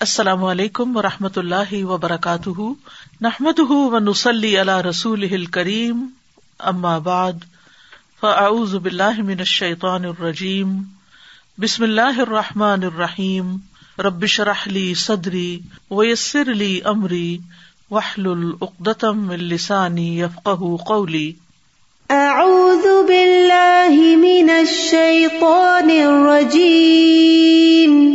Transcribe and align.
السلام 0.00 0.44
علیکم 0.44 0.96
و 0.96 1.02
رحمۃ 1.02 1.28
اللہ 1.36 1.84
وبرکاتہ۔ 1.84 2.72
نحمد 3.20 3.70
و 3.70 3.98
نسلی 3.98 4.58
اللہ 4.58 4.80
رسول 4.80 5.46
کریم 5.46 6.06
بعد، 6.98 7.32
فاعوذ 8.20 8.74
باللہ 8.74 9.22
من 9.22 9.34
الشیطان 9.38 10.04
الرجیم۔ 10.04 10.82
بسم 11.58 11.82
اللہ 11.82 12.00
الرحمٰن 12.00 12.82
الرحیم۔ 12.82 13.56
ربش 13.98 14.40
رحلی 14.40 14.94
صدری 14.94 15.58
ویسر 15.90 16.50
علی 16.50 16.80
عمری 16.84 17.38
وحل 17.90 18.26
العقدم 18.26 19.30
السانی 19.30 20.20
یفق 20.20 20.48
قولی۔ 20.86 21.32
اعوذ 22.10 23.08
باللہ 23.08 24.16
من 24.16 24.50
الشیطان 24.50 25.84
الرجیم۔ 25.84 28.14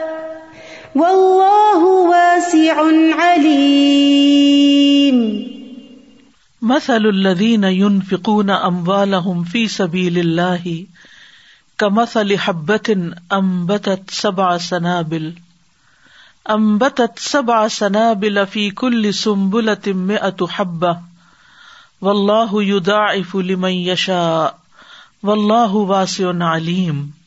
واللہ 0.95 1.83
واسع 1.83 2.81
علیم۔ 3.21 5.41
مثل 6.61 6.93
الذين 6.93 7.63
ينفقون 7.63 8.49
اموالهم 8.49 9.43
في 9.43 9.67
سبيل 9.67 10.17
الله 10.17 10.83
كمثل 11.77 12.35
حبة 12.35 12.93
انبتت 13.31 14.11
سبع 14.11 14.57
سنابل۔ 14.57 15.31
انبتت 16.49 17.19
سبع 17.19 17.67
سنابل 17.67 18.39
في 18.51 18.69
كل 18.69 19.13
سنبلة 19.13 19.87
مئة 19.87 20.45
حبة 20.51 20.97
والله 22.01 22.63
يضاعف 22.63 23.35
لمن 23.35 23.69
يشاء 23.69 24.55
والله 25.23 25.75
واسع 25.75 26.31
عليم 26.41 27.20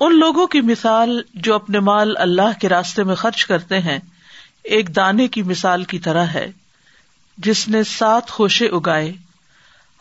ان 0.00 0.18
لوگوں 0.18 0.46
کی 0.46 0.60
مثال 0.60 1.22
جو 1.34 1.54
اپنے 1.54 1.80
مال 1.80 2.16
اللہ 2.16 2.60
کے 2.60 2.68
راستے 2.68 3.04
میں 3.04 3.14
خرچ 3.14 3.46
کرتے 3.46 3.80
ہیں، 3.80 3.98
ایک 4.64 4.96
دانے 4.96 5.28
کی 5.28 5.42
مثال 5.42 5.84
کی 5.84 5.98
طرح 5.98 6.24
ہے، 6.24 6.50
جس 7.38 7.68
نے 7.68 7.84
سات 7.84 8.30
خوشے 8.30 8.66
اگائے۔ 8.66 9.12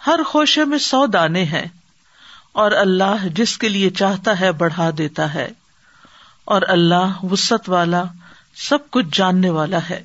ہر 0.07 0.19
خوشے 0.23 0.65
میں 0.65 0.77
سو 0.77 1.05
دانے 1.05 1.43
ہیں، 1.43 1.65
اور 2.51 2.71
اللہ 2.71 3.27
جس 3.33 3.57
کے 3.57 3.69
لیے 3.69 3.89
چاہتا 3.89 4.39
ہے 4.39 4.51
بڑھا 4.51 4.89
دیتا 4.97 5.33
ہے۔ 5.33 5.49
اور 6.45 6.61
اللہ 6.67 7.25
وسط 7.25 7.69
والا، 7.69 8.03
سب 8.55 8.89
کچھ 8.89 9.05
جاننے 9.11 9.49
والا 9.49 9.79
ہے۔ 9.89 10.03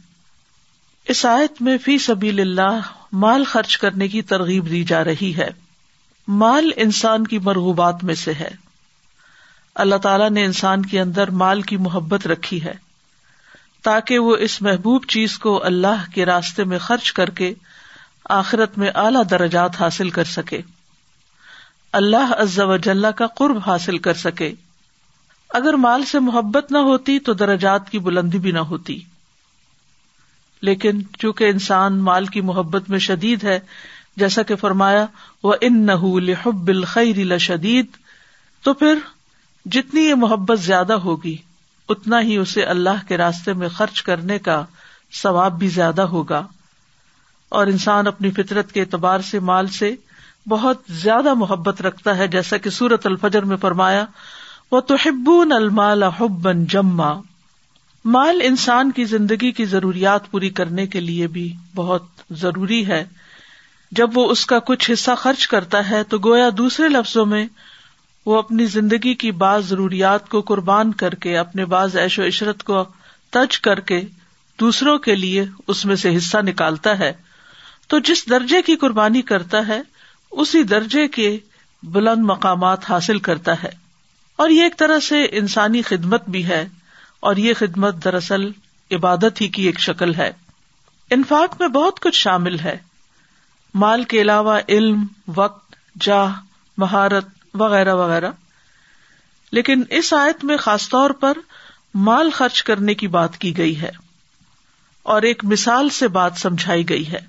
اس 1.05 1.27
آیت 1.27 1.63
میں 1.63 1.79
فی 1.79 1.99
سبیل 1.99 2.41
اللہ 2.41 2.81
مال 3.13 3.45
خرچ 3.45 3.79
کرنے 3.79 4.09
کی 4.09 4.23
ترغیب 4.23 4.71
دی 4.71 4.85
جا 4.85 5.05
رہی 5.05 5.37
ہے۔ 5.37 5.49
مال 6.29 6.71
انسان 6.77 7.27
کی 7.27 7.39
مرغوبات 7.39 8.05
میں 8.05 8.15
سے 8.15 8.33
ہے۔ 8.33 8.72
اللہ 9.75 9.97
تعالیٰ 9.97 10.31
نے 10.31 10.45
انسان 10.45 10.87
کے 10.87 11.01
اندر 11.01 11.31
مال 11.31 11.63
کی 11.63 11.77
محبت 11.77 12.27
رکھی 12.27 12.65
ہے 12.65 12.75
تاکہ 13.83 14.19
وہ 14.19 14.37
اس 14.37 14.63
محبوب 14.63 15.05
چیز 15.09 15.39
کو 15.39 15.65
اللہ 15.65 16.11
کے 16.15 16.27
راستے 16.27 16.65
میں 16.65 16.79
خرچ 16.79 17.13
کر 17.13 17.31
کے 17.31 17.55
آخرت 18.25 18.79
میں 18.79 18.91
اعلی 18.95 19.19
درجات 19.31 19.81
حاصل 19.81 20.11
کر 20.11 20.25
سکے۔ 20.25 20.61
اللہ 21.93 22.35
عز 22.39 22.59
و 22.59 22.77
جل 22.77 23.07
کا 23.17 23.27
قرب 23.27 23.59
حاصل 23.67 23.99
کر 23.99 24.15
سکے۔ 24.15 24.53
اگر 25.51 25.75
مال 25.75 26.05
سے 26.05 26.19
محبت 26.19 26.73
نہ 26.73 26.79
ہوتی 26.79 27.19
تو 27.19 27.33
درجات 27.33 27.91
کی 27.91 27.99
بلندی 27.99 28.39
بھی 28.39 28.51
نہ 28.51 28.59
ہوتی۔ 28.59 29.01
لیکن 30.61 31.01
چونکہ 31.19 31.45
انسان 31.45 31.99
مال 31.99 32.27
کی 32.27 32.41
محبت 32.41 32.91
میں 32.91 32.99
شدید 32.99 33.45
ہے، 33.45 33.61
جیسا 34.17 34.43
کہ 34.43 34.57
فرمایا 34.57 35.07
وہ 35.43 35.55
ان 35.61 35.87
نہ 35.87 36.85
خیر 36.87 37.39
شدید 37.39 37.87
تو 38.63 38.75
پھر 38.75 38.95
جتنی 39.65 40.01
یہ 40.01 40.15
محبت 40.15 40.61
زیادہ 40.61 40.93
ہوگی، 40.93 41.37
اتنا 41.89 42.21
ہی 42.21 42.37
اسے 42.37 42.63
اللہ 42.65 43.09
کے 43.09 43.17
راستے 43.17 43.53
میں 43.53 43.69
خرچ 43.69 44.03
کرنے 44.03 44.39
کا 44.39 44.65
ثواب 45.13 45.59
بھی 45.59 45.69
زیادہ 45.69 46.03
ہوگا۔ 46.03 46.47
اور 47.49 47.67
انسان 47.67 48.07
اپنی 48.07 48.31
فطرت 48.31 48.73
کے 48.73 48.81
اعتبار 48.81 49.21
سے 49.21 49.39
مال 49.39 49.67
سے 49.67 49.95
بہت 50.49 50.77
زیادہ 50.89 51.35
محبت 51.35 51.83
رکھتا 51.83 52.17
ہے، 52.17 52.29
جیسا 52.29 52.57
کہ 52.57 52.71
سورت 52.71 53.07
الفجر 53.07 53.43
میں 53.43 53.57
فرمایا 53.57 54.05
وہ 54.73 54.81
تو 54.81 54.95
ہبون 54.95 55.53
المال 55.53 56.03
حبن 56.03 56.65
جما۔ 56.65 57.13
مال 58.05 58.41
انسان 58.45 58.91
کی 58.91 59.05
زندگی 59.05 59.53
کی 59.53 59.65
ضروریات 59.65 60.31
پوری 60.31 60.51
کرنے 60.51 60.87
کے 60.87 61.01
لیے 61.01 61.27
بھی 61.27 61.55
بہت 61.75 62.03
ضروری 62.31 62.87
ہے۔ 62.87 63.05
جب 63.91 64.11
وہ 64.15 64.31
اس 64.31 64.47
کا 64.47 64.59
کچھ 64.59 64.91
حصہ 64.91 65.11
خرچ 65.19 65.47
کرتا 65.47 65.91
ہے، 65.91 66.03
تو 66.03 66.19
گویا 66.19 66.49
دوسرے 66.59 66.89
لفظوں 66.89 67.27
میں 67.27 67.47
وہ 68.27 68.39
اپنی 68.39 68.67
زندگی 68.67 69.15
کی 69.15 69.31
بعض 69.33 69.69
ضروریات 69.69 70.29
کو 70.29 70.41
قربان 70.41 70.93
کر 70.93 71.15
کے، 71.15 71.39
اپنے 71.39 71.65
بعض 71.65 71.97
ایش 71.97 72.19
و 72.19 72.27
عشرت 72.27 72.63
کو 72.63 72.85
تج 73.31 73.61
کر 73.61 73.81
کے 73.81 74.01
دوسروں 74.61 74.99
کے 74.99 75.15
لیے 75.15 75.45
اس 75.67 75.85
میں 75.85 75.97
سے 75.97 76.17
حصہ 76.17 76.39
نکالتا 76.39 76.99
ہے۔ 76.99 77.13
تو 77.87 77.99
جس 77.99 78.31
درجے 78.31 78.63
کی 78.63 78.77
قربانی 78.77 79.23
کرتا 79.23 79.69
ہے، 79.69 79.83
اسی 80.31 80.63
درجے 80.63 81.09
کے 81.09 81.39
بلند 81.83 82.25
مقامات 82.25 82.91
حاصل 82.91 83.19
کرتا 83.19 83.63
ہے۔ 83.63 83.71
اور 84.37 84.51
یہ 84.51 84.63
ایک 84.63 84.79
طرح 84.79 84.99
سے 84.99 85.25
انسانی 85.25 85.83
خدمت 85.83 86.29
بھی 86.29 86.47
ہے، 86.47 86.69
اور 87.21 87.37
یہ 87.37 87.55
خدمت 87.55 88.05
دراصل 88.05 88.51
عبادت 88.91 89.41
ہی 89.41 89.49
کی 89.49 89.63
ایک 89.63 89.81
شکل 89.81 90.15
ہے۔ 90.15 90.33
انفاق 91.11 91.61
میں 91.61 91.69
بہت 91.69 92.01
کچھ 92.01 92.17
شامل 92.17 92.59
ہے۔ 92.59 92.79
مال 93.75 94.05
کے 94.05 94.21
علاوہ 94.21 94.61
علم، 94.69 95.05
وقت، 95.29 95.75
جاہ، 96.01 96.41
مہارت 96.79 97.27
وغیرہ 97.55 97.95
وغیرہ۔ 97.95 98.31
لیکن 99.53 99.83
اس 99.91 100.13
آیت 100.13 100.45
میں 100.45 100.57
خاص 100.57 100.89
طور 100.89 101.11
پر 101.11 101.33
مال 101.95 102.31
خرچ 102.31 102.63
کرنے 102.63 102.95
کی 102.95 103.09
بات 103.09 103.39
کی 103.39 103.57
گئی 103.57 103.81
ہے 103.81 103.91
اور 105.03 105.23
ایک 105.23 105.45
مثال 105.45 105.89
سے 105.89 106.09
بات 106.09 106.33
سمجھائی 106.37 106.89
گئی 106.89 107.13
ہے۔ 107.13 107.21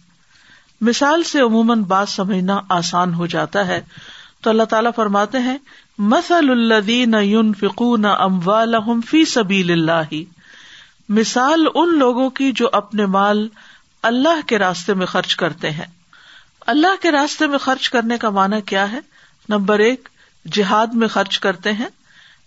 مثال 0.81 1.23
سے 1.23 1.39
عموماً 1.39 1.83
بات 1.83 2.09
سمجھنا 2.09 2.61
آسان 2.69 3.13
ہو 3.13 3.25
جاتا 3.25 3.67
ہے۔ 3.67 3.81
تو 4.41 4.49
اللہ 4.49 4.63
تعالیٰ 4.63 4.91
فرماتے 4.95 5.39
ہیں 5.39 5.57
مسل 5.97 6.49
الدین 6.49 7.15
یون 7.21 7.53
فکون 7.53 8.05
اموال 8.05 8.75
فی 9.09 9.25
سبیل 9.25 9.71
اللہ 9.71 10.15
مثال 11.09 11.65
ان 11.75 11.99
لوگوں 11.99 12.29
کی 12.29 12.51
جو 12.51 12.69
اپنے 12.71 13.05
مال 13.05 13.47
اللہ 14.01 14.47
کے 14.47 14.59
راستے 14.59 14.93
میں 14.93 15.05
خرچ 15.05 15.35
کرتے 15.35 15.71
ہیں۔ 15.71 15.85
اللہ 16.59 17.01
کے 17.01 17.11
راستے 17.11 17.47
میں 17.47 17.57
خرچ 17.57 17.89
کرنے 17.89 18.17
کا 18.17 18.29
معنی 18.29 18.61
کیا 18.61 18.91
ہے؟ 18.91 18.99
نمبر 19.49 19.79
ایک 19.79 20.09
جہاد 20.51 20.87
میں 20.87 21.07
خرچ 21.07 21.39
کرتے 21.39 21.73
ہیں۔ 21.73 21.87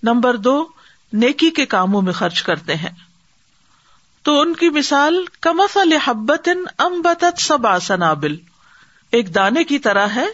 نمبر 0.02 0.36
دو، 0.36 0.68
نیکی 1.12 1.50
کے 1.50 1.66
کاموں 1.66 2.02
میں 2.02 2.12
خرچ 2.12 2.42
کرتے 2.42 2.74
ہیں۔ 2.74 2.90
تو 4.22 4.40
ان 4.40 4.54
کی 4.54 4.70
مثال 4.70 5.24
کمف 5.40 5.76
الحبت 5.76 6.48
امبت 6.78 7.24
سب 7.38 7.66
آسنابل 7.66 8.36
ایک 9.12 9.34
دانے 9.34 9.64
کی 9.64 9.78
طرح 9.78 10.06
ہے 10.06 10.26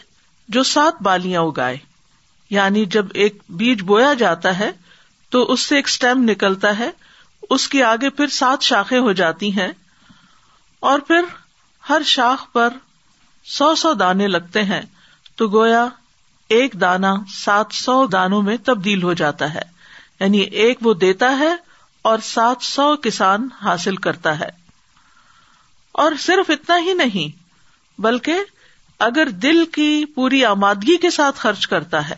جو 0.49 0.63
سات 0.63 1.03
بالیاں 1.03 1.43
اگائے۔ 1.43 1.77
یعنی 2.51 2.85
جب 2.85 3.07
ایک 3.15 3.43
بیج 3.49 3.83
بویا 3.83 4.15
جاتا 4.15 4.59
ہے، 4.59 4.71
تو 5.31 5.53
اس 5.53 5.61
سے 5.61 5.77
ایک 5.77 5.87
اسٹیم 5.87 6.31
نکلتا 6.31 6.79
ہے۔ 6.79 6.91
اس 7.51 7.69
کے 7.69 7.85
آگے 7.85 8.11
پھر 8.11 8.27
سات 8.27 8.63
شاخیں 8.63 8.99
ہو 8.99 9.13
جاتی 9.13 9.59
ہیں۔ 9.59 9.69
اور 10.81 10.99
پھر 10.99 11.21
ہر 11.89 12.03
شاخ 12.05 12.53
پر 12.53 12.69
سو 13.45 13.75
سو 13.75 13.95
دانے 13.95 14.27
لگتے 14.27 14.63
ہیں۔ 14.63 14.83
تو 15.37 15.49
گویا 15.49 15.89
ایک 16.53 16.73
دانا 16.73 17.15
سات 17.35 17.67
سو 17.73 18.07
دانوں 18.07 18.43
میں 18.43 18.57
تبدیل 18.65 19.03
ہو 19.03 19.13
جاتا 19.13 19.55
ہے۔ 19.55 19.63
یعنی 20.21 20.39
ایک 20.39 20.79
وہ 20.81 20.95
دیتا 20.95 21.39
ہے 21.39 21.57
اور 22.03 22.19
سات 22.19 22.57
سو 22.61 22.97
کسان 22.97 23.49
حاصل 23.63 23.97
کرتا 23.97 24.41
ہے۔ 24.41 24.49
اور 25.93 26.13
صرف 26.19 26.51
اتنا 26.51 26.79
ہی 26.79 26.93
نہیں، 26.93 27.43
بلکہ 28.01 28.35
اگر 28.99 29.29
دل 29.29 29.65
کی 29.67 30.05
پوری 30.15 30.45
آمادگی 30.45 30.97
کے 30.97 31.11
ساتھ 31.11 31.41
خرچ 31.41 31.67
کرتا 31.67 32.11
ہے 32.11 32.15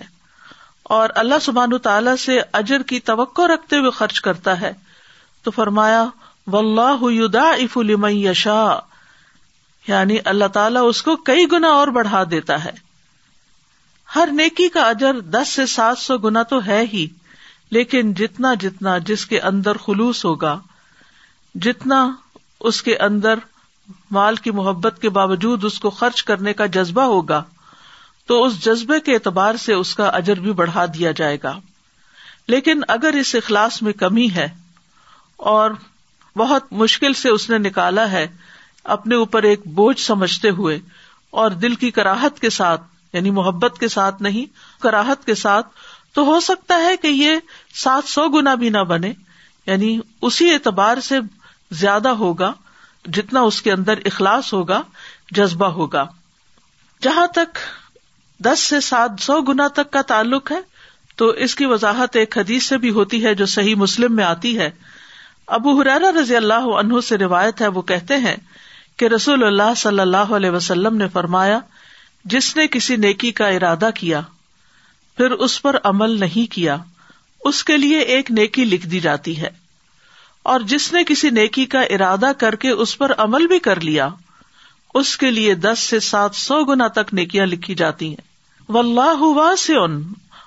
اور 0.82 1.08
اللہ 1.14 1.34
سبحان 1.42 1.78
تعالی 1.78 2.16
سے 2.16 2.40
اجر 2.52 2.82
کی 2.82 3.00
توقع 3.00 3.42
رکھتے 3.42 3.76
ہوئے 3.76 3.90
خرچ 3.90 4.20
کرتا 4.20 4.60
ہے، 4.60 4.72
تو 5.42 5.50
فرمایا 5.50 6.06
و 6.46 6.58
اللہ 6.58 7.34
اف 7.34 7.78
یشا 8.04 8.78
یعنی 9.88 10.16
اللہ 10.24 10.48
تعالیٰ 10.52 10.82
اس 10.88 11.02
کو 11.02 11.16
کئی 11.16 11.46
گنا 11.52 11.68
اور 11.68 11.88
بڑھا 11.88 12.24
دیتا 12.30 12.64
ہے۔ 12.64 12.83
ہر 14.14 14.28
نیکی 14.32 14.68
کا 14.68 14.82
اجر 14.82 15.20
دس 15.20 15.48
سے 15.48 15.66
سات 15.66 15.98
سو 15.98 16.18
گنا 16.18 16.42
تو 16.42 16.66
ہے 16.66 16.84
ہی، 16.92 17.06
لیکن 17.70 18.14
جتنا 18.14 18.54
جتنا 18.54 18.98
جس 18.98 19.26
کے 19.26 19.40
اندر 19.40 19.76
خلوص 19.76 20.24
ہوگا، 20.24 20.60
جتنا 21.54 22.16
اس 22.60 22.82
کے 22.82 22.96
اندر 22.96 23.38
مال 24.10 24.36
کی 24.36 24.50
محبت 24.50 24.98
کے 25.02 25.08
باوجود 25.08 25.64
اس 25.64 25.80
کو 25.80 25.90
خرچ 25.90 26.22
کرنے 26.24 26.52
کا 26.52 26.66
جذبہ 26.66 27.02
ہوگا، 27.02 27.42
تو 28.26 28.44
اس 28.44 28.64
جذبے 28.64 29.00
کے 29.00 29.14
اعتبار 29.14 29.54
سے 29.54 29.72
اس 29.72 29.94
کا 29.94 30.08
اجر 30.08 30.40
بھی 30.40 30.52
بڑھا 30.52 30.86
دیا 30.86 31.10
جائے 31.10 31.38
گا۔ 31.42 31.58
لیکن 32.46 32.80
اگر 32.88 33.12
اس 33.12 33.34
اخلاص 33.34 33.82
میں 33.82 33.92
کمی 33.92 34.30
ہے 34.30 34.48
اور 35.36 35.70
بہت 36.36 36.72
مشکل 36.72 37.12
سے 37.12 37.28
اس 37.28 37.50
نے 37.50 37.58
نکالا 37.58 38.10
ہے 38.10 38.26
اپنے 38.84 39.14
اوپر 39.14 39.42
ایک 39.42 39.66
بوجھ 39.66 40.00
سمجھتے 40.00 40.50
ہوئے 40.50 40.78
اور 41.30 41.50
دل 41.50 41.74
کی 41.74 41.90
کراہت 41.90 42.40
کے 42.40 42.50
ساتھ 42.50 42.80
یعنی 43.14 43.30
محبت 43.30 43.78
کے 43.80 43.88
ساتھ 43.88 44.22
نہیں، 44.22 44.46
کراہت 44.82 45.24
کے 45.24 45.34
ساتھ، 45.34 45.66
تو 46.12 46.22
ہو 46.22 46.40
سکتا 46.40 46.76
ہے 46.76 46.96
کہ 46.96 47.06
یہ 47.06 47.30
سات 47.74 48.08
سو 48.08 48.28
گنا 48.28 48.54
بھی 48.54 48.68
نہ 48.68 48.78
بنے۔ 48.78 49.12
یعنی 49.66 50.00
اسی 50.22 50.54
اعتبار 50.54 51.00
سے 51.00 51.18
زیادہ 51.70 52.08
ہوگا، 52.08 52.52
جتنا 53.04 53.40
اس 53.40 53.62
کے 53.62 53.72
اندر 53.72 53.94
اخلاص 54.04 54.52
ہوگا، 54.52 54.82
جذبہ 55.30 55.66
ہوگا۔ 55.66 56.06
جہاں 57.02 57.26
تک 57.26 57.58
دس 58.40 58.60
سے 58.60 58.80
سات 58.80 59.10
سو 59.20 59.40
گنا 59.40 59.68
تک 59.68 59.90
کا 59.90 60.02
تعلق 60.02 60.52
ہے، 60.52 60.60
تو 61.16 61.28
اس 61.28 61.54
کی 61.54 61.64
وضاحت 61.64 62.16
ایک 62.16 62.38
حدیث 62.38 62.64
سے 62.64 62.78
بھی 62.78 62.90
ہوتی 62.90 63.24
ہے 63.24 63.34
جو 63.34 63.46
صحیح 63.46 63.74
مسلم 63.74 64.16
میں 64.16 64.24
آتی 64.24 64.58
ہے۔ 64.58 64.70
ابو 65.46 65.80
حرارا 65.80 66.20
رضی 66.20 66.36
اللہ 66.36 66.54
عنہ 66.54 67.00
سے 67.00 67.18
روایت 67.18 67.60
ہے، 67.60 67.68
وہ 67.68 67.82
کہتے 67.82 68.16
ہیں 68.16 68.36
کہ 68.96 69.04
رسول 69.04 69.44
اللہ 69.44 69.74
صلی 69.76 70.00
اللہ 70.00 70.16
علیہ 70.16 70.50
وسلم 70.50 70.96
نے 70.96 71.08
فرمایا 71.08 71.58
جس 72.24 72.56
نے 72.56 72.68
کسی 72.68 72.96
نیکی 72.96 73.32
کا 73.32 73.46
ارادہ 73.46 73.90
کیا، 73.94 74.20
پھر 75.16 75.30
اس 75.30 75.62
پر 75.62 75.76
عمل 75.84 76.20
نہیں 76.20 76.52
کیا، 76.52 76.76
اس 77.44 77.64
کے 77.64 77.76
لیے 77.76 77.98
ایک 77.98 78.30
نیکی 78.30 78.64
لکھ 78.64 78.86
دی 78.86 79.00
جاتی 79.00 79.40
ہے۔ 79.40 79.50
اور 80.42 80.60
جس 80.60 80.92
نے 80.92 81.04
کسی 81.04 81.30
نیکی 81.30 81.66
کا 81.66 81.80
ارادہ 81.80 82.32
کر 82.38 82.54
کے 82.54 82.70
اس 82.70 82.98
پر 82.98 83.12
عمل 83.18 83.46
بھی 83.46 83.58
کر 83.58 83.80
لیا، 83.80 84.08
اس 84.94 85.16
کے 85.16 85.30
لیے 85.30 85.54
دس 85.54 85.78
سے 85.78 86.00
سات 86.00 86.34
سو 86.34 86.64
گنا 86.64 86.86
تک 86.86 87.14
نیکیاں 87.14 87.46
لکھی 87.46 87.74
جاتی 87.74 88.08
ہیں۔ 88.08 88.34
و 88.68 88.78
اللہ 88.78 89.24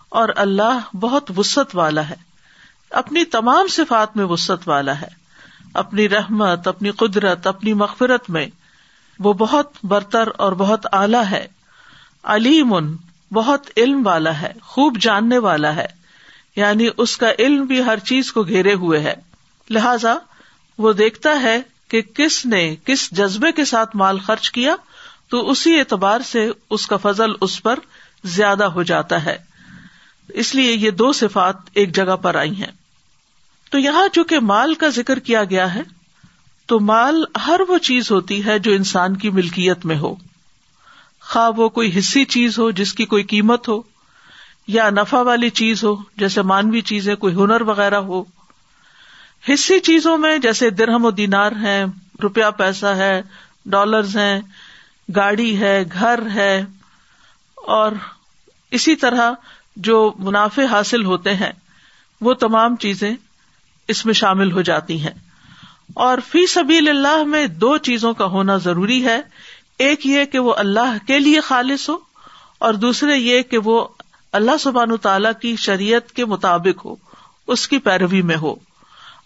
اور 0.09 0.29
اللہ 0.35 0.95
بہت 0.95 1.31
وسط 1.37 1.75
والا 1.75 2.09
ہے۔ 2.09 2.15
اپنی 2.89 3.25
تمام 3.25 3.67
صفات 3.67 4.17
میں 4.17 4.25
وسط 4.25 4.67
والا 4.67 5.01
ہے۔ 5.01 5.07
اپنی 5.73 6.09
رحمت، 6.09 6.67
اپنی 6.67 6.91
قدرت، 6.91 7.47
اپنی 7.47 7.73
مغفرت 7.73 8.29
میں 8.29 8.45
وہ 9.19 9.33
بہت 9.33 9.71
برتر 9.83 10.27
اور 10.37 10.51
بہت 10.51 10.85
اعلی 10.93 11.31
ہے۔ 11.31 11.56
علیم 12.27 12.95
بہت 13.31 13.67
علم 13.77 14.07
والا 14.07 14.41
ہے، 14.41 14.53
خوب 14.61 14.97
جاننے 15.01 15.37
والا 15.37 15.75
ہے۔ 15.75 15.85
یعنی 16.55 16.87
اس 16.97 17.17
کا 17.17 17.27
علم 17.39 17.65
بھی 17.65 17.83
ہر 17.83 17.99
چیز 17.99 18.31
کو 18.31 18.43
گھیرے 18.43 18.73
ہوئے 18.73 18.99
ہے۔ 18.99 19.13
لہذا 19.69 20.15
وہ 20.77 20.93
دیکھتا 20.93 21.41
ہے 21.41 21.61
کہ 21.87 22.01
کس 22.01 22.45
نے 22.45 22.75
کس 22.85 23.11
جذبے 23.11 23.51
کے 23.51 23.65
ساتھ 23.65 23.95
مال 23.95 24.19
خرچ 24.19 24.51
کیا، 24.51 24.75
تو 25.29 25.49
اسی 25.49 25.79
اعتبار 25.79 26.19
سے 26.19 26.51
اس 26.69 26.87
کا 26.87 26.97
فضل 26.97 27.29
اس 27.41 27.63
پر 27.63 27.79
زیادہ 28.23 28.63
ہو 28.63 28.83
جاتا 28.83 29.25
ہے۔ 29.25 29.37
اس 30.29 30.55
لیے 30.55 30.71
یہ 30.71 30.91
دو 30.91 31.11
صفات 31.11 31.55
ایک 31.73 31.95
جگہ 31.95 32.15
پر 32.15 32.35
آئی 32.35 32.55
ہیں۔ 32.55 32.71
تو 33.71 33.79
یہاں 33.79 34.07
چونکہ 34.13 34.39
مال 34.39 34.73
کا 34.73 34.89
ذکر 34.89 35.19
کیا 35.19 35.43
گیا 35.43 35.75
ہے، 35.75 35.81
تو 36.65 36.79
مال 36.79 37.23
ہر 37.47 37.61
وہ 37.67 37.77
چیز 37.77 38.11
ہوتی 38.11 38.45
ہے 38.45 38.59
جو 38.59 38.71
انسان 38.71 39.15
کی 39.15 39.29
ملکیت 39.29 39.85
میں 39.85 39.97
ہو۔ 39.97 40.15
خواہ 41.29 41.49
وہ 41.57 41.69
کوئی 41.69 41.99
حصی 41.99 42.25
چیز 42.25 42.59
ہو 42.59 42.71
جس 42.71 42.93
کی 42.93 43.05
کوئی 43.05 43.23
قیمت 43.23 43.67
ہو، 43.67 43.81
یا 44.67 44.89
نفع 44.89 45.21
والی 45.21 45.49
چیز 45.49 45.83
ہو، 45.83 45.95
جیسے 46.17 46.41
مانوی 46.41 46.81
چیزیں، 46.81 47.15
کوئی 47.15 47.35
ہنر 47.35 47.61
وغیرہ 47.61 47.95
ہو۔ 47.95 48.23
حصی 49.53 49.79
چیزوں 49.79 50.17
میں 50.17 50.37
جیسے 50.37 50.69
درہم 50.69 51.05
و 51.05 51.11
دینار 51.11 51.51
ہے 51.61 51.85
روپیہ 52.23 52.49
پیسہ 52.57 52.85
ہے، 52.85 53.21
ڈالرز 53.65 54.17
ہیں، 54.17 54.41
گاڑی 55.15 55.59
ہے، 55.59 55.83
گھر 55.93 56.19
ہے، 56.33 56.65
اور 57.55 57.91
اسی 58.71 58.95
طرح 58.95 59.31
جو 59.75 60.13
منافع 60.19 60.65
حاصل 60.65 61.05
ہوتے 61.05 61.35
ہیں، 61.35 61.51
وہ 62.21 62.33
تمام 62.33 62.75
چیزیں 62.75 63.15
اس 63.87 64.05
میں 64.05 64.13
شامل 64.13 64.51
ہو 64.51 64.61
جاتی 64.61 65.01
ہیں۔ 65.01 65.27
اور 65.93 66.17
فی 66.31 66.47
سبیل 66.47 66.89
اللہ 66.89 67.23
میں 67.23 67.47
دو 67.47 67.77
چیزوں 67.77 68.13
کا 68.13 68.25
ہونا 68.25 68.57
ضروری 68.57 69.05
ہے۔ 69.05 69.21
ایک 69.77 70.05
یہ 70.05 70.25
کہ 70.25 70.39
وہ 70.39 70.53
اللہ 70.57 71.07
کے 71.07 71.19
لیے 71.19 71.39
خالص 71.39 71.89
ہو 71.89 71.97
اور 72.57 72.73
دوسرے 72.73 73.15
یہ 73.15 73.41
کہ 73.41 73.57
وہ 73.57 73.87
اللہ 74.31 74.57
سبحان 74.59 74.97
تعالی 74.97 75.29
کی 75.41 75.55
شریعت 75.55 76.11
کے 76.11 76.25
مطابق 76.25 76.85
ہو، 76.85 76.95
اس 77.47 77.67
کی 77.67 77.77
پیروی 77.77 78.21
میں 78.21 78.37
ہو۔ 78.37 78.55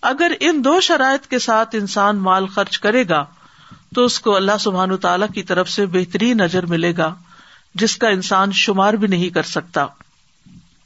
اگر 0.01 0.31
ان 0.39 0.63
دو 0.63 0.81
شرائط 0.81 1.27
کے 1.27 1.39
ساتھ 1.39 1.75
انسان 1.75 2.17
مال 2.17 2.47
خرچ 2.47 2.79
کرے 2.79 3.09
گا، 3.09 3.25
تو 3.95 4.05
اس 4.05 4.19
کو 4.19 4.35
اللہ 4.35 4.57
سبحان 4.59 4.97
تعالی 4.97 5.25
کی 5.33 5.43
طرف 5.43 5.69
سے 5.69 5.85
بہترین 5.85 6.37
نظر 6.37 6.65
ملے 6.65 6.93
گا، 6.97 7.15
جس 7.75 7.97
کا 7.97 8.07
انسان 8.07 8.51
شمار 8.51 8.93
بھی 8.93 9.07
نہیں 9.07 9.29
کر 9.29 9.43
سکتا۔ 9.43 9.85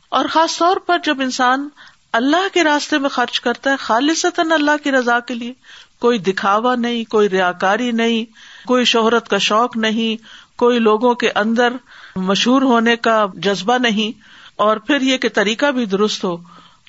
اور 0.10 0.26
خاص 0.32 0.58
طور 0.58 0.78
پر 0.78 0.98
جب 1.04 1.22
انسان 1.22 1.70
اللہ 2.14 2.54
کے 2.54 2.64
راستے 2.64 2.98
میں 2.98 3.10
خرچ 3.10 3.40
کرتا 3.40 3.72
ہے، 3.72 3.76
خالصتاً 3.76 4.52
اللہ 4.52 4.84
کی 4.84 4.92
رضا 4.92 5.20
کے 5.20 5.34
لیے 5.34 5.54
کوئی 6.00 6.20
دکھاوا 6.20 6.76
نہیں، 6.76 7.04
کوئی 7.04 7.30
ریا 7.30 7.52
کاری 7.52 7.92
نہیں، 7.92 8.26
کوئی 8.68 8.86
شہرت 8.86 9.28
کا 9.28 9.38
شوق 9.38 9.78
نہیں، 9.78 10.24
کوئی 10.58 10.80
لوگوں 10.80 11.16
کے 11.16 11.30
اندر 11.36 11.74
مشہور 12.16 12.62
ہونے 12.62 12.96
کا 12.96 13.26
جذبہ 13.34 13.78
نہیں۔ 13.78 14.20
اور 14.56 14.78
پھر 14.78 15.02
یہ 15.02 15.18
کہ 15.18 15.30
طریقہ 15.30 15.66
بھی 15.66 15.86
درست 15.86 16.24
ہو، 16.24 16.38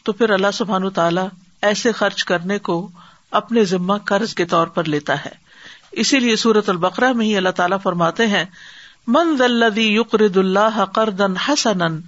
تو 0.05 0.13
پھر 0.13 0.31
اللہ 0.31 0.47
سبحان 0.53 0.91
تعالیٰ 0.91 1.29
ایسے 1.63 1.93
خرچ 1.93 2.25
کرنے 2.25 2.59
کو 2.59 2.89
اپنے 3.31 3.65
ذمہ 3.65 3.95
قرض 4.05 4.35
کے 4.35 4.45
طور 4.45 4.67
پر 4.67 4.85
لیتا 4.85 5.25
ہے۔ 5.25 5.31
اسی 5.93 6.19
لیے 6.19 6.37
سورت 6.37 6.69
البقرا 6.69 7.13
میں 7.13 7.27
ہی 7.27 7.37
اللہ 7.37 7.49
تعالیٰ 7.49 7.79
فرماتے 7.83 8.27
ہیں، 8.27 8.45
من 9.07 9.37
ذلدی 9.39 9.95
یقرد 9.95 10.37
اللہ 10.37 10.85
قردن 10.85 11.37
حسن 11.37 12.01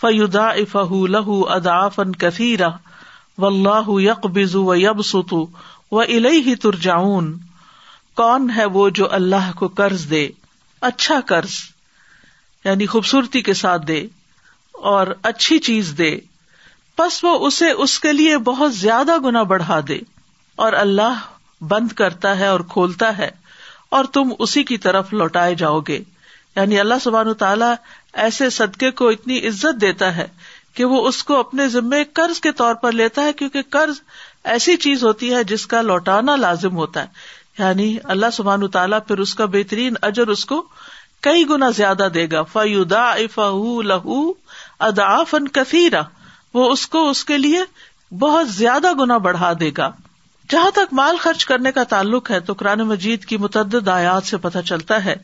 فیدا 0.00 0.48
افہ 0.48 1.06
لہ 1.08 1.28
ادافن 1.28 2.12
کثیرا 2.12 2.68
و 3.38 3.46
اللہ 3.46 3.88
یق 3.88 4.26
بزو 4.26 4.64
و 4.64 4.74
یب 4.74 5.04
ستو 5.04 5.46
و 5.92 6.00
الہ 6.00 6.54
ترجاؤن 6.54 7.38
کون 8.16 8.50
ہے 8.56 8.64
وہ 8.64 8.90
جو 8.90 9.12
اللہ 9.12 9.52
کو 9.56 9.68
قرض 9.68 10.10
دے 10.10 10.28
اچھا 10.80 11.20
قرض 11.26 11.52
یعنی 12.64 12.86
خوبصورتی 12.86 13.42
کے 13.42 13.54
ساتھ 13.54 13.86
دے 13.86 14.06
اور 14.72 15.06
اچھی 15.22 15.58
چیز 15.58 15.94
دے 15.98 16.18
بس 16.98 17.24
وہ 17.24 17.46
اسے 17.46 17.70
اس 17.70 18.00
کے 18.00 18.12
لیے 18.12 18.38
بہت 18.38 18.74
زیادہ 18.74 19.18
گنا 19.18 19.42
بڑھا 19.42 19.80
دے 19.88 19.98
اور 20.56 20.72
اللہ 20.72 21.18
بند 21.60 21.92
کرتا 21.92 22.38
ہے 22.38 22.46
اور 22.46 22.60
کھولتا 22.60 23.18
ہے 23.18 23.30
اور 23.88 24.04
تم 24.04 24.32
اسی 24.38 24.64
کی 24.64 24.78
طرف 24.78 25.12
لوٹائے 25.12 25.54
جاؤ 25.54 25.80
گے۔ 25.80 26.02
یعنی 26.56 26.80
اللہ 26.80 26.94
سبحان 27.02 27.34
تعالیٰ 27.34 27.74
ایسے 28.12 28.50
صدقے 28.50 28.90
کو 28.90 29.08
اتنی 29.08 29.48
عزت 29.48 29.80
دیتا 29.80 30.16
ہے 30.16 30.26
کہ 30.76 30.84
وہ 30.84 31.08
اس 31.08 31.24
کو 31.24 31.40
اپنے 31.40 31.68
ذمے 31.68 32.04
قرض 32.04 32.40
کے 32.40 32.52
طور 32.52 32.74
پر 32.74 32.92
لیتا 32.92 33.22
ہے، 33.22 33.32
کیونکہ 33.32 33.62
قرض 33.70 34.00
ایسی 34.44 34.76
چیز 34.76 35.04
ہوتی 35.04 35.34
ہے 35.34 35.44
جس 35.44 35.66
کا 35.66 35.82
لوٹانا 35.82 36.36
لازم 36.36 36.76
ہوتا 36.76 37.02
ہے۔ 37.02 37.06
یعنی 37.58 37.96
اللہ 38.04 38.26
سبحان 38.32 38.68
تعالیٰ 38.68 38.98
پھر 39.08 39.18
اس 39.18 39.34
کا 39.34 39.44
بہترین 39.44 39.94
اجر 40.02 40.26
اس 40.26 40.44
کو 40.44 40.66
کئی 41.20 41.48
گنا 41.50 41.70
زیادہ 41.70 42.08
دے 42.14 42.26
گا۔ 42.32 42.42
فیودا 42.42 43.14
لہو 43.82 44.30
ادا 44.78 45.24
فن 45.24 45.48
کثیرا 45.48 46.00
وہ 46.54 46.72
اس 46.72 46.86
کو 46.86 47.10
اس 47.10 47.24
کے 47.24 47.38
لیے 47.38 47.60
بہت 48.14 48.48
زیادہ 48.48 48.92
گنا 48.92 49.18
بڑھا 49.18 49.52
دے 49.60 49.70
گا۔ 49.78 49.90
جہاں 50.50 50.70
تک 50.70 50.92
مال 50.92 51.16
خرچ 51.20 51.44
کرنے 51.46 51.72
کا 51.72 51.84
تعلق 51.84 52.30
ہے، 52.30 52.40
تو 52.40 52.52
قرآن 52.52 52.78
مجید 52.78 53.24
کی 53.24 53.36
متعدد 53.36 53.88
آیات 53.88 54.24
سے 54.24 54.36
پتہ 54.36 54.58
چلتا 54.58 55.04
ہے 55.04 55.16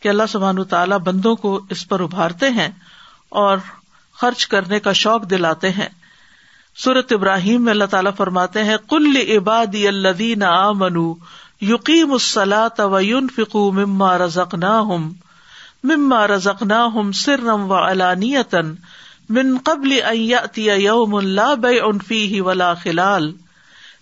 کہ 0.00 0.08
اللہ 0.08 0.22
سبحان 0.28 0.64
تعالیٰ 0.64 0.98
بندوں 0.98 1.36
کو 1.36 1.60
اس 1.70 1.88
پر 1.88 2.00
ابھارتے 2.00 2.50
ہیں 2.50 2.68
اور 3.28 3.58
خرچ 4.20 4.46
کرنے 4.46 4.80
کا 4.80 4.92
شوق 4.92 5.30
دلاتے 5.30 5.70
ہیں۔ 5.70 5.88
سورت 6.76 7.12
ابراہیم 7.12 7.64
میں 7.64 7.72
اللہ 7.72 7.84
تعالیٰ 7.84 8.12
فرماتے 8.16 8.64
ہیں 8.64 8.76
کل 8.88 9.16
عبادی 9.36 9.88
الدین 9.88 10.42
آ 10.42 10.72
منو 10.72 11.14
یقیم 11.60 12.16
فکو 13.36 13.72
مما 13.72 14.18
رزق 14.18 14.54
نہ 14.54 14.74
ہم 14.88 15.12
مما 15.84 16.26
رزق 16.26 16.62
نہ 16.62 16.88
ہم 16.94 17.12
سرم 17.12 17.70
و 17.70 17.74
علانیتن 17.74 18.74
من 19.28 19.58
قبل 19.64 19.92
یوم 20.56 21.14
اللہ 21.14 21.54
بے 21.54 21.80
انفی 21.80 22.26
ہی 22.26 22.40
ولا 22.40 22.74
خلال۔ 22.74 23.32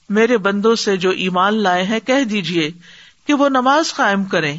میرے 0.08 0.36
بندوں 0.36 0.74
سے 0.74 0.96
جو 0.96 1.10
ایمان 1.10 1.62
لائے 1.62 1.82
ہیں، 1.82 2.00
کہہ 2.00 2.24
دیجیے 2.24 2.70
کہ 3.26 3.34
وہ 3.34 3.48
نماز 3.48 3.94
قائم 3.94 4.24
کریں 4.24 4.56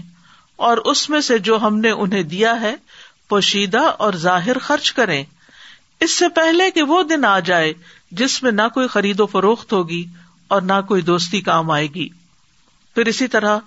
اور 0.55 0.77
اس 0.77 1.09
میں 1.09 1.21
سے 1.21 1.37
جو 1.37 1.57
ہم 1.57 1.79
نے 1.79 1.91
انہیں 1.91 2.23
دیا 2.23 2.61
ہے، 2.61 2.75
پوشیدہ 3.29 3.81
اور 3.97 4.13
ظاہر 4.13 4.57
خرچ 4.57 4.91
کریں۔ 4.91 5.23
اس 5.99 6.17
سے 6.17 6.29
پہلے 6.29 6.71
کہ 6.71 6.83
وہ 6.83 7.03
دن 7.03 7.25
آ 7.25 7.39
جائے 7.39 7.73
جس 8.11 8.43
میں 8.43 8.51
نہ 8.51 8.61
کوئی 8.73 8.87
خرید 8.87 9.19
و 9.19 9.25
فروخت 9.25 9.73
ہوگی 9.73 10.05
اور 10.47 10.61
نہ 10.61 10.81
کوئی 10.87 11.01
دوستی 11.01 11.41
کام 11.41 11.71
آئے 11.71 11.87
گی۔ 11.87 12.09
پھر 12.95 13.05
اسی 13.05 13.27
طرح 13.27 13.57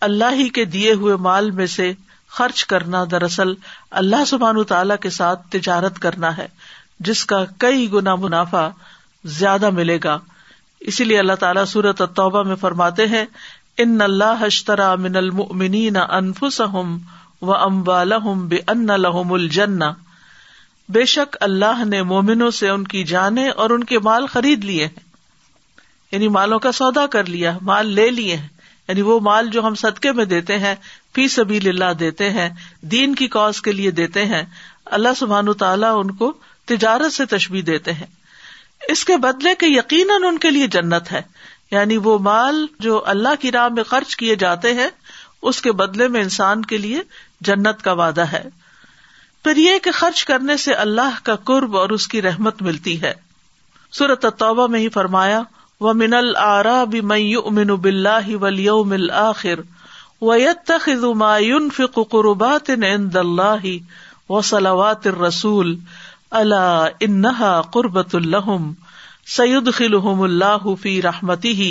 اللہ 0.00 0.32
ہی 0.32 0.48
کے 0.48 0.64
دیے 0.64 0.92
ہوئے 0.92 1.16
مال 1.16 1.50
میں 1.50 1.66
سے 1.66 1.92
خرچ 2.28 2.64
کرنا 2.64 3.04
دراصل 3.10 3.54
اللہ 3.90 4.24
سبحان 4.24 4.64
تعالی 4.64 4.94
کے 5.00 5.10
ساتھ 5.10 5.46
تجارت 5.50 5.98
کرنا 5.98 6.36
ہے، 6.36 6.48
جس 7.00 7.24
کا 7.26 7.44
کئی 7.58 7.92
گنا 7.92 8.14
منافع 8.14 8.68
زیادہ 9.24 9.70
ملے 9.70 9.98
گا۔ 10.04 10.18
اسی 10.80 11.04
لیے 11.04 11.18
اللہ 11.18 11.32
تعالیٰ 11.32 11.64
سورت 11.64 12.00
التوبہ 12.00 12.42
میں 12.42 12.56
فرماتے 12.56 13.06
ہیں، 13.06 13.24
ان 13.78 14.00
اللہ 14.00 14.44
اشترا 14.44 14.94
من 14.94 15.16
المؤمنین 15.16 15.96
انفسهم 15.96 16.96
و 17.42 17.54
اموالهم 17.54 18.48
بان 18.48 18.86
لهم 18.86 19.32
الجنہ۔ 19.32 19.84
بے 20.92 21.04
شک 21.04 21.36
اللہ 21.40 21.84
نے 21.84 22.02
مومنوں 22.02 22.50
سے 22.50 22.68
ان 22.68 22.84
کی 22.84 23.04
جانے 23.04 23.48
اور 23.48 23.70
ان 23.70 23.84
کے 23.84 23.98
مال 23.98 24.26
خرید 24.26 24.64
لیے 24.64 24.86
ہیں۔ 24.86 25.12
یعنی 26.12 26.28
مالوں 26.28 26.58
کا 26.58 26.72
سودا 26.72 27.06
کر 27.06 27.24
لیا، 27.24 27.58
مال 27.62 27.86
لے 27.86 28.10
لیے 28.10 28.36
ہیں۔ 28.36 28.48
یعنی 28.88 29.02
وہ 29.02 29.20
مال 29.20 29.46
جو 29.46 29.66
ہم 29.66 29.74
صدقے 29.74 30.12
میں 30.12 30.24
دیتے 30.24 30.58
ہیں، 30.58 30.74
فی 31.14 31.28
سبیل 31.28 31.68
اللہ 31.68 31.92
دیتے 31.92 32.30
ہیں، 32.30 32.48
دین 32.80 33.14
کی 33.14 33.28
کاز 33.28 33.62
کے 33.62 33.72
لیے 33.72 33.90
دیتے 33.90 34.24
ہیں۔ 34.24 34.42
اللہ 34.86 35.08
سبحان 35.16 35.52
تعالیٰ 35.52 36.00
ان 36.00 36.10
کو 36.10 36.32
تجارت 36.64 37.12
سے 37.12 37.26
تشبیح 37.26 37.62
دیتے 37.66 37.92
ہیں۔ 37.92 38.06
اس 38.88 39.04
کے 39.04 39.16
بدلے 39.16 39.54
کے 39.54 39.66
یقیناً 39.66 40.22
ان 40.24 40.38
کے 40.38 40.50
لیے 40.50 40.66
جنت 40.66 41.12
ہے۔ 41.12 41.22
یعنی 41.70 41.96
وہ 41.96 42.18
مال 42.18 42.66
جو 42.78 43.02
اللہ 43.06 43.34
کی 43.40 43.52
راہ 43.52 43.68
میں 43.68 43.82
خرچ 43.82 44.16
کیے 44.16 44.36
جاتے 44.36 44.74
ہیں، 44.74 44.88
اس 45.42 45.62
کے 45.62 45.72
بدلے 45.72 46.08
میں 46.08 46.22
انسان 46.22 46.62
کے 46.62 46.76
لیے 46.78 47.00
جنت 47.40 47.82
کا 47.82 47.92
وعدہ 47.92 48.24
ہے۔ 48.24 48.44
پھر 49.44 49.56
یہ 49.56 49.78
کہ 49.78 49.90
خرچ 49.90 50.24
کرنے 50.24 50.56
سے 50.56 50.72
اللہ 50.82 51.18
کا 51.22 51.34
قرب 51.44 51.76
اور 51.76 51.90
اس 51.90 52.06
کی 52.08 52.22
رحمت 52.22 52.62
ملتی 52.62 53.00
ہے۔ 53.02 53.12
سورت 53.92 54.26
توبہ 54.38 54.66
میں 54.66 54.80
ہی 54.80 54.88
فرمایا 54.88 55.42
و 55.80 55.92
من 55.94 56.14
العرا 56.14 56.82
بھی 56.84 57.00
امن 57.36 57.74
بلّہ 57.76 58.36
ولیوم 58.36 58.92
الآخر 58.92 59.60
ويتخذ 60.22 61.04
ما 61.16 61.32
ينفق 61.38 61.98
قربات 62.10 62.70
عند 62.70 63.16
الله 63.16 63.72
وصلوات 64.28 65.06
الرسول 65.06 65.72
الا 66.32 66.66
انها 67.00 67.62
قربت 67.70 68.14
لهم 68.26 68.68
سيدخلهم 69.30 70.22
الله 70.24 70.74
في 70.76 70.92
رحمته 71.00 71.70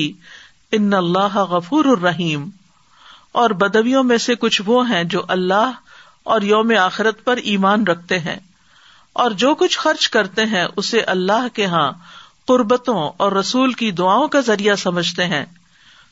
ان 0.72 0.94
اللہ 0.96 1.40
غفور 1.50 1.90
الرحیم 1.94 2.44
اور 3.36 3.56
بدویوں 3.58 4.04
میں 4.04 4.18
سے 4.18 4.36
کچھ 4.36 4.62
وہ 4.66 4.84
ہیں 4.90 5.04
جو 5.16 5.24
اللہ 5.30 5.80
اور 6.24 6.42
یوم 6.42 6.72
آخرت 6.80 7.24
پر 7.24 7.38
ایمان 7.38 7.88
رکھتے 7.88 8.20
ہیں 8.20 8.40
اور 9.14 9.32
جو 9.32 9.56
کچھ 9.56 9.80
خرچ 9.80 10.10
کرتے 10.10 10.46
ہیں 10.46 10.66
اسے 10.76 11.02
اللہ 11.02 11.48
کے 11.54 11.66
ہاں 11.66 11.92
قربتوں 12.48 13.12
اور 13.18 13.32
رسول 13.32 13.74
کی 13.74 13.92
دعاؤں 13.92 14.28
کا 14.28 14.40
ذریعہ 14.40 14.76
سمجھتے 14.76 15.26
ہیں۔ 15.26 15.46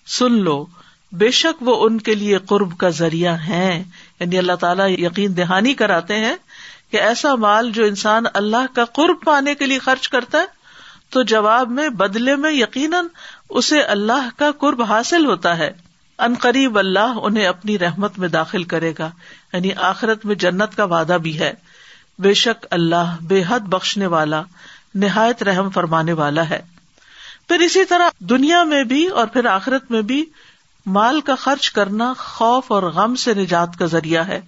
سن 0.07 0.33
لو، 0.33 0.65
بے 1.11 1.31
شک 1.31 1.63
وہ 1.63 1.85
ان 1.85 1.97
کے 1.97 2.15
لیے 2.15 2.37
قرب 2.37 2.77
کا 2.77 2.89
ذریعہ 2.89 3.33
ہے 3.33 3.83
یعنی 4.19 4.37
اللہ 4.37 4.53
تعالیٰ 4.53 4.89
یقین 4.89 5.37
دہانی 5.37 5.73
کراتے 5.73 6.15
ہیں 6.15 6.35
کہ 6.91 6.97
ایسا 6.97 7.35
مال 7.35 7.71
جو 7.71 7.85
انسان 7.85 8.23
اللہ 8.33 8.75
کا 8.75 8.85
قرب 8.85 9.17
پانے 9.25 9.55
کے 9.55 9.65
لیے 9.65 9.79
خرچ 9.79 10.09
کرتا 10.09 10.37
ہے، 10.37 10.45
تو 11.09 11.21
جواب 11.21 11.69
میں، 11.69 11.89
بدلے 11.89 12.35
میں 12.35 12.51
یقیناً 12.51 13.05
اسے 13.49 13.81
اللہ 13.81 14.29
کا 14.37 14.51
قرب 14.51 14.81
حاصل 14.81 15.25
ہوتا 15.25 15.57
ہے۔ 15.57 15.71
ان 16.19 16.33
قریب 16.39 16.79
اللہ 16.79 17.13
انہیں 17.21 17.45
اپنی 17.45 17.79
رحمت 17.79 18.19
میں 18.19 18.27
داخل 18.27 18.63
کرے 18.63 18.93
گا۔ 18.99 19.11
یعنی 19.53 19.73
آخرت 19.73 20.25
میں 20.25 20.35
جنت 20.35 20.75
کا 20.75 20.83
وعدہ 20.83 21.17
بھی 21.21 21.39
ہے، 21.39 21.53
بے 22.19 22.33
شک 22.33 22.65
اللہ 22.71 23.15
بے 23.21 23.43
حد 23.47 23.59
بخشنے 23.59 24.07
والا، 24.07 24.41
نہایت 24.95 25.43
رحم 25.43 25.69
فرمانے 25.69 26.13
والا 26.13 26.49
ہے۔ 26.49 26.61
پھر 27.47 27.59
اسی 27.59 27.85
طرح 27.85 28.09
دنیا 28.19 28.63
میں 28.63 28.83
بھی 28.83 29.07
اور 29.07 29.27
پھر 29.27 29.45
آخرت 29.45 29.91
میں 29.91 30.01
بھی 30.01 30.25
مال 30.85 31.21
کا 31.21 31.35
خرچ 31.35 31.71
کرنا 31.71 32.13
خوف 32.17 32.71
اور 32.71 32.83
غم 32.83 33.15
سے 33.15 33.33
نجات 33.33 33.79
کا 33.79 33.85
ذریعہ 33.85 34.27
ہے۔ 34.27 34.41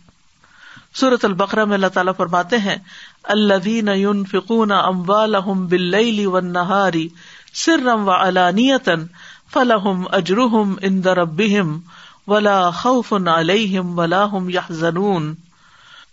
سورت 0.94 1.26
البقرا 1.26 1.66
میں 1.66 1.74
اللہ 1.74 1.88
تعالیٰ 1.88 2.14
فرماتے 2.18 2.58
ہیں 2.58 2.76
اللہ 3.24 4.24
فکون 4.32 4.72
اموال 4.72 5.36
بل 5.42 6.26
و 6.26 6.40
نہاری 6.40 7.08
سرم 7.54 8.08
و 8.08 8.12
علانیتن 8.12 9.06
فلحم 9.54 10.04
اجرحم 10.12 10.74
اندر 10.82 11.18
ابہم 11.18 11.80
ولا 12.28 12.70
خوف 12.70 13.14
علیہم 13.14 14.00
ولا 14.00 14.26
ہم 14.26 14.50
یا 14.50 14.62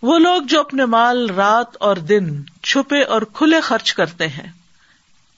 وہ 0.01 0.19
لوگ 0.19 0.41
جو 0.41 0.59
اپنے 0.59 0.85
مال 0.85 1.29
رات 1.29 1.77
اور 1.79 1.95
دن 1.95 2.41
چھپے 2.63 3.03
اور 3.03 3.21
کھلے 3.21 3.61
خرچ 3.61 3.93
کرتے 3.93 4.27
ہیں۔ 4.27 4.51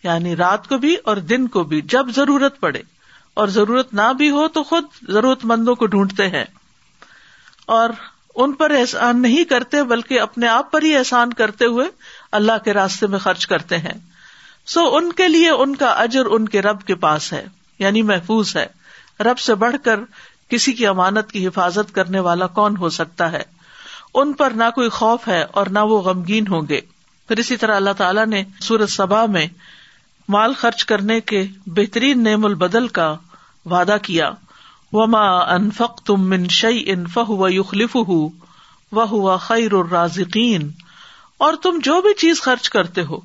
یعنی 0.03 0.35
رات 0.35 0.67
کو 0.67 0.77
بھی 0.77 0.95
اور 0.95 1.17
دن 1.17 1.47
کو 1.47 1.63
بھی، 1.63 1.81
جب 1.81 2.05
ضرورت 2.15 2.59
پڑے۔ 2.59 2.81
اور 3.33 3.47
ضرورت 3.47 3.93
نہ 3.93 4.13
بھی 4.17 4.29
ہو 4.29 4.47
تو 4.47 4.63
خود 4.63 4.83
ضرورت 5.09 5.45
مندوں 5.45 5.75
کو 5.75 5.85
ڈھونڈتے 5.85 6.27
ہیں۔ 6.27 6.45
اور 7.65 7.89
ان 8.35 8.53
پر 8.53 8.71
احسان 8.71 9.21
نہیں 9.21 9.43
کرتے، 9.43 9.83
بلکہ 9.83 10.19
اپنے 10.19 10.47
آپ 10.47 10.71
پر 10.71 10.81
ہی 10.81 10.97
احسان 10.97 11.33
کرتے 11.33 11.65
ہوئے 11.65 11.85
اللہ 12.31 12.57
کے 12.65 12.73
راستے 12.73 13.07
میں 13.07 13.19
خرچ 13.19 13.47
کرتے 13.47 13.77
ہیں۔ 13.77 13.93
سو 14.65 14.95
ان 14.95 15.11
کے 15.11 15.27
لیے 15.27 15.49
ان 15.49 15.75
کا 15.75 15.89
اجر 15.89 16.25
ان 16.25 16.49
کے 16.49 16.61
رب 16.61 16.83
کے 16.83 16.95
پاس 16.95 17.33
ہے 17.33 17.47
یعنی 17.79 18.01
محفوظ 18.01 18.57
ہے۔ 18.57 18.67
رب 19.19 19.39
سے 19.39 19.55
بڑھ 19.55 19.75
کر 19.83 19.99
کسی 20.51 20.73
کی 20.73 20.87
امانت 20.87 21.31
کی 21.31 21.47
حفاظت 21.47 21.95
کرنے 21.95 22.19
والا 22.19 22.47
کون 22.47 22.77
ہو 22.77 22.89
سکتا 22.89 23.31
ہے؟ 23.31 23.43
ان 24.13 24.33
پر 24.33 24.51
نہ 24.51 24.63
کوئی 24.75 24.89
خوف 24.89 25.27
ہے 25.27 25.41
اور 25.51 25.65
نہ 25.65 25.79
وہ 25.79 26.01
غمگین 26.01 26.47
ہوں 26.47 26.61
گے۔ 26.69 26.81
پھر 27.27 27.39
اسی 27.39 27.57
طرح 27.57 27.75
اللہ 27.75 27.93
تعالیٰ 27.97 28.25
نے 28.25 28.43
سورت 28.61 28.89
سبا 28.89 29.25
میں 29.25 29.47
مال 30.29 30.53
خرچ 30.53 30.85
کرنے 30.85 31.19
کے 31.21 31.43
بہترین 31.65 32.23
نعم 32.23 32.45
البدل 32.45 32.87
کا 32.87 33.15
وعدہ 33.65 33.97
کیا۔ 34.01 34.31
وما 34.93 35.53
انفق 35.53 36.01
تم 36.05 36.29
من 36.29 36.47
شعی 36.47 36.83
ان 36.85 37.05
فہ 37.07 37.29
و 37.29 37.49
یخلف 37.49 37.95
وہ 37.95 38.29
ہوا 38.91 39.37
خیر 39.37 39.73
الرازقین 39.73 40.71
اور 41.37 41.53
تم 41.53 41.79
جو 41.83 42.01
بھی 42.01 42.13
چیز 42.13 42.41
خرچ 42.41 42.69
کرتے 42.69 43.01
ہو، 43.03 43.19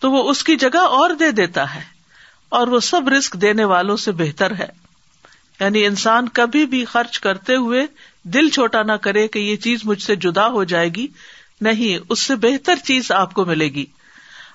تو 0.00 0.10
وہ 0.10 0.30
اس 0.30 0.44
کی 0.44 0.56
جگہ 0.56 0.78
اور 0.78 1.10
دے 1.10 1.30
دیتا 1.30 1.74
ہے 1.74 1.80
اور 2.48 2.66
وہ 2.66 2.80
سب 2.80 3.08
رسک 3.08 3.32
دینے 3.32 3.64
والوں 3.64 3.96
سے 3.96 4.12
بہتر 4.12 4.54
ہے۔ 4.54 4.85
یعنی 5.60 5.86
انسان 5.86 6.28
کبھی 6.28 6.66
بھی 6.66 6.84
خرچ 6.84 7.20
کرتے 7.20 7.56
ہوئے 7.56 7.86
دل 8.22 8.48
چھوٹا 8.48 8.82
نہ 8.82 8.92
کرے 8.92 9.28
کہ 9.28 9.38
یہ 9.38 9.56
چیز 9.56 9.80
مجھ 9.84 10.02
سے 10.02 10.16
جدا 10.16 10.48
ہو 10.48 10.64
جائے 10.64 10.88
گی، 10.88 11.06
نہیں، 11.60 12.04
اس 12.08 12.20
سے 12.22 12.34
بہتر 12.34 12.74
چیز 12.76 13.12
آپ 13.12 13.34
کو 13.34 13.44
ملے 13.44 13.68
گی۔ 13.68 13.86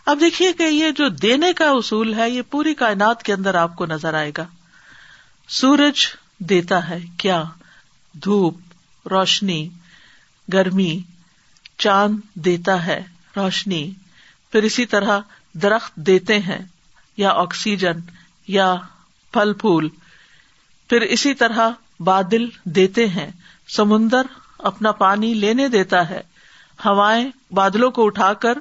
اب 0.05 0.17
دیکھیے 0.19 0.53
کہ 0.53 0.63
یہ 0.63 0.91
جو 0.91 1.09
دینے 1.09 1.53
کا 1.53 1.69
اصول 1.69 2.13
ہے، 2.13 2.29
یہ 2.29 2.41
پوری 2.49 2.73
کائنات 2.73 3.23
کے 3.23 3.33
اندر 3.33 3.55
آپ 3.55 3.75
کو 3.75 3.85
نظر 3.85 4.13
آئے 4.13 4.31
گا۔ 4.37 4.45
سورج 5.47 6.07
دیتا 6.37 6.89
ہے 6.89 6.99
کیا؟ 7.17 7.43
دھوپ، 8.13 8.57
روشنی، 9.07 9.69
گرمی، 10.53 10.99
چاند 11.77 12.17
دیتا 12.33 12.85
ہے 12.85 13.03
روشنی۔ 13.35 13.91
پھر 14.51 14.63
اسی 14.63 14.85
طرح 14.85 15.19
درخت 15.53 15.95
دیتے 15.95 16.39
ہیں، 16.39 16.59
یا 17.17 17.29
آکسیجن، 17.29 17.99
یا 18.47 18.75
پھل 19.31 19.53
پھول۔ 19.53 19.89
پھر 20.91 21.01
اسی 21.01 21.33
طرح 21.33 21.69
بادل 21.99 22.45
دیتے 22.63 23.07
ہیں، 23.07 23.31
سمندر 23.67 24.21
اپنا 24.59 24.91
پانی 24.91 25.33
لینے 25.33 25.67
دیتا 25.67 26.09
ہے۔ 26.09 26.21
ہوائیں 26.85 27.29
بادلوں 27.51 27.91
کو 27.91 28.05
اٹھا 28.05 28.33
کر 28.33 28.57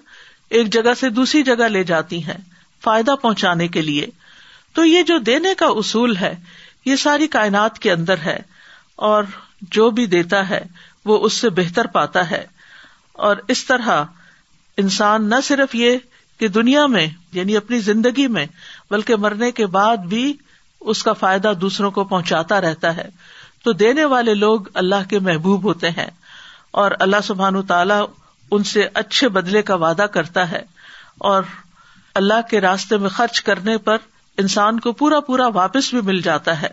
ایک 0.50 0.72
جگہ 0.72 0.94
سے 0.94 1.10
دوسری 1.10 1.42
جگہ 1.42 1.64
لے 1.64 1.84
جاتی 1.84 2.25
ہیں 2.25 2.38
فائدہ 2.82 3.14
پہنچانے 3.22 3.68
کے 3.68 3.82
لیے۔ 3.82 4.06
تو 4.72 4.84
یہ 4.84 5.02
جو 5.02 5.18
دینے 5.18 5.54
کا 5.54 5.66
اصول 5.66 6.16
ہے، 6.16 6.34
یہ 6.84 6.96
ساری 6.96 7.26
کائنات 7.26 7.78
کے 7.78 7.92
اندر 7.92 8.18
ہے 8.18 8.38
اور 8.96 9.25
جو 9.62 9.90
بھی 9.90 10.06
دیتا 10.06 10.49
ہے، 10.49 10.60
وہ 11.04 11.18
اس 11.18 11.32
سے 11.32 11.50
بہتر 11.50 11.87
پاتا 11.87 12.30
ہے۔ 12.30 12.46
اور 13.12 13.37
اس 13.49 13.64
طرح 13.64 14.04
انسان 14.76 15.28
نہ 15.28 15.34
صرف 15.44 15.75
یہ 15.75 15.99
کہ 16.38 16.49
دنیا 16.49 16.87
میں 16.87 17.06
یعنی 17.32 17.56
اپنی 17.56 17.78
زندگی 17.78 18.26
میں، 18.26 18.46
بلکہ 18.90 19.16
مرنے 19.16 19.52
کے 19.52 19.66
بعد 19.66 19.96
بھی 19.96 20.37
اس 20.80 21.02
کا 21.02 21.12
فائدہ 21.12 21.52
دوسروں 21.60 21.90
کو 21.90 22.04
پہنچاتا 22.04 22.60
رہتا 22.60 22.96
ہے۔ 22.96 23.08
تو 23.64 23.72
دینے 23.72 24.04
والے 24.04 24.34
لوگ 24.34 24.60
اللہ 24.75 25.08
کے 25.08 25.18
محبوب 25.18 25.64
ہوتے 25.64 25.90
ہیں 25.90 26.10
اور 26.70 26.90
اللہ 27.00 27.16
سبحان 27.25 27.62
تعالیٰ 27.62 28.06
ان 28.50 28.64
سے 28.64 28.88
اچھے 28.94 29.28
بدلے 29.28 29.62
کا 29.62 29.75
وعدہ 29.75 30.02
کرتا 30.02 30.50
ہے 30.50 30.62
اور 31.18 31.42
اللہ 32.14 32.49
کے 32.50 32.60
راستے 32.60 32.96
میں 32.96 33.08
خرچ 33.08 33.42
کرنے 33.42 33.78
پر 33.78 33.96
انسان 34.38 34.80
کو 34.80 34.92
پورا 34.92 35.20
پورا 35.20 35.46
واپس 35.46 35.90
بھی 35.90 36.00
مل 36.00 36.20
جاتا 36.20 36.62
ہے۔ 36.62 36.68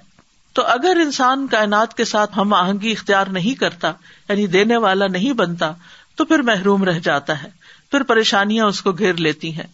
تو 0.53 0.65
اگر 0.65 0.97
انسان 1.01 1.47
کائنات 1.47 1.93
کے 1.93 2.05
ساتھ 2.05 2.39
ہم 2.39 2.53
آہنگی 2.53 2.91
اختیار 2.91 3.27
نہیں 3.27 3.59
کرتا 3.59 3.91
یعنی 4.29 4.47
دینے 4.47 4.77
والا 4.77 5.07
نہیں 5.07 5.33
بنتا، 5.33 5.71
تو 6.15 6.25
پھر 6.25 6.39
محروم 6.39 6.83
رہ 6.83 6.99
جاتا 6.99 7.43
ہے۔ 7.43 7.49
پھر 7.91 8.03
پریشانیاں 8.03 8.65
اس 8.65 8.81
کو 8.81 8.91
گھیر 8.91 9.13
لیتی 9.13 9.55
ہیں۔ 9.55 9.67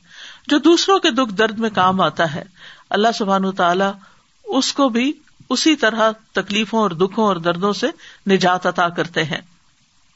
جو 0.48 0.60
دوسروں 0.60 1.00
کے 1.00 1.12
دکھ 1.12 1.34
درد 1.34 1.60
میں 1.60 1.70
کام 1.70 2.02
آتا 2.02 2.36
ہے، 2.36 2.44
اللہ 2.90 3.08
سبحان 3.16 3.52
تعالیٰ 3.52 3.92
اس 4.44 4.74
کو 4.74 4.90
بھی 4.90 5.14
اسی 5.50 5.76
طرح 5.76 6.12
تکلیفوں 6.32 6.80
اور 6.80 6.92
دکھوں 6.92 7.26
اور 7.26 7.36
دردوں 7.36 7.74
سے 7.74 7.88
نجات 8.28 8.66
عطا 8.66 8.90
کرتے 8.90 9.24
ہیں۔ 9.24 9.42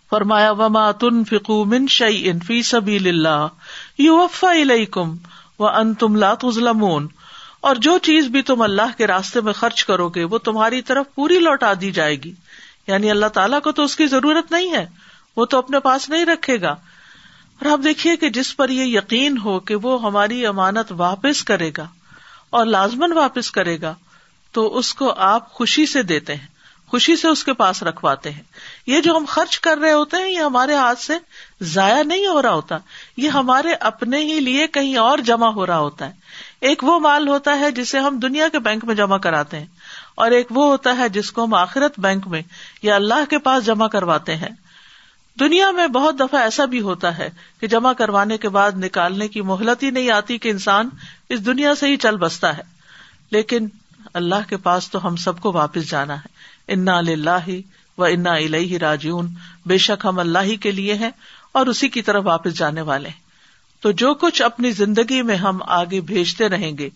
فرمایا، 0.09 0.51
وما 0.51 0.91
تن 0.91 1.23
فکو 1.23 1.65
من 1.65 1.87
شعی 1.87 2.29
ان 2.29 2.39
فی 2.39 2.61
سبھی 2.61 3.09
اللہ 3.09 3.47
یو 3.97 4.17
وفا 4.17 4.53
کم 4.91 5.15
و 5.59 5.67
ان 5.67 5.93
تم 5.93 6.15
لاتمون 6.15 7.07
اور 7.61 7.75
جو 7.75 7.97
چیز 7.97 8.25
بھی 8.25 8.41
تم 8.41 8.61
اللہ 8.61 8.97
کے 8.97 9.07
راستے 9.07 9.41
میں 9.41 9.53
خرچ 9.53 9.85
کرو 9.85 10.09
گے، 10.09 10.23
وہ 10.23 10.37
تمہاری 10.37 10.81
طرف 10.81 11.05
پوری 11.15 11.39
لوٹا 11.39 11.73
دی 11.81 11.91
جائے 11.91 12.15
گی۔ 12.15 12.33
یعنی 12.87 13.11
اللہ 13.11 13.25
تعالیٰ 13.25 13.61
کو 13.61 13.71
تو 13.71 13.83
اس 13.83 13.95
کی 13.95 14.07
ضرورت 14.07 14.51
نہیں 14.51 14.73
ہے، 14.73 14.85
وہ 15.35 15.45
تو 15.45 15.57
اپنے 15.57 15.79
پاس 15.79 16.09
نہیں 16.09 16.25
رکھے 16.25 16.61
گا۔ 16.61 16.71
اور 16.71 17.71
آپ 17.71 17.79
دیکھیے 17.83 18.15
کہ 18.15 18.29
جس 18.29 18.57
پر 18.57 18.69
یہ 18.69 18.97
یقین 18.97 19.37
ہو 19.37 19.59
کہ 19.59 19.75
وہ 19.75 20.01
ہماری 20.01 20.45
امانت 20.45 20.91
واپس 20.91 21.43
کرے 21.43 21.71
گا 21.77 21.87
اور 22.49 22.65
لازمن 22.65 23.11
واپس 23.13 23.51
کرے 23.51 23.81
گا 23.81 23.95
تو 24.51 24.77
اس 24.77 24.93
کو 24.93 25.13
آپ 25.17 25.53
خوشی 25.53 25.85
سے 25.85 26.03
دیتے 26.03 26.35
ہیں۔ 26.35 26.47
خوشی 26.87 27.15
سے 27.15 27.27
اس 27.27 27.43
کے 27.43 27.53
پاس 27.53 27.83
رکھواتے 27.83 28.31
ہیں۔ 28.31 28.43
یہ 28.87 29.01
جو 29.01 29.17
ہم 29.17 29.25
خرچ 29.27 29.59
کر 29.59 29.77
رہے 29.77 29.91
ہوتے 29.91 30.17
ہیں، 30.17 30.29
یہ 30.29 30.39
ہمارے 30.39 30.75
ہاتھ 30.75 31.01
سے 31.01 31.13
ضائع 31.61 32.03
نہیں 32.03 32.27
ہو 32.27 32.41
رہا 32.41 32.53
ہوتا۔ 32.53 32.77
یہ 33.17 33.29
ہمارے 33.29 33.73
اپنے 33.73 34.17
ہی 34.17 34.39
لیے 34.39 34.67
کہیں 34.67 34.97
اور 34.97 35.17
جمع 35.17 35.47
ہو 35.47 35.65
رہا 35.65 35.77
ہوتا 35.77 36.05
ہے۔ 36.07 36.13
ایک 36.61 36.83
وہ 36.83 36.99
مال 36.99 37.27
ہوتا 37.27 37.59
ہے 37.59 37.71
جسے 37.71 37.99
ہم 37.99 38.19
دنیا 38.19 38.47
کے 38.47 38.59
بینک 38.59 38.85
میں 38.85 38.95
جمع 38.95 39.17
کراتے 39.17 39.59
ہیں۔ 39.59 39.65
اور 40.15 40.31
ایک 40.31 40.47
وہ 40.49 40.65
ہوتا 40.65 40.97
ہے 40.97 41.09
جس 41.09 41.31
کو 41.31 41.43
ہم 41.43 41.53
آخرت 41.53 41.99
بینک 41.99 42.27
میں 42.27 42.41
یا 42.81 42.95
اللہ 42.95 43.29
کے 43.29 43.37
پاس 43.37 43.65
جمع 43.65 43.87
کرواتے 43.87 44.35
ہیں۔ 44.35 44.49
دنیا 45.39 45.71
میں 45.71 45.87
بہت 45.87 46.19
دفعہ 46.19 46.41
ایسا 46.41 46.65
بھی 46.65 46.81
ہوتا 46.81 47.17
ہے 47.17 47.29
کہ 47.61 47.67
جمع 47.67 47.93
کروانے 47.93 48.37
کے 48.37 48.49
بعد 48.49 48.71
نکالنے 48.71 49.27
کی 49.27 49.41
مہلت 49.41 49.83
ہی 49.83 49.89
نہیں 49.89 50.11
آتی 50.11 50.37
کہ 50.37 50.49
انسان 50.49 50.89
اس 51.29 51.45
دنیا 51.45 51.75
سے 51.75 51.87
ہی 51.87 51.97
چل 51.97 52.17
بستا 52.17 52.57
ہے۔ 52.57 52.63
لیکن 53.31 53.67
اللہ 54.17 54.49
کے 54.49 54.57
پاس 54.57 54.89
تو 54.89 55.07
ہم 55.07 55.15
سب 55.15 55.39
کو 55.39 55.51
واپس 55.51 55.89
جانا 55.89 56.15
ہے۔ 56.15 56.35
انا 56.67 56.97
اللہ 56.97 57.49
و 57.97 58.03
انا 58.03 58.33
الہ 58.33 58.77
راجیون 58.77 59.33
بے 59.65 59.77
شک 59.77 60.05
ہم 60.05 60.19
اللہ 60.19 60.39
ہی 60.39 60.55
کے 60.55 60.71
لیے 60.71 60.93
ہیں 60.93 61.09
اور 61.51 61.67
اسی 61.67 61.89
کی 61.89 62.01
طرف 62.01 62.23
واپس 62.25 62.53
جانے 62.53 62.81
والے 62.81 63.09
تو 63.81 63.91
جو 63.91 64.13
کچھ 64.13 64.41
اپنی 64.41 64.71
زندگی 64.71 65.21
میں 65.21 65.35
ہم 65.35 65.59
آگے 65.65 66.01
بھیجتے 66.01 66.49
رہیں 66.49 66.77
گے، 66.77 66.89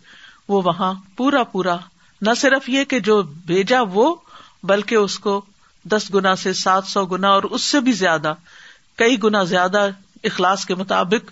وہ 0.49 0.61
وہاں 0.65 0.93
پورا 1.17 1.43
پورا 1.43 1.77
نہ 2.21 2.29
صرف 2.37 2.69
یہ 2.69 2.83
کہ 2.83 2.99
جو 2.99 3.21
بھیجا 3.21 3.81
وہ، 3.81 4.15
بلکہ 4.63 4.95
اس 4.95 5.19
کو 5.19 5.41
دس 5.83 6.11
گنا 6.13 6.35
سے 6.35 6.53
سات 6.53 6.85
سو 6.85 7.05
گنا 7.05 7.29
اور 7.29 7.43
اس 7.43 7.61
سے 7.61 7.79
بھی 7.79 7.91
زیادہ، 7.91 8.33
کئی 8.95 9.23
گنا 9.23 9.43
زیادہ 9.43 9.89
اخلاص 10.23 10.65
کے 10.65 10.75
مطابق 10.75 11.31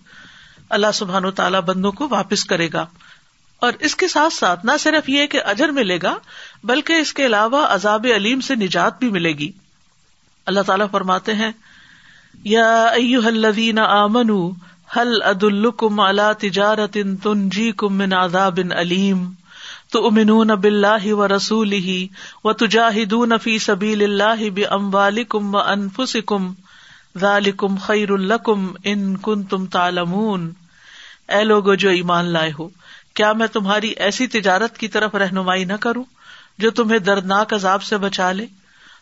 اللہ 0.69 0.91
سبحان 0.93 1.25
و 1.25 1.31
تعالی 1.31 1.57
بندوں 1.65 1.91
کو 1.91 2.07
واپس 2.09 2.45
کرے 2.45 2.69
گا۔ 2.73 2.85
اور 3.59 3.73
اس 3.79 3.95
کے 3.95 4.07
ساتھ 4.07 4.33
ساتھ 4.33 4.65
نہ 4.65 4.71
صرف 4.79 5.09
یہ 5.09 5.27
کہ 5.27 5.39
اجر 5.45 5.69
ملے 5.69 5.99
گا، 6.03 6.17
بلکہ 6.63 6.93
اس 6.93 7.13
کے 7.13 7.25
علاوہ 7.25 7.65
عذاب 7.65 8.07
علیم 8.15 8.41
سے 8.41 8.55
نجات 8.55 8.99
بھی 8.99 9.09
ملے 9.09 9.31
گی۔ 9.31 9.51
اللہ 10.45 10.59
تعالیٰ 10.59 10.85
فرماتے 10.91 11.33
ہیں، 11.33 11.51
یا 12.43 12.85
الذین 13.25 13.79
آمنوا 13.79 14.51
حل 14.97 15.21
عد 15.21 15.43
الکم 15.43 15.99
اللہ 15.99 16.33
تجارت 16.39 16.97
تنجی 17.23 17.71
کم 17.77 17.93
من 17.93 18.13
عذاب 18.13 18.59
علیم۔ 18.75 19.31
تو 19.91 20.07
امنون 20.07 20.51
اب 20.51 20.63
اللہ 20.63 21.13
و 21.13 21.27
رسول 21.27 21.73
و 22.43 22.53
تجاہدون 22.53 23.31
فی 23.43 23.59
سبیل 23.59 24.03
اللہ 24.03 24.49
باموالکم 24.49 25.55
و 25.55 25.57
انفسکم۔ 25.57 26.53
ذالکم 27.17 27.75
خیر 27.75 28.11
الکم 28.11 28.67
ان 28.83 29.17
کنتم 29.17 29.65
تعلمون۔ 29.65 30.51
اے 31.27 31.43
لوگو 31.43 31.75
جو 31.75 31.89
ایمان 31.89 32.25
لائے 32.25 32.51
ہو 32.59 32.69
کیا 33.19 33.33
میں 33.33 33.47
تمہاری 33.47 33.87
ایسی 33.87 34.27
تجارت 34.27 34.77
کی 34.77 34.87
طرف 34.87 35.15
رہنمائی 35.15 35.65
نہ 35.65 35.73
کروں 35.73 36.03
جو 36.57 36.71
تمہیں 36.71 36.99
دردناک 36.99 37.53
عذاب 37.53 37.83
سے 37.83 37.97
بچا 37.97 38.31
لے؟ 38.31 38.45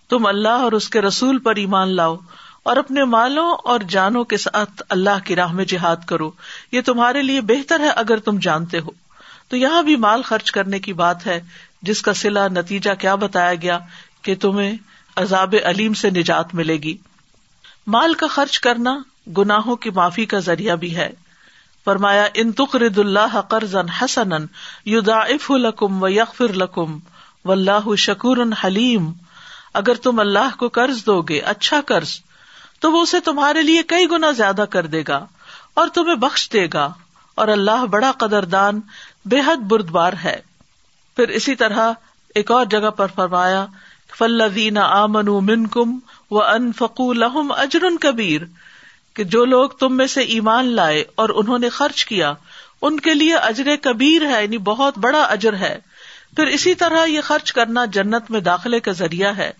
تم 0.09 0.25
اللہ 0.25 0.47
اور 0.47 0.71
اس 0.71 0.89
کے 0.89 1.01
رسول 1.01 1.39
پر 1.39 1.55
ایمان 1.55 1.95
لاؤ 1.95 2.17
اور 2.63 2.77
اپنے 2.77 3.03
مالوں 3.03 3.55
اور 3.63 3.79
جانوں 3.79 4.23
کے 4.23 4.37
ساتھ 4.37 4.83
اللہ 4.89 5.25
کی 5.25 5.35
راہ 5.35 5.51
میں 5.51 5.65
جہاد 5.65 5.95
کرو۔ 6.05 6.31
یہ 6.71 6.81
تمہارے 6.81 7.21
لیے 7.21 7.41
بہتر 7.41 7.79
ہے 7.79 7.89
اگر 7.89 8.17
تم 8.17 8.39
جانتے 8.39 8.79
ہو۔ 8.79 8.89
تو 9.47 9.57
یہاں 9.57 9.83
بھی 9.83 9.95
مال 9.95 10.21
خرچ 10.21 10.51
کرنے 10.51 10.79
کی 10.79 10.93
بات 10.93 11.27
ہے، 11.27 11.41
جس 11.81 12.01
کا 12.01 12.13
سلا 12.13 12.47
نتیجہ 12.47 12.93
کیا 12.99 13.15
بتایا 13.15 13.53
گیا 13.53 13.79
کہ 14.21 14.35
تمہیں 14.35 14.73
عذاب 15.15 15.55
علیم 15.65 15.93
سے 15.93 16.09
نجات 16.09 16.55
ملے 16.55 16.77
گی۔ 16.77 16.97
مال 17.87 18.13
کا 18.13 18.27
خرچ 18.27 18.59
کرنا 18.59 18.99
گناہوں 19.37 19.75
کی 19.75 19.89
معافی 19.89 20.25
کا 20.25 20.39
ذریعہ 20.39 20.75
بھی 20.75 20.95
ہے۔ 20.95 21.09
فرمایا، 21.87 22.27
ان 22.33 22.51
تقرد 22.51 22.97
اللہ 22.97 23.41
قرض 23.41 23.75
حسن 24.01 24.29
یداف 24.85 25.51
لکم 25.51 26.03
و 26.03 26.07
یغفر 26.07 26.53
لکم 26.53 26.99
و 27.45 27.51
اللہ 27.51 27.95
شکور 27.95 28.37
حلیم۔ 28.63 29.11
اگر 29.73 29.93
تم 29.93 30.19
اللہ 30.19 30.57
کو 30.57 30.69
قرض 30.69 31.05
دو 31.05 31.21
گے 31.21 31.39
اچھا 31.39 31.81
قرض، 31.85 32.09
تو 32.79 32.91
وہ 32.91 33.01
اسے 33.01 33.19
تمہارے 33.19 33.61
لیے 33.61 33.83
کئی 33.83 34.09
گنا 34.11 34.31
زیادہ 34.31 34.65
کر 34.69 34.85
دے 34.85 35.03
گا 35.07 35.25
اور 35.73 35.87
تمہیں 35.87 36.15
بخش 36.15 36.49
دے 36.53 36.67
گا۔ 36.73 36.93
اور 37.35 37.47
اللہ 37.47 37.85
بڑا 37.85 38.11
قدر 38.17 38.45
دان 38.45 38.79
بے 39.25 39.39
حد 39.39 39.57
بردبار 39.57 40.13
ہے۔ 40.23 40.41
پھر 41.15 41.27
اسی 41.27 41.55
طرح 41.55 41.93
ایک 42.35 42.51
اور 42.51 42.65
جگہ 42.65 42.89
پر 42.89 43.07
فرمایا 43.15 43.65
فلدین 44.17 44.77
آمن 44.77 45.25
من 45.25 45.67
کم 45.67 45.99
و 46.31 46.43
ان 46.43 46.73
فکو 46.73 47.13
لہم 47.13 47.53
اجرن 47.57 47.97
کبیر۔ 47.97 48.41
کہ 49.17 49.23
جو 49.23 49.45
لوگ 49.45 49.69
تم 49.69 49.97
میں 49.97 50.07
سے 50.07 50.21
ایمان 50.21 50.65
لائے 50.65 51.03
اور 51.15 51.29
انہوں 51.35 51.59
نے 51.59 51.69
خرچ 51.69 52.05
کیا، 52.05 52.33
ان 52.81 52.99
کے 52.99 53.13
لیے 53.13 53.35
اجر 53.35 53.75
کبیر 53.81 54.21
ہے 54.21 54.41
یعنی 54.43 54.57
بہت 54.57 54.97
بڑا 54.97 55.21
اجر 55.21 55.55
ہے۔ 55.55 55.77
پھر 56.35 56.47
اسی 56.47 56.75
طرح 56.75 57.05
یہ 57.05 57.21
خرچ 57.21 57.53
کرنا 57.53 57.85
جنت 57.85 58.31
میں 58.31 58.39
داخلے 58.39 58.79
کا 58.79 58.91
ذریعہ 58.91 59.37
ہے۔ 59.37 59.51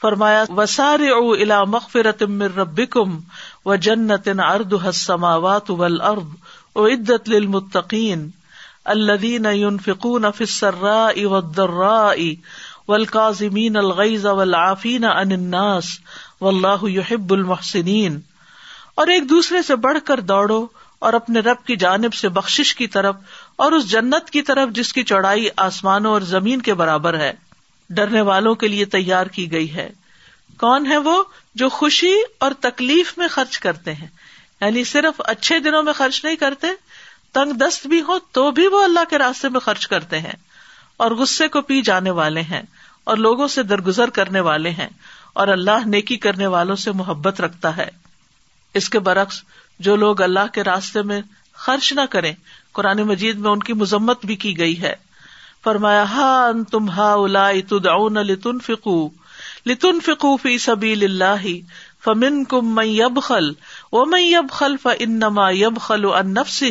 فرمایا 0.00 0.44
وسار 0.56 1.00
او 1.00 1.32
الا 1.32 1.64
مغفرت 1.64 2.22
من 2.22 2.42
ربکم 2.42 3.18
و 3.64 3.74
جنت 3.76 4.28
ارد 4.44 4.72
السماوات 4.84 5.70
والارض 5.70 6.34
او 6.72 6.86
عدت 6.86 7.28
للمتقین 7.28 8.30
الذین 8.84 9.46
ينفقون 9.52 10.24
فی 10.32 10.44
السراء 10.44 11.26
والضراء 11.26 12.16
والکاظمین 12.88 13.76
الغیظ 13.76 14.26
والعافین 14.26 15.04
عن 15.04 15.32
الناس 15.32 15.84
واللہ 16.40 16.88
يحب 16.88 17.32
المحسنین 17.32 18.20
اور 18.98 19.06
ایک 19.06 19.28
دوسرے 19.28 19.62
سے 19.62 19.76
بڑھ 19.76 19.98
کر 20.04 20.20
دوڑو 20.20 20.66
اور 20.98 21.12
اپنے 21.12 21.40
رب 21.40 21.66
کی 21.66 21.76
جانب 21.76 22.14
سے 22.14 22.28
بخش 22.28 22.74
کی 22.74 22.86
طرف 22.86 23.16
اور 23.56 23.72
اس 23.72 23.90
جنت 23.90 24.30
کی 24.30 24.42
طرف 24.42 24.68
جس 24.70 24.92
کی 24.92 25.02
چوڑائی 25.02 25.48
آسمانوں 25.56 26.12
اور 26.12 26.20
زمین 26.20 26.62
کے 26.62 26.74
برابر 26.74 27.18
ہے، 27.18 27.32
ڈرنے 27.90 28.20
والوں 28.20 28.54
کے 28.54 28.68
لیے 28.68 28.84
تیار 28.84 29.26
کی 29.26 29.52
گئی 29.52 29.74
ہے۔ 29.74 29.90
کون 30.58 30.86
ہے 30.86 30.96
وہ 30.96 31.24
جو 31.54 31.68
خوشی 31.68 32.14
اور 32.40 32.52
تکلیف 32.60 33.18
میں 33.18 33.28
خرچ 33.28 33.58
کرتے 33.58 33.94
ہیں؟ 33.94 34.06
یعنی 34.60 34.84
صرف 34.84 35.20
اچھے 35.24 35.58
دنوں 35.58 35.82
میں 35.82 35.92
خرچ 35.92 36.24
نہیں 36.24 36.36
کرتے، 36.36 36.66
تنگ 37.32 37.52
دست 37.52 37.86
بھی 37.86 38.02
ہو 38.02 38.18
تو 38.18 38.50
بھی 38.50 38.66
وہ 38.66 38.84
اللہ 38.84 39.00
کے 39.10 39.18
راستے 39.18 39.48
میں 39.48 39.60
خرچ 39.60 39.86
کرتے 39.86 40.18
ہیں۔ 40.18 40.36
اور 40.96 41.10
غصے 41.10 41.48
کو 41.48 41.62
پی 41.62 41.82
جانے 41.82 42.10
والے 42.10 42.40
ہیں 42.40 42.62
اور 43.04 43.16
لوگوں 43.16 43.48
سے 43.48 43.62
درگزر 43.62 44.10
کرنے 44.10 44.40
والے 44.40 44.70
ہیں 44.70 44.88
اور 45.32 45.48
اللہ 45.48 45.86
نیکی 45.86 46.16
کرنے 46.16 46.46
والوں 46.46 46.76
سے 46.76 46.92
محبت 46.92 47.40
رکھتا 47.40 47.76
ہے۔ 47.76 48.07
اس 48.74 48.88
کے 48.90 48.98
برعکس 48.98 49.42
جو 49.78 49.96
لوگ 49.96 50.20
اللہ 50.20 50.46
کے 50.52 50.64
راستے 50.64 51.02
میں 51.02 51.20
خرچ 51.52 51.92
نہ 51.92 52.00
کریں، 52.10 52.32
قرآن 52.72 53.02
مجید 53.02 53.38
میں 53.38 53.50
ان 53.50 53.58
کی 53.58 53.72
مذمت 53.72 54.26
بھی 54.26 54.36
کی 54.36 54.58
گئی 54.58 54.82
ہے۔ 54.82 54.94
فرمایا، 55.64 56.02
ہا 56.02 56.46
ان 56.46 56.64
تم 56.64 56.90
ہا 56.90 57.12
الا 57.12 57.50
تدعون 57.68 58.14
لتن 58.14 58.58
فکو 58.58 59.08
لتن 59.66 60.00
فکو 60.00 60.36
فی 60.36 60.58
سبیل 60.58 61.04
اللہ 61.04 61.46
فمن 62.04 62.44
کم 62.44 62.74
میں 62.74 62.86
یب 62.86 63.18
خل 63.22 63.50
و 63.92 64.04
میں 64.06 64.22
یب 64.22 64.46
خل 64.52 64.76
ف 64.82 64.88
انما 64.98 65.50
یب 65.50 65.80
خل 65.80 66.04
ان 66.04 66.34
نفسی 66.34 66.70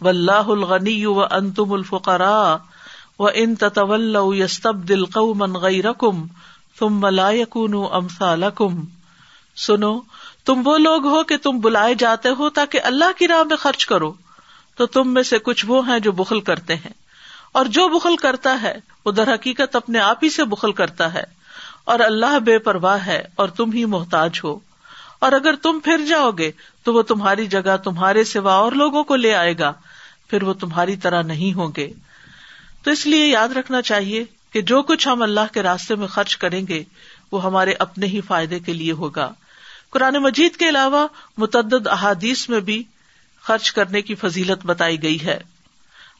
و 0.00 0.08
اللہ 0.08 0.52
الغنی 0.56 1.06
و 1.06 1.20
ان 1.20 1.50
تم 1.50 1.72
الفقرا 1.72 2.56
و 3.18 3.26
ان 3.34 3.54
تطول 3.54 4.16
یستبدل 4.38 5.04
قوما 5.04 5.46
غیرکم 5.58 6.26
ثم 6.78 7.06
لا 7.06 7.30
یکونوا 7.30 7.96
امثالکم۔ 7.96 8.84
سنو 9.56 10.00
تم 10.48 10.62
وہ 10.64 10.78
لوگ 10.78 11.06
ہو 11.06 11.24
کہ 11.24 11.36
تم 11.36 11.60
بلائے 11.60 11.94
جاتے 11.94 12.28
ہو 12.28 12.50
تاکہ 12.50 12.80
اللہ 12.82 13.04
کی 13.18 13.28
راہ 13.28 13.42
میں 13.42 13.56
خرچ 13.56 13.86
کرو، 13.86 14.12
تو 14.76 14.86
تم 14.86 15.14
میں 15.14 15.22
سے 15.22 15.38
کچھ 15.38 15.66
وہ 15.68 15.88
ہیں 15.88 15.98
جو 15.98 16.12
بخل 16.12 16.40
کرتے 16.40 16.74
ہیں۔ 16.74 16.92
اور 17.52 17.66
جو 17.66 17.88
بخل 17.88 18.16
کرتا 18.16 18.62
ہے، 18.62 18.78
وہ 19.04 19.12
در 19.12 19.34
حقیقت 19.34 19.76
اپنے 19.76 19.98
آپ 19.98 20.24
ہی 20.24 20.30
سے 20.30 20.44
بخل 20.44 20.72
کرتا 20.72 21.14
ہے۔ 21.14 21.24
اور 21.84 22.00
اللہ 22.00 22.38
بے 22.38 22.58
پرواہ 22.58 23.06
ہے 23.06 23.22
اور 23.36 23.48
تم 23.48 23.72
ہی 23.72 23.84
محتاج 23.84 24.40
ہو۔ 24.44 24.58
اور 25.18 25.32
اگر 25.32 25.54
تم 25.56 25.80
پھر 25.80 25.98
جاؤ 26.08 26.30
گے، 26.30 26.50
تو 26.82 26.94
وہ 26.94 27.02
تمہاری 27.02 27.46
جگہ 27.46 27.76
تمہارے 27.84 28.24
سوا 28.24 28.54
اور 28.54 28.72
لوگوں 28.72 29.04
کو 29.04 29.16
لے 29.16 29.34
آئے 29.34 29.58
گا، 29.58 29.72
پھر 30.28 30.42
وہ 30.42 30.52
تمہاری 30.52 30.96
طرح 30.96 31.22
نہیں 31.22 31.54
ہوں 31.54 31.72
گے۔ 31.76 31.92
تو 32.82 32.90
اس 32.90 33.06
لیے 33.06 33.26
یاد 33.26 33.48
رکھنا 33.48 33.82
چاہیے 33.82 34.24
کہ 34.52 34.60
جو 34.60 34.82
کچھ 34.82 35.08
ہم 35.08 35.22
اللہ 35.22 35.52
کے 35.52 35.62
راستے 35.62 35.94
میں 35.94 36.06
خرچ 36.06 36.36
کریں 36.36 36.66
گے، 36.68 36.84
وہ 37.32 37.44
ہمارے 37.44 37.74
اپنے 37.78 38.06
ہی 38.06 38.20
فائدے 38.20 38.58
کے 38.58 38.72
لیے 38.72 38.92
ہوگا۔ 38.92 39.32
قرآن 39.90 40.14
مجید 40.14 40.56
کے 40.56 40.68
علاوہ 40.68 41.08
متعدد 41.38 41.86
احادیث 41.86 42.48
میں 42.48 42.60
بھی 42.60 42.82
خرچ 43.42 43.72
کرنے 43.72 44.02
کی 44.02 44.14
فضیلت 44.14 44.66
بتائی 44.66 45.02
گئی 45.02 45.24
ہے۔ 45.24 45.38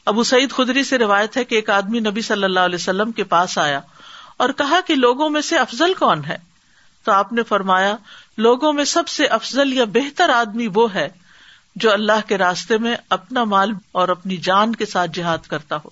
ابو 0.05 0.23
سعید 0.23 0.51
خدری 0.51 0.83
سے 0.83 0.97
روایت 0.97 1.37
ہے 1.37 1.43
کہ 1.43 1.55
ایک 1.55 1.69
آدمی 1.69 1.99
نبی 1.99 2.21
صلی 2.21 2.43
اللہ 2.43 2.59
علیہ 2.59 2.75
وسلم 2.75 3.11
کے 3.11 3.23
پاس 3.23 3.57
آیا 3.57 3.79
اور 4.37 4.49
کہا 4.49 4.79
کہ 4.87 4.95
لوگوں 4.95 5.29
میں 5.29 5.41
سے 5.41 5.57
افضل 5.57 5.93
کون 5.93 6.25
ہے؟ 6.25 6.37
تو 7.03 7.11
آپ 7.11 7.33
نے 7.33 7.43
فرمایا، 7.43 7.95
لوگوں 8.37 8.73
میں 8.73 8.83
سب 8.83 9.07
سے 9.07 9.25
افضل 9.25 9.73
یا 9.73 9.85
بہتر 9.85 10.29
آدمی 10.29 10.67
وہ 10.73 10.93
ہے 10.93 11.09
جو 11.75 11.93
اللہ 11.93 12.27
کے 12.27 12.37
راستے 12.37 12.77
میں 12.77 12.95
اپنا 13.09 13.43
مال 13.43 13.71
اور 13.91 14.09
اپنی 14.09 14.37
جان 14.37 14.75
کے 14.75 14.85
ساتھ 14.85 15.11
جہاد 15.13 15.37
کرتا 15.37 15.75
ہو۔ 15.75 15.89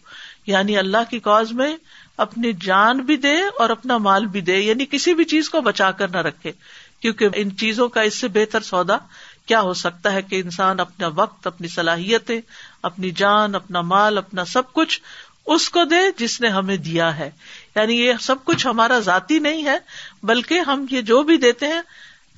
یعنی 0.47 0.77
اللہ 0.77 0.97
کی 1.09 1.19
کاز 1.19 1.51
میں 1.51 1.77
اپنی 2.17 2.53
جان 2.53 2.97
بھی 2.97 3.17
دے 3.17 3.35
اور 3.59 3.69
اپنا 3.69 3.97
مال 3.97 4.25
بھی 4.25 4.41
دے 4.41 4.57
یعنی 4.57 4.85
کسی 4.85 5.13
بھی 5.13 5.23
چیز 5.23 5.49
کو 5.49 5.61
بچا 5.61 5.91
کر 5.91 6.07
نہ 6.07 6.17
رکھے۔ 6.17 6.51
کیونکہ 6.99 7.27
ان 7.36 7.57
چیزوں 7.57 7.89
کا 7.89 8.01
اس 8.01 8.15
سے 8.15 8.27
بہتر 8.27 8.62
سودا 8.62 8.97
کیا 9.45 9.62
ہو 9.62 9.73
سکتا 9.73 10.13
ہے 10.13 10.21
کہ 10.21 10.41
انسان 10.41 10.79
اپنا 10.79 11.10
وقت، 11.15 11.47
اپنی 11.47 11.67
صلاحیتیں، 11.67 12.41
اپنی 12.83 13.12
جان، 13.12 13.55
اپنا 13.55 13.81
مال، 13.81 14.17
اپنا 14.17 14.45
سب 14.45 14.73
کچھ 14.73 15.01
اس 15.45 15.69
کو 15.69 15.83
دے 15.83 15.95
جس 16.17 16.41
نے 16.41 16.47
ہمیں 16.47 16.77
دیا 16.77 17.19
ہے۔ 17.19 17.31
یعنی 17.75 17.93
یہ 18.01 18.13
سب 18.19 18.36
کچھ 18.43 18.67
ہمارا 18.67 18.99
ذاتی 18.99 19.39
نہیں 19.39 19.65
ہے، 19.65 19.77
بلکہ 20.23 20.60
ہم 20.60 20.86
یہ 20.91 21.01
جو 21.01 21.23
بھی 21.23 21.38
دیتے 21.38 21.67
ہیں، 21.67 21.81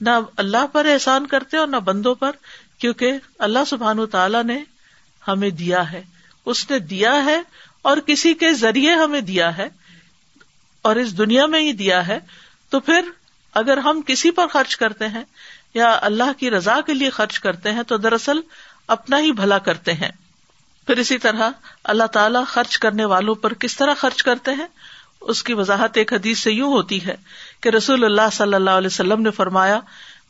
نہ 0.02 0.10
اللہ 0.38 0.66
پر 0.72 0.86
احسان 0.86 1.28
کرتے 1.28 1.58
اور 1.58 1.68
نہ 1.68 1.76
بندوں 1.76 2.16
پر، 2.16 2.32
کیونکہ 2.80 3.12
اللہ 3.40 3.60
سبحان 3.68 4.06
تعالیٰ 4.06 4.44
نے 4.44 4.64
ہمیں 5.28 5.50
دیا 5.50 5.92
ہے۔ 5.92 6.02
اس 6.46 6.70
نے 6.70 6.80
دیا 6.80 7.26
ہے 7.26 7.42
اور 7.82 7.98
کسی 7.98 8.34
کے 8.34 8.54
ذریعے 8.54 8.94
ہمیں 8.94 9.22
دیا 9.22 9.58
ہے 9.58 9.70
اور 10.82 10.96
اس 10.96 11.18
دنیا 11.18 11.46
میں 11.46 11.62
ہی 11.62 11.72
دیا 11.72 12.08
ہے۔ 12.08 12.20
تو 12.70 12.80
پھر 12.80 13.02
اگر 13.54 13.78
ہم 13.78 14.02
کسی 14.08 14.32
پر 14.32 14.48
خرچ 14.48 14.78
کرتے 14.78 15.08
ہیں 15.08 15.24
یا 15.74 16.00
اللہ 16.02 16.40
کی 16.40 16.52
رضا 16.52 16.82
کے 16.86 16.94
لیے 16.94 17.10
خرچ 17.10 17.40
کرتے 17.40 17.72
ہیں 17.72 17.84
تو 17.84 17.98
دراصل 17.98 18.40
اپنا 18.88 19.20
ہی 19.20 19.32
بھلا 19.32 19.58
کرتے 19.58 19.94
ہیں۔ 19.94 20.10
پھر 20.88 20.98
اسی 20.98 21.18
طرح 21.18 21.50
اللہ 21.84 22.04
تعالیٰ 22.04 22.46
خرچ 22.46 22.78
کرنے 22.78 23.06
والوں 23.06 23.36
پر 23.36 23.54
کس 23.54 23.78
طرح 23.78 23.94
خرچ 23.94 24.24
کرتے 24.24 24.52
ہیں؟ 24.52 24.68
اس 25.22 25.44
کی 25.44 25.54
وضاحت 25.54 25.98
ایک 25.98 26.14
حدیث 26.14 26.40
سے 26.40 26.52
یوں 26.52 26.74
ہوتی 26.74 27.06
ہے 27.06 27.16
کہ 27.62 27.70
رسول 27.70 28.06
اللہ 28.06 28.30
صلی 28.32 28.54
اللہ 28.54 28.70
علیہ 28.70 28.88
وسلم 28.88 29.22
نے 29.22 29.32
فرمایا، 29.32 29.80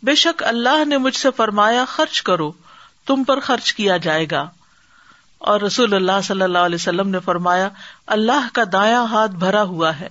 بے 0.03 0.15
شک 0.15 0.43
اللہ 0.43 0.85
نے 0.85 0.97
مجھ 0.97 1.15
سے 1.15 1.29
فرمایا، 1.37 1.85
خرچ 1.85 2.21
کرو، 2.21 2.51
تم 3.05 3.23
پر 3.23 3.39
خرچ 3.39 3.73
کیا 3.73 3.97
جائے 3.97 4.25
گا۔ 4.31 4.49
اور 5.37 5.61
رسول 5.61 5.93
اللہ 5.93 6.21
صلی 6.23 6.41
اللہ 6.41 6.57
علیہ 6.57 6.75
وسلم 6.75 7.09
نے 7.09 7.19
فرمایا، 7.19 7.69
اللہ 8.07 8.47
کا 8.53 8.63
دایا 8.71 9.01
ہاتھ 9.01 9.31
بھرا 9.31 9.63
ہوا 9.63 9.99
ہے۔ 9.99 10.09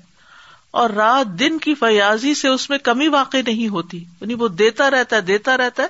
اور 0.71 0.91
رات 0.91 1.27
دن 1.27 1.59
کی 1.59 1.75
فیاضی 1.75 2.35
سے 2.35 2.49
اس 2.49 2.71
میں 2.71 2.79
کمی 2.79 3.09
واقع 3.09 3.37
نہیں 3.47 3.69
ہوتی۔ 3.69 3.99
یعنی 3.99 4.35
وہ 4.35 4.49
دیتا 4.49 4.91
رہتا 4.91 5.17
ہے، 5.17 5.21
دیتا 5.21 5.57
رہتا 5.57 5.83
ہے۔ 5.83 5.89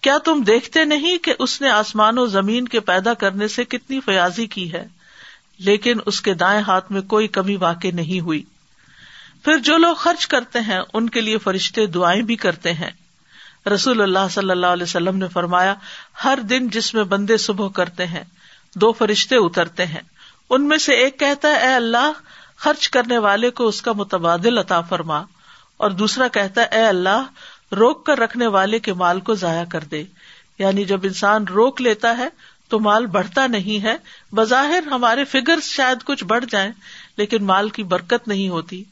کیا 0.00 0.18
تم 0.18 0.42
دیکھتے 0.42 0.84
نہیں 0.84 1.18
کہ 1.18 1.34
اس 1.38 1.60
نے 1.60 1.70
آسمان 1.70 2.18
و 2.18 2.26
زمین 2.26 2.68
کے 2.68 2.80
پیدا 2.80 3.14
کرنے 3.14 3.48
سے 3.48 3.64
کتنی 3.64 4.00
فیاضی 4.00 4.46
کی 4.46 4.72
ہے؟ 4.72 4.86
لیکن 5.58 5.98
اس 6.06 6.20
کے 6.20 6.34
دائیں 6.34 6.62
ہاتھ 6.62 6.92
میں 6.92 7.02
کوئی 7.02 7.28
کمی 7.28 7.56
واقع 7.56 7.88
نہیں 7.92 8.20
ہوئی۔ 8.20 8.42
پھر 9.44 9.58
جو 9.58 9.76
لوگ 9.76 9.94
خرچ 9.94 10.26
کرتے 10.26 10.58
ہیں، 10.60 10.80
ان 10.92 11.08
کے 11.08 11.20
لیے 11.20 11.38
فرشتے 11.38 11.86
دعائیں 11.86 12.22
بھی 12.22 12.36
کرتے 12.36 12.72
ہیں۔ 12.72 12.90
رسول 13.74 14.00
اللہ 14.00 14.28
صلی 14.30 14.50
اللہ 14.50 14.66
علیہ 14.66 14.82
وسلم 14.82 15.16
نے 15.16 15.28
فرمایا، 15.28 15.74
ہر 16.24 16.38
دن 16.50 16.68
جس 16.68 16.94
میں 16.94 17.04
بندے 17.04 17.36
صبح 17.36 17.68
کرتے 17.68 18.06
ہیں، 18.06 18.24
دو 18.74 18.92
فرشتے 18.92 19.36
اترتے 19.36 19.86
ہیں۔ 19.86 20.00
ان 20.50 20.68
میں 20.68 20.78
سے 20.78 20.92
ایک 20.92 21.20
کہتا 21.20 21.48
ہے، 21.48 21.66
اے 21.66 21.74
اللہ 21.74 22.12
خرچ 22.62 22.88
کرنے 22.88 23.18
والے 23.18 23.50
کو 23.50 23.66
اس 23.66 23.82
کا 23.82 23.92
متبادل 23.92 24.58
عطا 24.58 24.80
فرما 24.80 25.22
اور 25.76 25.90
دوسرا 25.90 26.28
کہتا 26.28 26.60
ہے، 26.60 26.66
اے 26.66 26.82
اللہ، 26.82 27.22
روک 27.72 28.06
کر 28.06 28.18
رکھنے 28.18 28.46
والے 28.46 28.78
کے 28.78 28.92
مال 28.92 29.20
کو 29.20 29.34
ضائع 29.34 29.64
کر 29.64 29.80
دے۔ 29.80 30.04
یعنی 30.58 30.84
جب 30.84 31.00
انسان 31.02 31.44
روک 31.44 31.80
لیتا 31.80 32.18
ہے 32.18 32.28
تو 32.68 32.80
مال 32.80 33.06
بڑھتا 33.06 33.46
نہیں 33.46 33.82
ہے۔ 33.82 33.96
بظاہر 34.32 34.82
ہمارے 34.86 35.24
فگر 35.24 35.58
شاید 35.62 36.04
کچھ 36.04 36.24
بڑھ 36.24 36.44
جائیں، 36.50 36.72
لیکن 37.16 37.44
مال 37.44 37.68
کی 37.68 37.82
برکت 37.82 38.28
نہیں 38.28 38.48
ہوتی۔ 38.48 38.84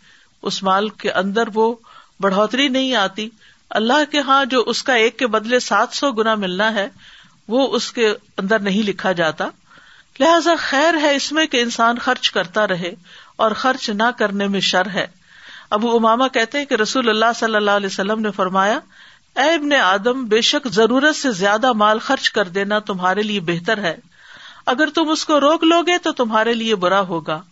اس 0.43 0.63
مال 0.63 0.89
کے 0.89 1.13
اندر 1.13 1.45
وہ 1.55 1.75
بڑھوتری 2.21 2.69
نہیں 2.69 2.95
آتی۔ 2.95 3.29
اللہ 3.71 4.13
کے 4.13 4.21
ہاں 4.21 4.45
جو 4.45 4.65
اس 4.67 4.83
کا 4.83 4.93
ایک 4.93 5.19
کے 5.19 5.27
بدلے 5.27 5.61
سات 5.61 5.89
سو 5.93 6.13
گنا 6.13 6.35
ملنا 6.35 6.75
ہے، 6.75 6.89
وہ 7.49 7.69
اس 7.77 7.93
کے 7.93 8.15
اندر 8.39 8.59
نہیں 8.59 8.83
لکھا 8.83 9.13
جاتا۔ 9.13 9.49
لہذا 10.21 10.51
خیر 10.59 10.95
ہے 11.03 11.17
اس 11.17 11.33
میں 11.33 11.47
کہ 11.47 11.63
انسان 11.63 11.99
خرچ 11.99 12.31
کرتا 12.31 12.69
رہے۔ 12.69 12.95
اور 13.41 13.51
خرچ 13.51 13.91
نہ 13.91 14.03
کرنے 14.19 14.47
میں 14.47 14.61
شر 14.61 14.87
ہے۔ 14.87 15.07
ابو 15.71 15.97
اماما 15.97 16.29
کہتے 16.29 16.59
ہیں 16.59 16.65
کہ 16.65 16.75
رسول 16.75 17.09
اللہ 17.09 17.25
صلی 17.35 17.55
اللہ 17.55 17.71
علیہ 17.71 17.87
وسلم 17.87 18.21
نے 18.21 18.31
فرمایا، 18.31 18.79
اے 19.37 19.55
ابن 19.55 19.73
آدم، 19.73 20.25
بے 20.25 20.41
شک 20.41 20.69
ضرورت 20.69 21.17
سے 21.17 21.33
زیادہ 21.33 21.73
مال 21.73 21.99
خرچ 21.99 22.31
کر 22.31 22.45
دینا 22.45 22.79
تمہارے 22.79 23.23
لیے 23.23 23.41
بہتر 23.41 23.79
ہے۔ 23.79 23.97
اگر 24.67 24.89
تم 24.91 25.09
اس 25.09 25.25
کو 25.25 25.41
روک 25.41 25.65
لو 25.65 25.83
گے 25.83 25.99
تو 25.99 26.13
تمہارے 26.13 26.55
لیے 26.55 26.75
برا 26.75 27.01
ہوگا۔ 27.01 27.43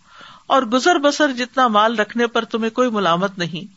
اور 0.47 0.63
گزر 0.63 0.95
بسر 0.95 1.31
جتنا 1.31 1.67
مال 1.67 1.99
رکھنے 1.99 2.27
پر 2.27 2.45
تمہیں 2.45 2.69
کوئی 2.69 2.89
ملامت 2.89 3.37
نہیں۔ 3.37 3.73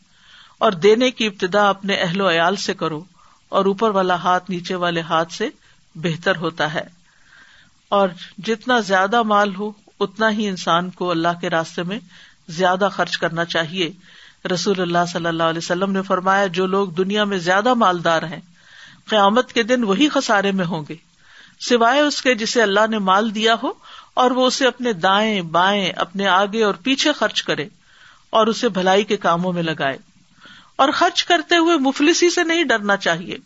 اور 0.57 0.71
دینے 0.71 1.11
کی 1.11 1.25
ابتدا 1.25 1.69
اپنے 1.69 1.95
اہل 1.95 2.21
و 2.21 2.31
عیال 2.31 2.55
سے 2.55 2.73
کرو۔ 2.73 3.03
اور 3.49 3.65
اوپر 3.65 3.89
والا 3.89 4.15
ہاتھ 4.15 4.51
نیچے 4.51 4.75
والے 4.75 5.01
ہاتھ 5.01 5.33
سے 5.33 5.49
بہتر 5.95 6.35
ہوتا 6.35 6.73
ہے۔ 6.73 6.83
اور 7.89 8.09
جتنا 8.37 8.79
زیادہ 8.79 9.23
مال 9.23 9.55
ہو 9.55 9.71
اتنا 10.03 10.31
ہی 10.31 10.47
انسان 10.47 10.89
کو 10.89 11.11
اللہ 11.11 11.39
کے 11.41 11.49
راستے 11.49 11.83
میں 11.83 11.99
زیادہ 12.47 12.89
خرچ 12.91 13.17
کرنا 13.17 13.45
چاہیے۔ 13.45 13.91
رسول 14.53 14.81
اللہ 14.81 15.05
صلی 15.13 15.25
اللہ 15.25 15.43
علیہ 15.43 15.57
وسلم 15.57 15.91
نے 15.91 16.01
فرمایا، 16.01 16.45
جو 16.45 16.65
لوگ 16.65 16.87
دنیا 16.87 17.23
میں 17.23 17.37
زیادہ 17.37 17.73
مالدار 17.73 18.23
ہیں، 18.23 18.41
قیامت 19.09 19.53
کے 19.53 19.63
دن 19.63 19.83
وہی 19.83 20.09
خسارے 20.09 20.51
میں 20.51 20.65
ہوں 20.65 20.83
گے۔ 20.89 20.95
سوائے 21.59 21.99
اس 21.99 22.21
کے 22.21 22.35
جسے 22.35 22.61
اللہ 22.61 22.87
نے 22.89 22.99
مال 22.99 23.35
دیا 23.35 23.55
ہو، 23.63 23.71
اور 24.13 24.31
وہ 24.31 24.47
اسے 24.47 24.67
اپنے 24.67 24.93
دائیں 24.93 25.41
بائیں، 25.41 25.89
اپنے 25.89 26.27
آگے 26.27 26.63
اور 26.63 26.73
پیچھے 26.73 27.13
خرچ 27.13 27.43
کرے، 27.43 27.67
اور 28.29 28.47
اسے 28.47 28.69
بھلائی 28.69 29.03
کے 29.03 29.17
کاموں 29.17 29.53
میں 29.53 29.63
لگائے۔ 29.63 29.97
اور 30.75 30.89
خرچ 30.93 31.23
کرتے 31.23 31.57
ہوئے 31.57 31.77
مفلسی 31.77 32.29
سے 32.29 32.43
نہیں 32.43 32.63
ڈرنا 32.63 32.97
چاہیے۔ 32.97 33.37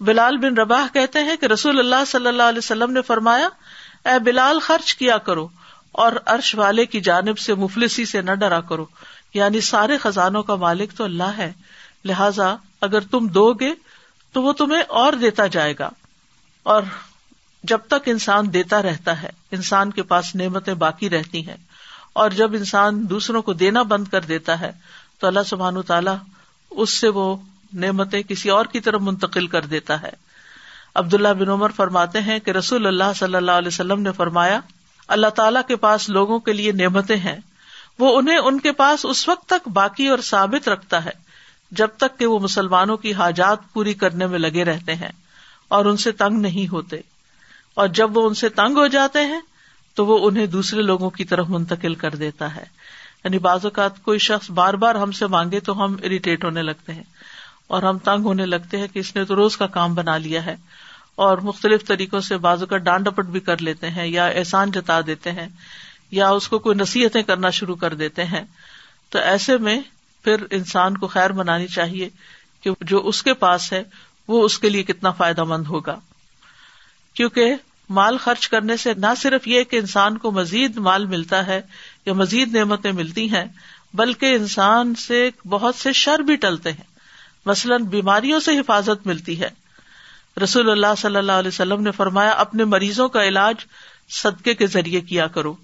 بلال 0.00 0.36
بن 0.36 0.56
رباح 0.56 0.86
کہتے 0.92 1.18
ہیں 1.18 1.36
کہ 1.36 1.46
رسول 1.46 1.78
اللہ 1.78 2.04
صلی 2.06 2.26
اللہ 2.26 2.42
علیہ 2.42 2.58
وسلم 2.58 2.92
نے 2.92 3.02
فرمایا، 3.02 3.48
اے 4.04 4.18
بلال 4.18 4.58
خرچ 4.58 4.94
کیا 4.94 5.18
کرو 5.18 5.48
اور 5.94 6.12
عرش 6.26 6.54
والے 6.54 6.86
کی 6.86 7.00
جانب 7.00 7.38
سے 7.38 7.54
مفلسی 7.54 8.04
سے 8.04 8.22
نہ 8.22 8.30
ڈرا 8.30 8.60
کرو۔ 8.60 8.86
یعنی 9.34 9.60
سارے 9.60 9.98
خزانوں 9.98 10.42
کا 10.42 10.54
مالک 10.54 10.92
تو 10.96 11.04
اللہ 11.04 11.30
ہے۔ 11.38 11.52
لہذا 12.04 12.56
اگر 12.80 13.00
تم 13.00 13.26
دو 13.26 13.52
گے 13.52 13.74
تو 14.32 14.42
وہ 14.42 14.52
تمہیں 14.52 14.82
اور 14.88 15.12
دیتا 15.12 15.46
جائے 15.46 15.74
گا۔ 15.78 15.90
اور 16.62 16.82
جب 17.62 17.78
تک 17.86 18.08
انسان 18.08 18.52
دیتا 18.52 18.82
رہتا 18.82 19.22
ہے، 19.22 19.30
انسان 19.50 19.90
کے 19.90 20.02
پاس 20.02 20.34
نعمتیں 20.34 20.74
باقی 20.74 21.10
رہتی 21.10 21.48
ہیں۔ 21.48 21.56
اور 22.12 22.30
جب 22.30 22.52
انسان 22.52 23.10
دوسروں 23.10 23.42
کو 23.42 23.52
دینا 23.52 23.82
بند 23.82 24.08
کر 24.08 24.20
دیتا 24.20 24.60
ہے، 24.60 24.72
تو 25.18 25.26
اللہ 25.26 25.40
سبحان 25.46 25.82
تعالیٰ 25.82 26.16
اس 26.70 26.90
سے 26.90 27.08
وہ 27.08 27.36
نعمتیں 27.72 28.22
کسی 28.22 28.50
اور 28.50 28.64
کی 28.64 28.80
طرف 28.80 29.00
منتقل 29.00 29.46
کر 29.46 29.60
دیتا 29.60 30.02
ہے۔ 30.02 30.10
عبداللہ 30.94 31.28
بن 31.28 31.48
عمر 31.48 31.70
فرماتے 31.70 32.20
ہیں 32.20 32.38
کہ 32.38 32.50
رسول 32.50 32.86
اللہ 32.86 33.12
صلی 33.16 33.34
اللہ 33.34 33.52
علیہ 33.52 33.68
وسلم 33.68 34.02
نے 34.02 34.12
فرمایا 34.12 34.60
اللہ 35.08 35.26
تعالیٰ 35.26 35.62
کے 35.68 35.76
پاس 35.76 36.08
لوگوں 36.08 36.38
کے 36.38 36.52
لیے 36.52 36.72
نعمتیں 36.72 37.16
ہیں، 37.16 37.36
وہ 37.98 38.18
انہیں 38.18 38.36
ان 38.36 38.60
کے 38.60 38.72
پاس 38.72 39.06
اس 39.08 39.28
وقت 39.28 39.48
تک 39.48 39.68
باقی 39.68 40.08
اور 40.08 40.18
ثابت 40.18 40.68
رکھتا 40.68 41.04
ہے، 41.04 41.10
جب 41.70 41.88
تک 41.96 42.18
کہ 42.18 42.26
وہ 42.26 42.38
مسلمانوں 42.38 42.96
کی 42.96 43.14
حاجات 43.14 43.58
پوری 43.72 43.94
کرنے 43.94 44.26
میں 44.26 44.38
لگے 44.38 44.64
رہتے 44.64 44.94
ہیں 44.94 45.12
اور 45.68 45.84
ان 45.84 45.96
سے 45.96 46.12
تنگ 46.12 46.40
نہیں 46.40 46.72
ہوتے۔ 46.72 47.00
اور 47.74 47.88
جب 47.88 48.16
وہ 48.16 48.28
ان 48.28 48.34
سے 48.34 48.48
تنگ 48.48 48.76
ہو 48.76 48.86
جاتے 48.86 49.20
ہیں، 49.20 49.40
تو 49.94 50.06
وہ 50.06 50.28
انہیں 50.28 50.46
دوسرے 50.46 50.82
لوگوں 50.82 51.10
کی 51.10 51.24
طرف 51.24 51.46
منتقل 51.48 51.94
کر 51.94 52.14
دیتا 52.14 52.56
ہے۔ 52.56 52.64
یعنی 53.24 53.38
بعض 53.38 53.60
اوقات 53.64 54.02
کوئی 54.02 54.18
شخص 54.18 54.50
بار 54.50 54.74
بار 54.74 54.94
ہم 54.94 55.12
سے 55.12 55.26
مانگے 55.26 55.60
تو 55.60 55.84
ہم 55.84 55.96
اریٹیٹ 56.02 56.44
ہونے 56.44 56.62
لگتے 56.62 56.94
ہیں 56.94 57.02
اور 57.66 57.82
ہم 57.82 57.98
تنگ 57.98 58.24
ہونے 58.24 58.46
لگتے 58.46 58.78
ہیں 58.78 58.88
کہ 58.88 58.98
اس 58.98 59.16
نے 59.16 59.24
تو 59.24 59.36
روز 59.36 59.56
کا 59.56 59.66
کام 59.66 59.94
بنا 59.94 60.16
لیا 60.16 60.46
ہے۔ 60.46 60.56
اور 61.14 61.38
مختلف 61.38 61.86
طریقوں 61.86 62.20
سے 62.20 62.36
بازو 62.36 62.66
کا 62.66 62.76
ڈانڈ 62.76 63.04
ڈپٹ 63.04 63.24
بھی 63.24 63.40
کر 63.40 63.62
لیتے 63.62 63.90
ہیں 63.90 64.06
یا 64.06 64.26
احسان 64.26 64.70
جتا 64.70 65.00
دیتے 65.06 65.32
ہیں 65.32 65.48
یا 66.10 66.28
اس 66.28 66.48
کو 66.48 66.58
کوئی 66.58 66.76
نصیحتیں 66.76 67.22
کرنا 67.22 67.50
شروع 67.50 67.76
کر 67.76 67.94
دیتے 67.94 68.24
ہیں۔ 68.24 68.42
تو 69.08 69.18
ایسے 69.18 69.58
میں 69.58 69.80
پھر 70.24 70.36
انسان 70.50 70.96
کو 70.96 71.06
خیر 71.06 71.32
منانی 71.32 71.66
چاہیے 71.66 72.08
کہ 72.60 72.70
جو 72.80 73.06
اس 73.06 73.22
کے 73.22 73.34
پاس 73.34 73.72
ہے، 73.72 73.82
وہ 74.28 74.44
اس 74.44 74.58
کے 74.58 74.68
لیے 74.68 74.82
کتنا 74.82 75.10
فائدہ 75.10 75.44
مند 75.44 75.66
ہوگا۔ 75.66 76.00
کیونکہ 77.14 77.54
مال 77.90 78.16
خرچ 78.16 78.48
کرنے 78.48 78.76
سے 78.76 78.94
نہ 78.94 79.06
صرف 79.16 79.48
یہ 79.48 79.62
کہ 79.62 79.76
انسان 79.76 80.18
کو 80.18 80.30
مزید 80.30 80.76
مال 80.76 81.06
ملتا 81.06 81.46
ہے 81.46 81.60
یا 82.06 82.12
مزید 82.12 82.54
نعمتیں 82.54 82.92
ملتی 82.92 83.30
ہیں، 83.30 83.44
بلکہ 83.94 84.26
انسان 84.26 84.94
سے 84.94 85.30
بہت 85.48 85.74
سے 85.74 85.92
شر 85.92 86.18
بھی 86.18 86.36
ٹلتے 86.36 86.72
ہیں۔ 86.72 86.98
مثلاً 87.46 87.84
بیماریوں 87.84 88.40
سے 88.40 88.58
حفاظت 88.58 89.06
ملتی 89.06 89.40
ہے۔ 89.40 89.63
رسول 90.42 90.70
اللہ 90.70 90.94
صلی 90.98 91.16
اللہ 91.16 91.32
علیہ 91.32 91.48
وسلم 91.48 91.82
نے 91.82 91.90
فرمایا، 91.90 92.30
اپنے 92.30 92.64
مریضوں 92.64 93.08
کا 93.08 93.24
علاج 93.24 93.54
صدقے 94.08 94.54
کے 94.54 94.66
ذریعے 94.66 95.00
کیا 95.00 95.26
کرو۔ 95.26 95.54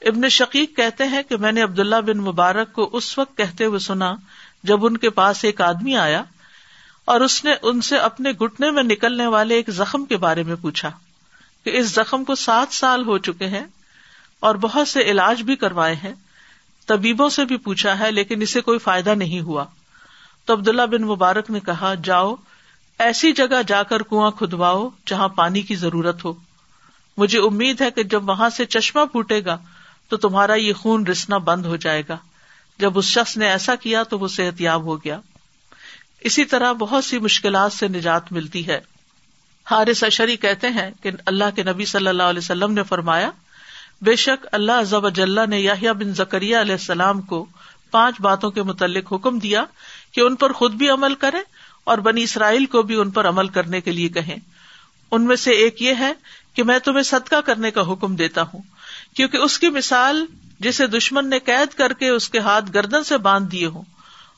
ابن 0.00 0.28
شقیق 0.28 0.76
کہتے 0.76 1.04
ہیں 1.04 1.22
کہ 1.22 1.36
میں 1.36 1.52
نے 1.52 1.62
عبداللہ 1.62 1.96
بن 1.96 2.18
مبارک 2.18 2.72
کو 2.72 2.90
اس 2.92 3.18
وقت 3.18 3.36
کہتے 3.36 3.64
ہوئے 3.64 3.78
سنا 3.78 4.14
جب 4.62 4.86
ان 4.86 4.96
کے 4.96 5.10
پاس 5.10 5.44
ایک 5.44 5.60
آدمی 5.60 5.96
آیا 5.96 6.22
اور 7.04 7.20
اس 7.20 7.44
نے 7.44 7.54
ان 7.62 7.80
سے 7.80 7.96
اپنے 7.96 8.30
گٹنے 8.30 8.70
میں 8.70 8.82
نکلنے 8.82 9.26
والے 9.26 9.54
ایک 9.54 9.70
زخم 9.70 10.04
کے 10.04 10.16
بارے 10.16 10.42
میں 10.42 10.56
پوچھا 10.56 10.90
کہ 11.64 11.78
اس 11.78 11.86
زخم 11.86 12.24
کو 12.24 12.34
سات 12.34 12.74
سال 12.74 13.04
ہو 13.06 13.18
چکے 13.18 13.46
ہیں 13.46 13.64
اور 14.40 14.54
بہت 14.54 14.88
سے 14.88 15.02
علاج 15.02 15.42
بھی 15.42 15.56
کروائے 15.56 15.94
ہیں۔ 15.94 16.14
طبیبوں 16.86 17.28
سے 17.28 17.44
بھی 17.44 17.56
پوچھا 17.56 17.98
ہے، 17.98 18.10
لیکن 18.10 18.42
اسے 18.42 18.60
کوئی 18.60 18.78
فائدہ 18.78 19.10
نہیں 19.10 19.40
ہوا۔ 19.40 19.64
تو 20.44 20.52
عبداللہ 20.52 20.82
بن 20.82 21.02
مبارک 21.02 21.50
نے 21.50 21.60
کہا، 21.60 21.94
جاؤ 21.94 22.34
ایسی 22.98 23.32
جگہ 23.32 23.62
جا 23.66 23.82
کر 23.82 24.02
کنواں 24.02 24.30
کھدواؤ 24.30 24.88
جہاں 25.06 25.28
پانی 25.28 25.62
کی 25.62 25.74
ضرورت 25.74 26.24
ہو۔ 26.24 26.32
مجھے 27.16 27.38
امید 27.38 27.80
ہے 27.80 27.90
کہ 27.90 28.02
جب 28.02 28.28
وہاں 28.28 28.50
سے 28.50 28.64
چشمہ 28.64 29.04
پھوٹے 29.04 29.44
گا 29.44 29.58
تو 30.08 30.16
تمہارا 30.16 30.54
یہ 30.54 30.72
خون 30.72 31.06
رسنا 31.06 31.38
بند 31.38 31.66
ہو 31.66 31.76
جائے 31.76 32.02
گا۔ 32.08 32.16
جب 32.78 32.98
اس 32.98 33.04
شخص 33.04 33.36
نے 33.36 33.48
ایسا 33.48 33.74
کیا 33.74 34.02
تو 34.02 34.18
وہ 34.18 34.28
صحت 34.28 34.60
یاب 34.60 34.82
ہو 34.82 34.96
گیا۔ 34.96 35.20
اسی 36.20 36.44
طرح 36.44 36.72
بہت 36.72 37.04
سی 37.04 37.18
مشکلات 37.18 37.72
سے 37.72 37.88
نجات 37.88 38.32
ملتی 38.32 38.66
ہے۔ 38.66 38.80
حارث 39.70 40.04
اشری 40.04 40.36
کہتے 40.36 40.68
ہیں 40.68 40.90
کہ 41.02 41.10
اللہ 41.26 41.44
کے 41.56 41.62
نبی 41.62 41.84
صلی 41.84 42.06
اللہ 42.06 42.22
علیہ 42.22 42.38
وسلم 42.38 42.72
نے 42.72 42.82
فرمایا، 42.82 43.30
بے 44.02 44.16
شک 44.16 44.46
اللہ 44.52 44.82
ضب 44.82 45.06
اجلّہ 45.06 45.40
نے 45.48 45.60
یاہیا 45.60 45.92
بن 45.92 46.14
زکریہ 46.14 46.56
علیہ 46.56 46.72
السلام 46.72 47.20
کو 47.20 47.46
پانچ 47.90 48.20
باتوں 48.20 48.50
کے 48.50 48.62
متعلق 48.62 49.12
حکم 49.12 49.38
دیا 49.38 49.64
کہ 50.12 50.20
ان 50.20 50.36
پر 50.36 50.52
خود 50.52 50.74
بھی 50.74 50.90
عمل 50.90 51.14
کرے 51.14 51.38
اور 51.88 51.98
بنی 52.00 52.22
اسرائیل 52.22 52.66
کو 52.66 52.82
بھی 52.82 52.96
ان 52.96 53.10
پر 53.10 53.28
عمل 53.28 53.48
کرنے 53.48 53.80
کے 53.80 53.92
لیے 53.92 54.08
کہیں۔ 54.10 54.36
ان 55.12 55.24
میں 55.24 55.36
سے 55.36 55.50
ایک 55.54 55.82
یہ 55.82 55.94
ہے 55.98 56.12
کہ 56.54 56.62
میں 56.62 56.78
تمہیں 56.78 57.02
صدقہ 57.02 57.40
کرنے 57.46 57.70
کا 57.70 57.82
حکم 57.92 58.16
دیتا 58.16 58.42
ہوں، 58.42 58.62
کیونکہ 59.16 59.36
اس 59.36 59.58
کی 59.58 59.68
مثال 59.70 60.24
جسے 60.60 60.86
دشمن 60.86 61.30
نے 61.30 61.38
قید 61.38 61.74
کر 61.74 61.92
کے 61.92 62.08
اس 62.08 62.28
کے 62.28 62.38
ہاتھ 62.40 62.70
گردن 62.74 63.04
سے 63.04 63.18
باندھ 63.18 63.50
دیے 63.50 63.66
ہوں، 63.66 63.82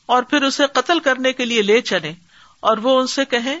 اور 0.05 0.23
پھر 0.23 0.43
اسے 0.43 0.63
قتل 0.73 0.99
کرنے 0.99 1.33
کے 1.33 1.45
لیے 1.45 1.61
لے 1.61 1.81
چلے 1.83 2.13
اور 2.59 2.77
وہ 2.77 2.99
ان 2.99 3.07
سے 3.07 3.25
کہیں 3.25 3.59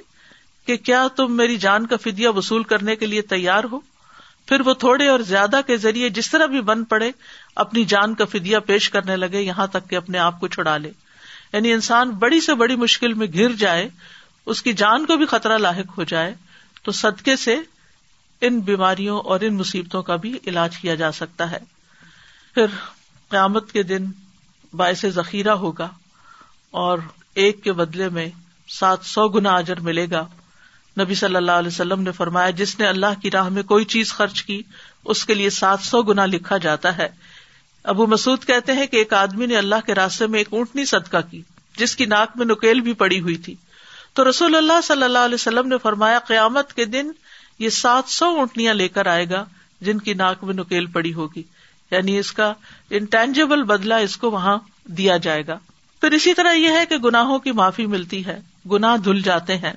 کہ 0.67 0.77
کیا 0.77 1.05
تم 1.15 1.35
میری 1.37 1.57
جان 1.57 1.85
کا 1.87 1.95
فدیہ 1.97 2.29
وصول 2.29 2.63
کرنے 2.63 2.95
کے 2.95 3.05
لیے 3.05 3.21
تیار 3.27 3.63
ہو؟ 3.63 3.79
پھر 4.47 4.61
وہ 4.61 4.73
تھوڑے 4.73 5.07
اور 5.07 5.19
زیادہ 5.19 5.59
کے 5.67 5.77
ذریعے 5.77 6.09
جس 6.09 6.29
طرح 6.31 6.45
بھی 6.45 6.61
بن 6.61 6.83
پڑے، 6.83 7.11
اپنی 7.55 7.83
جان 7.85 8.13
کا 8.15 8.25
فدیہ 8.25 8.57
پیش 8.65 8.89
کرنے 8.89 9.15
لگے، 9.15 9.41
یہاں 9.41 9.67
تک 9.67 9.89
کہ 9.89 9.95
اپنے 9.95 10.17
آپ 10.19 10.39
کو 10.39 10.47
چھڑا 10.47 10.77
لے۔ 10.77 10.91
یعنی 11.53 11.73
انسان 11.73 12.09
بڑی 12.09 12.41
سے 12.41 12.53
بڑی 12.53 12.75
مشکل 12.75 13.13
میں 13.13 13.27
گر 13.27 13.51
جائے، 13.51 13.89
اس 14.45 14.61
کی 14.61 14.73
جان 14.73 15.05
کو 15.05 15.17
بھی 15.17 15.25
خطرہ 15.25 15.57
لاحق 15.57 15.97
ہو 15.97 16.03
جائے، 16.03 16.35
تو 16.83 16.91
صدقے 16.91 17.35
سے 17.35 17.57
ان 18.41 18.59
بیماریوں 18.59 19.19
اور 19.19 19.39
ان 19.41 19.57
مصیبتوں 19.57 20.03
کا 20.03 20.15
بھی 20.15 20.39
علاج 20.47 20.77
کیا 20.77 20.95
جا 20.95 21.11
سکتا 21.11 21.51
ہے۔ 21.51 21.57
پھر 22.53 22.65
قیامت 23.29 23.71
کے 23.71 23.83
دن 23.83 24.05
باعث 24.73 25.05
ذخیرہ 25.05 25.49
ہوگا 25.49 25.89
اور 26.71 26.99
ایک 27.33 27.63
کے 27.63 27.73
بدلے 27.73 28.09
میں 28.09 28.29
سات 28.67 29.05
سو 29.05 29.27
گنا 29.27 29.55
اجر 29.55 29.79
ملے 29.79 30.07
گا۔ 30.11 30.27
نبی 30.99 31.15
صلی 31.15 31.35
اللہ 31.35 31.51
علیہ 31.51 31.67
وسلم 31.67 32.01
نے 32.01 32.11
فرمایا، 32.11 32.49
جس 32.49 32.79
نے 32.79 32.87
اللہ 32.87 33.21
کی 33.21 33.31
راہ 33.31 33.49
میں 33.49 33.63
کوئی 33.63 33.85
چیز 33.85 34.13
خرچ 34.13 34.43
کی، 34.43 34.61
اس 35.05 35.25
کے 35.25 35.33
لیے 35.33 35.49
سات 35.49 35.79
سو 35.81 36.01
گنا 36.01 36.25
لکھا 36.25 36.57
جاتا 36.57 36.97
ہے۔ 36.97 37.07
ابو 37.83 38.07
مسعد 38.07 38.45
کہتے 38.47 38.73
ہیں 38.73 38.87
کہ 38.87 38.97
ایک 38.97 39.13
آدمی 39.13 39.45
نے 39.45 39.57
اللہ 39.57 39.75
کے 39.85 39.95
راستے 39.95 40.27
میں 40.27 40.39
ایک 40.39 40.47
اونٹنی 40.51 40.85
صدقہ 40.85 41.17
کی، 41.31 41.41
جس 41.77 41.95
کی 41.95 42.05
ناک 42.05 42.29
میں 42.35 42.45
نکیل 42.45 42.79
بھی 42.79 42.93
پڑی 42.93 43.19
ہوئی 43.19 43.35
تھی۔ 43.35 43.55
تو 44.13 44.29
رسول 44.29 44.55
اللہ 44.55 44.81
صلی 44.83 45.03
اللہ 45.03 45.17
علیہ 45.17 45.35
وسلم 45.35 45.67
نے 45.67 45.77
فرمایا، 45.77 46.19
قیامت 46.19 46.73
کے 46.73 46.85
دن 46.85 47.11
یہ 47.59 47.69
سات 47.69 48.03
سو 48.07 48.25
اونٹنیاں 48.25 48.73
لے 48.73 48.87
کر 48.87 49.05
آئے 49.05 49.29
گا 49.29 49.45
جن 49.81 49.97
کی 49.97 50.13
ناک 50.13 50.43
میں 50.43 50.53
نکیل 50.53 50.85
پڑی 50.85 51.13
ہوگی۔ 51.13 51.43
یعنی 51.91 52.19
اس 52.19 52.31
کا 52.31 52.53
انٹینجیبل 52.89 53.63
بدلا 53.63 53.97
اس 53.97 54.17
کو 54.17 54.31
وہاں 54.31 54.57
دیا 54.85 55.17
جائے 55.17 55.47
گا۔ 55.47 55.59
پھر 56.01 56.11
اسی 56.11 56.33
طرح 56.33 56.53
یہ 56.53 56.69
ہے 56.69 56.85
کہ 56.85 56.97
گناہوں 56.97 57.39
کی 57.39 57.51
معافی 57.51 57.85
ملتی 57.85 58.25
ہے، 58.25 58.39
گناہ 58.71 58.97
دھل 58.97 59.21
جاتے 59.21 59.57
ہیں۔ 59.57 59.73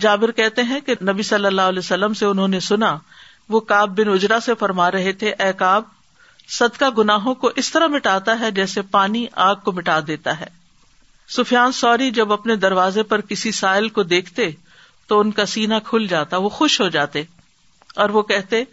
جابر 0.00 0.30
کہتے 0.30 0.62
ہیں 0.62 0.80
کہ 0.80 0.94
نبی 1.02 1.22
صلی 1.22 1.46
اللہ 1.46 1.62
علیہ 1.62 1.78
وسلم 1.78 2.14
سے 2.14 2.26
انہوں 2.26 2.48
نے 2.48 2.60
سنا، 2.60 2.98
وہ 3.48 3.60
کاب 3.60 4.00
بن 4.00 4.08
اجرا 4.08 4.40
سے 4.40 4.54
فرما 4.54 4.90
رہے 4.90 5.12
تھے، 5.12 5.34
اے 5.38 5.52
کاب 5.52 5.82
صدقہ 6.48 6.90
گناہوں 6.98 7.34
کو 7.34 7.50
اس 7.56 7.70
طرح 7.70 7.86
مٹاتا 7.86 8.40
ہے 8.40 8.50
جیسے 8.50 8.82
پانی 8.82 9.26
آگ 9.32 9.54
کو 9.54 9.72
مٹا 9.72 10.00
دیتا 10.06 10.40
ہے۔ 10.40 10.46
سفیان 11.28 11.72
سوری 11.72 12.10
جب 12.10 12.32
اپنے 12.32 12.56
دروازے 12.56 13.02
پر 13.02 13.20
کسی 13.20 13.52
سائل 13.52 13.88
کو 13.88 14.02
دیکھتے 14.02 14.50
تو 15.06 15.20
ان 15.20 15.30
کا 15.30 15.46
سینا 15.46 15.78
کھل 15.78 16.06
جاتا، 16.06 16.36
وہ 16.36 16.48
خوش 16.48 16.80
ہو 16.80 16.88
جاتے 16.88 17.22
اور 17.96 18.10
وہ 18.10 18.22
کہتے، 18.22 18.64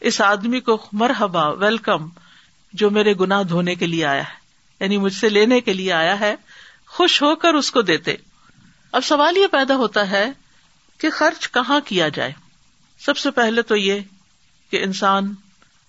اس 0.00 0.20
آدمی 0.20 0.60
کو 0.60 0.86
مرحبا، 0.92 1.48
ویلکم، 1.48 2.08
جو 2.72 2.90
میرے 2.90 3.14
گناہ 3.20 3.42
دھونے 3.42 3.74
کے 3.74 3.86
لیے 3.86 4.04
آیا 4.04 4.22
ہے 4.22 4.44
یعنی 4.80 4.96
مجھ 4.96 5.12
سے 5.12 5.28
لینے 5.28 5.60
کے 5.60 5.72
لیے 5.72 5.92
آیا 5.92 6.20
ہے، 6.20 6.34
خوش 6.86 7.22
ہو 7.22 7.36
کر 7.36 7.54
اس 7.54 7.70
کو 7.70 7.82
دیتے۔ 7.82 8.14
اب 8.92 9.04
سوال 9.04 9.36
یہ 9.36 9.46
پیدا 9.46 9.76
ہوتا 9.76 10.10
ہے 10.10 10.30
کہ 10.98 11.10
خرچ 11.10 11.50
کہاں 11.50 11.80
کیا 11.84 12.08
جائے؟ 12.08 12.32
سب 13.00 13.16
سے 13.16 13.30
پہلے 13.30 13.62
تو 13.62 13.76
یہ 13.76 14.00
کہ 14.70 14.82
انسان 14.82 15.34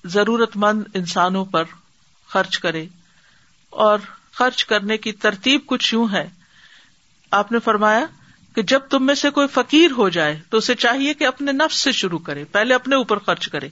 ضرورت 0.05 0.51
مند 0.55 0.83
انسانوں 0.93 1.45
پر 1.45 1.63
خرچ 2.27 2.59
کرے۔ 2.59 2.85
اور 3.69 3.99
خرچ 4.33 4.65
کرنے 4.65 4.97
کی 4.97 5.11
ترتیب 5.11 5.61
کچھ 5.65 5.93
یوں 5.93 6.07
ہے۔ 6.11 6.29
آپ 7.31 7.51
نے 7.51 7.59
فرمایا 7.59 8.05
کہ 8.55 8.61
جب 8.61 8.79
تم 8.79 9.05
میں 9.05 9.15
سے 9.15 9.29
کوئی 9.29 9.47
فقیر 9.47 9.91
ہو 9.91 10.09
جائے 10.09 10.39
تو 10.49 10.57
اسے 10.57 10.75
چاہیے 10.75 11.13
کہ 11.13 11.27
اپنے 11.27 11.51
نفس 11.51 11.77
سے 11.77 11.91
شروع 11.91 12.19
کرے، 12.19 12.43
پہلے 12.43 12.73
اپنے 12.73 12.95
اوپر 12.95 13.19
خرچ 13.19 13.47
کرے، 13.47 13.69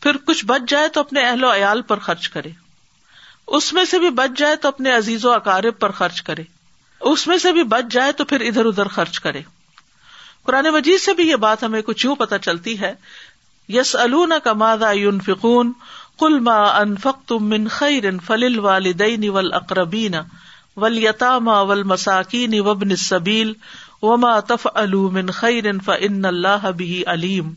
پھر 0.00 0.16
کچھ 0.16 0.46
بچ 0.46 0.70
جائے 0.70 0.88
تو 0.88 1.00
اپنے 1.00 1.20
اہل 1.26 1.44
و 1.44 1.54
عیال 1.54 1.82
پر 1.82 1.98
خرچ 1.98 2.28
کرے۔ 2.28 2.48
اس 3.46 3.72
میں 3.72 3.84
سے 3.84 3.98
بھی 3.98 4.10
بچ 4.10 4.38
جائے 4.38 4.56
تو 4.56 4.68
اپنے 4.68 4.92
عزیز 4.92 5.24
و 5.24 5.32
اقارب 5.32 5.78
پر 5.78 5.90
خرچ 5.90 6.22
کرے۔ 6.22 6.42
اس 7.00 7.26
میں 7.26 7.38
سے 7.38 7.52
بھی 7.52 7.62
بچ 7.62 7.92
جائے 7.92 8.12
تو 8.12 8.24
پھر 8.24 8.40
ادھر 8.40 8.64
ادھر 8.64 8.88
خرچ 8.88 9.20
کرے۔ 9.20 9.42
قرآن 10.42 10.64
مجید 10.64 11.00
سے 11.00 11.14
بھی 11.14 11.28
یہ 11.28 11.36
بات 11.36 11.62
ہمیں 11.62 11.82
کچھ 11.82 12.06
یوں 12.06 12.16
پتہ 12.16 12.34
چلتی 12.42 12.80
ہے 12.80 12.94
یس 13.72 13.96
الدا 13.96 14.92
یون 14.92 15.20
فکون 15.20 15.72
کل 16.18 16.38
ما 16.38 16.68
انفق 16.68 17.28
تم 17.28 17.44
من 17.44 17.68
خیر 17.68 18.04
فل 18.26 18.58
والدین 18.58 19.28
ول 19.28 19.52
اقربین 19.52 20.14
ول 20.76 20.98
یتام 20.98 21.48
ول 21.48 21.82
مساکین 21.82 22.60
وبن 22.60 22.96
سبیل 22.96 23.52
وما 24.02 24.40
تف 24.40 24.68
من 24.86 25.30
خیر 25.30 25.64
فن 25.84 26.24
اللہ 26.24 26.70
بھی 26.76 27.04
علیم۔ 27.06 27.52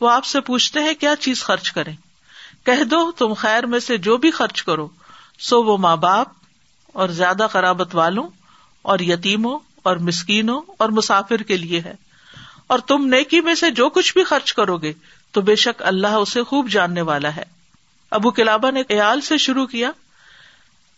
وہ 0.00 0.10
آپ 0.10 0.24
سے 0.24 0.40
پوچھتے 0.40 0.80
ہیں 0.80 0.94
کیا 0.94 1.16
چیز 1.16 1.42
خرچ 1.42 1.72
کریں؟ 1.72 1.96
کہہ 2.66 2.84
دو 2.84 3.12
تم 3.12 3.34
خیر 3.34 3.66
میں 3.66 3.80
سے 3.80 3.98
جو 3.98 4.16
بھی 4.16 4.30
خرچ 4.30 4.62
کرو، 4.62 4.88
سو 5.38 5.62
وہ 5.62 5.76
ماں 5.76 5.96
باپ 5.96 6.28
اور 6.86 7.08
زیادہ 7.08 7.46
قرابت 7.52 7.94
والوں 7.94 8.28
اور 8.82 8.98
یتیموں 8.98 9.58
اور 9.82 9.96
مسکینوں 9.96 10.62
اور 10.78 10.88
مسافر 10.88 11.36
کے 11.36 11.56
لیے 11.56 11.80
ہے۔ 11.80 11.94
اور 12.66 12.78
تم 12.78 13.06
نیکی 13.06 13.40
میں 13.40 13.54
سے 13.54 13.70
جو 13.70 13.88
کچھ 13.88 14.12
بھی 14.12 14.24
خرچ 14.24 14.52
کرو 14.54 14.76
گے 14.76 14.92
تو 15.34 15.40
بے 15.40 15.56
شک 15.56 15.82
اللہ 15.82 16.06
اسے 16.06 16.42
خوب 16.42 16.68
جاننے 16.68 17.00
والا 17.00 17.36
ہے۔ 17.36 17.42
ابو 18.10 18.30
کلابا 18.30 18.70
نے 18.70 18.82
ایال 18.88 19.20
سے 19.20 19.38
شروع 19.38 19.66
کیا۔ 19.66 19.90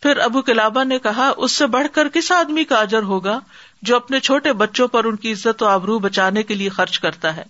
پھر 0.03 0.16
ابو 0.16 0.42
کلابا 0.42 0.85
نے 0.85 0.99
کہا، 0.99 1.33
اس 1.37 1.53
سے 1.53 1.66
بڑھ 1.66 1.87
کر 1.92 2.09
کس 2.09 2.33
آدمی 2.33 2.64
کا 2.64 2.77
اجر 2.77 3.03
ہوگا 3.03 3.40
جو 3.83 3.96
اپنے 3.96 4.20
چھوٹے 4.20 4.53
بچوں 4.53 4.88
پر 4.88 5.05
ان 5.05 5.16
کی 5.16 5.33
عزت 5.33 5.62
و 5.62 5.66
آبرو 5.66 5.99
بچانے 5.99 6.42
کے 6.42 6.55
لیے 6.55 6.68
خرچ 6.68 6.99
کرتا 6.99 7.37
ہے؟ 7.37 7.42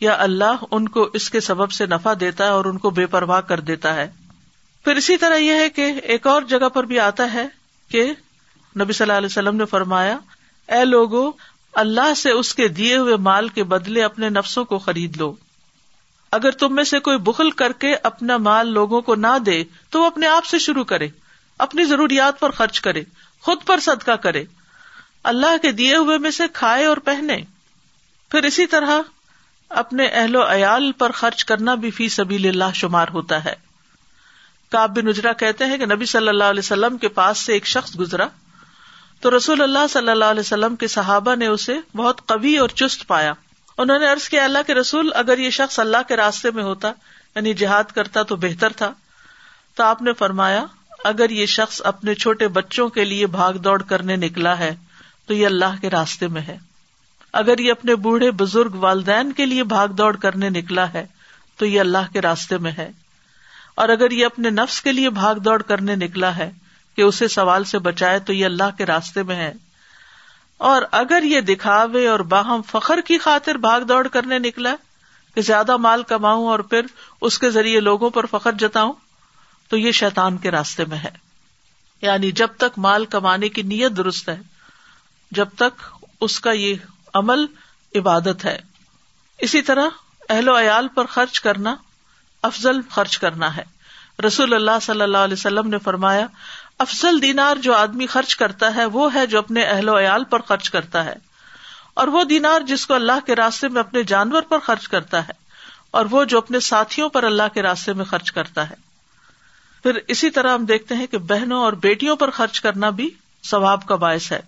یا 0.00 0.16
اللہ 0.18 0.56
ان 0.70 0.88
کو 0.88 1.08
اس 1.12 1.30
کے 1.30 1.40
سبب 1.40 1.72
سے 1.72 1.86
نفع 1.86 2.14
دیتا 2.20 2.44
ہے 2.44 2.48
اور 2.48 2.64
ان 2.64 2.78
کو 2.78 2.90
بے 2.90 3.06
پرواہ 3.06 3.40
کر 3.40 3.60
دیتا 3.60 3.94
ہے؟ 3.94 4.10
پھر 4.84 4.96
اسی 4.96 5.16
طرح 5.16 5.36
یہ 5.36 5.54
ہے 5.54 5.70
کہ 5.70 5.94
ایک 6.02 6.26
اور 6.26 6.42
جگہ 6.42 6.68
پر 6.68 6.84
بھی 6.84 7.00
آتا 7.00 7.32
ہے 7.32 7.46
کہ 7.88 8.12
نبی 8.80 8.92
صلی 8.92 9.04
اللہ 9.04 9.18
علیہ 9.18 9.26
وسلم 9.26 9.56
نے 9.56 9.64
فرمایا، 9.64 10.18
اے 10.68 10.84
لوگو، 10.84 11.30
اللہ 11.72 12.14
سے 12.14 12.30
اس 12.30 12.54
کے 12.54 12.68
دیے 12.68 12.96
ہوئے 12.96 13.16
مال 13.16 13.48
کے 13.48 13.64
بدلے 13.64 14.02
اپنے 14.02 14.28
نفسوں 14.28 14.64
کو 14.64 14.78
خرید 14.78 15.16
لو۔ 15.16 15.34
اگر 16.34 16.50
تم 16.50 16.74
میں 16.74 16.84
سے 16.84 16.98
کوئی 16.98 17.18
بخل 17.18 17.50
کر 17.50 17.72
کے 17.72 17.96
اپنا 18.02 18.36
مال 18.36 18.68
لوگوں 18.68 19.00
کو 19.00 19.14
نہ 19.14 19.38
دے، 19.46 19.64
تو 19.90 20.00
وہ 20.00 20.06
اپنے 20.06 20.26
آپ 20.26 20.44
سے 20.44 20.58
شروع 20.58 20.84
کرے، 20.84 21.08
اپنی 21.58 21.84
ضروریات 21.84 22.40
پر 22.40 22.50
خرچ 22.50 22.80
کرے، 22.80 23.02
خود 23.40 23.58
پر 23.66 23.80
صدقہ 23.80 24.10
کرے۔ 24.10 24.44
اللہ 25.24 25.56
کے 25.62 25.72
دیے 25.72 25.96
ہوئے 25.96 26.18
میں 26.18 26.30
سے 26.30 26.42
کھائے 26.52 26.84
اور 26.84 26.96
پہنے۔ 26.96 27.36
پھر 28.30 28.42
اسی 28.42 28.66
طرح 28.66 28.90
اپنے 29.68 30.06
اہل 30.06 30.36
و 30.36 30.52
عیال 30.52 30.92
پر 30.92 31.10
خرچ 31.10 31.44
کرنا 31.44 31.74
بھی 31.74 31.90
فی 31.90 32.08
سبھی 32.08 32.48
اللہ 32.48 32.74
شمار 32.74 33.06
ہوتا 33.08 33.44
ہے۔ 33.44 33.54
کاب 34.70 34.96
بن 34.96 35.08
اجرا 35.08 35.32
کہتے 35.32 35.64
ہیں 35.64 35.78
کہ 35.78 35.86
نبی 35.86 36.06
صلی 36.06 36.28
اللہ 36.28 36.44
علیہ 36.44 36.58
وسلم 36.58 36.98
کے 36.98 37.08
پاس 37.08 37.38
سے 37.38 37.52
ایک 37.52 37.66
شخص 37.66 37.98
گزرا۔ 37.98 38.26
تو 39.20 39.36
رسول 39.36 39.62
اللہ 39.62 39.86
صلی 39.90 40.08
اللہ 40.08 40.24
علیہ 40.24 40.40
وسلم 40.40 40.76
کے 40.76 40.86
صحابہ 40.86 41.34
نے 41.34 41.46
اسے 41.46 41.78
بہت 41.96 42.26
قوی 42.26 42.56
اور 42.56 42.68
چست 42.68 43.06
پایا۔ 43.06 43.32
انہوں 43.78 43.98
نے 43.98 44.10
ارض 44.10 44.28
کیا، 44.28 44.44
اللہ 44.44 44.58
کے 44.66 44.74
رسول، 44.74 45.10
اگر 45.14 45.38
یہ 45.38 45.50
شخص 45.50 45.78
اللہ 45.78 45.96
کے 46.08 46.16
راستے 46.16 46.50
میں 46.50 46.62
ہوتا 46.62 46.88
یعنی 47.36 47.54
جہاد 47.54 47.84
کرتا 47.84 48.22
تو 48.22 48.36
بہتر 48.36 48.72
تھا۔ 48.72 48.92
تو 49.74 49.82
آپ 49.82 50.02
نے 50.02 50.12
فرمایا، 50.12 50.64
اگر 51.04 51.30
یہ 51.30 51.46
شخص 51.46 51.82
اپنے 51.84 52.14
چھوٹے 52.14 52.48
بچوں 52.48 52.88
کے 52.88 53.04
لیے 53.04 53.26
بھاگ 53.26 53.54
دوڑ 53.54 53.82
کرنے 53.82 54.16
نکلا 54.16 54.58
ہے، 54.58 54.76
تو 55.26 55.34
یہ 55.34 55.46
اللہ 55.46 55.80
کے 55.80 55.90
راستے 55.90 56.28
میں 56.28 56.42
ہے۔ 56.42 56.58
اگر 57.32 57.58
یہ 57.58 57.70
اپنے 57.70 57.94
بوڑھے 57.94 58.30
بزرگ 58.30 58.74
والدین 58.74 59.32
کے 59.32 59.46
لیے 59.46 59.64
بھاگ 59.64 59.88
دوڑ 59.88 60.16
کرنے 60.16 60.48
نکلا 60.48 60.92
ہے، 60.92 61.06
تو 61.56 61.66
یہ 61.66 61.80
اللہ 61.80 62.12
کے 62.12 62.20
راستے 62.20 62.58
میں 62.58 62.72
ہے۔ 62.78 62.90
اور 63.74 63.88
اگر 63.88 64.10
یہ 64.10 64.26
اپنے 64.26 64.50
نفس 64.50 64.82
کے 64.82 64.92
لیے 64.92 65.10
بھاگ 65.10 65.34
دوڑ 65.34 65.62
کرنے 65.62 65.96
نکلا 65.96 66.36
ہے، 66.36 66.50
کہ 66.96 67.02
اسے 67.02 67.28
سوال 67.28 67.64
سے 67.64 67.78
بچائے، 67.78 68.18
تو 68.18 68.32
یہ 68.32 68.44
اللہ 68.44 68.76
کے 68.78 68.86
راستے 68.86 69.22
میں 69.22 69.36
ہے۔ 69.36 69.52
اور 70.64 70.82
اگر 70.90 71.22
یہ 71.22 71.40
دکھاوے 71.40 72.08
اور 72.08 72.20
باہم 72.20 72.60
فخر 72.62 73.00
کی 73.00 73.18
خاطر 73.18 73.54
بھاگ 73.54 73.80
دوڑ 73.80 74.08
کرنے 74.08 74.38
نکلا 74.38 74.74
کہ 75.34 75.40
زیادہ 75.40 75.76
مال 75.76 76.02
کماؤں 76.02 76.46
اور 76.46 76.58
پھر 76.58 76.80
اس 77.20 77.38
کے 77.38 77.50
ذریعے 77.50 77.80
لوگوں 77.80 78.10
پر 78.10 78.26
فخر 78.26 78.52
جتاؤں، 78.52 78.92
تو 79.68 79.76
یہ 79.76 79.92
شیطان 79.92 80.36
کے 80.36 80.50
راستے 80.50 80.84
میں 80.84 80.98
ہے۔ 80.98 81.10
یعنی 82.02 82.32
جب 82.32 82.48
تک 82.56 82.78
مال 82.78 83.06
کمانے 83.06 83.48
کی 83.48 83.62
نیت 83.62 83.92
درست 83.92 84.28
ہے، 84.28 84.40
جب 85.30 85.48
تک 85.56 85.82
اس 86.20 86.40
کا 86.40 86.52
یہ 86.52 86.74
عمل 87.14 87.46
عبادت 87.94 88.44
ہے۔ 88.44 88.58
اسی 89.38 89.62
طرح 89.62 89.88
اہل 90.28 90.48
و 90.48 90.60
عیال 90.60 90.88
پر 90.88 91.04
خرچ 91.04 91.40
کرنا، 91.40 91.76
افضل 92.42 92.80
خرچ 92.90 93.18
کرنا 93.18 93.56
ہے۔ 93.56 93.64
رسول 94.26 94.54
اللہ 94.54 94.78
صلی 94.82 95.00
اللہ 95.00 95.18
علیہ 95.18 95.34
وسلم 95.34 95.68
نے 95.68 95.78
فرمایا 95.78 96.26
افضل 96.78 97.22
دینار 97.22 97.56
جو 97.56 97.74
آدمی 97.74 98.06
خرچ 98.06 98.36
کرتا 98.36 98.74
ہے 98.74 98.84
وہ 98.84 99.14
ہے 99.14 99.26
جو 99.26 99.38
اپنے 99.38 99.62
اہل 99.62 99.88
و 99.88 99.98
عیال 99.98 100.24
پر 100.24 100.40
خرچ 100.40 100.70
کرتا 100.70 101.04
ہے 101.04 101.14
اور 101.94 102.08
وہ 102.08 102.24
دینار 102.24 102.60
جس 102.60 102.86
کو 102.86 102.94
اللہ 102.94 103.26
کے 103.26 103.34
راستے 103.34 103.68
میں 103.68 103.80
اپنے 103.80 104.02
جانور 104.02 104.42
پر 104.42 104.58
خرچ 104.58 104.88
کرتا 104.88 105.28
ہے 105.28 105.32
اور 105.90 106.06
وہ 106.10 106.24
جو 106.24 106.38
اپنے 106.38 106.60
ساتھیوں 106.60 107.08
پر 107.08 107.24
اللہ 107.24 107.42
کے 107.54 107.62
راستے 107.62 107.92
میں 107.92 108.04
خرچ 108.04 108.32
کرتا 108.32 108.70
ہے۔ 108.70 108.74
پھر 109.82 109.98
اسی 110.08 110.30
طرح 110.30 110.54
ہم 110.54 110.64
دیکھتے 110.64 110.94
ہیں 110.94 111.06
کہ 111.06 111.18
بہنوں 111.18 111.60
اور 111.60 111.72
بیٹیوں 111.72 112.16
پر 112.16 112.30
خرچ 112.30 112.60
کرنا 112.60 112.90
بھی 112.90 113.10
ثواب 113.44 113.86
کا 113.86 113.96
باعث 113.96 114.32
ہے۔ 114.32 114.40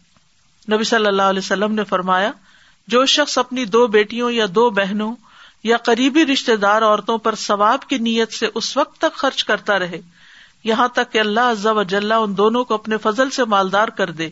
نبی 0.73 0.85
صلی 0.85 1.07
اللہ 1.07 1.23
علیہ 1.23 1.43
وسلم 1.45 1.75
نے 1.75 1.85
فرمایا، 1.85 2.33
جو 2.89 3.07
شخص 3.07 3.39
اپنی 3.39 3.65
دو 3.65 3.87
بیٹیوں 3.87 4.31
یا 4.31 4.47
دو 4.51 4.71
بہنوں 4.71 5.15
یا 5.65 5.77
قریبی 5.77 6.27
رشتے 6.27 6.57
دار 6.57 6.83
عورتوں 6.83 7.19
پر 7.19 7.35
ثواب 7.35 7.89
کی 7.89 7.99
نیت 7.99 8.33
سے 8.33 8.47
اس 8.55 8.77
وقت 8.77 8.99
تک 8.99 9.17
خرچ 9.17 9.45
کرتا 9.45 9.79
رہے 9.79 10.01
یہاں 10.67 10.89
تک 10.89 11.13
کہ 11.13 11.19
اللہ 11.19 11.41
عزا 11.41 11.73
و 11.73 11.83
جل 11.83 12.13
ان 12.13 12.37
دونوں 12.37 12.65
کو 12.65 12.75
اپنے 12.75 12.97
فضل 12.97 13.31
سے 13.31 13.45
مالدار 13.45 13.89
کر 13.89 14.11
دے۔ 14.11 14.31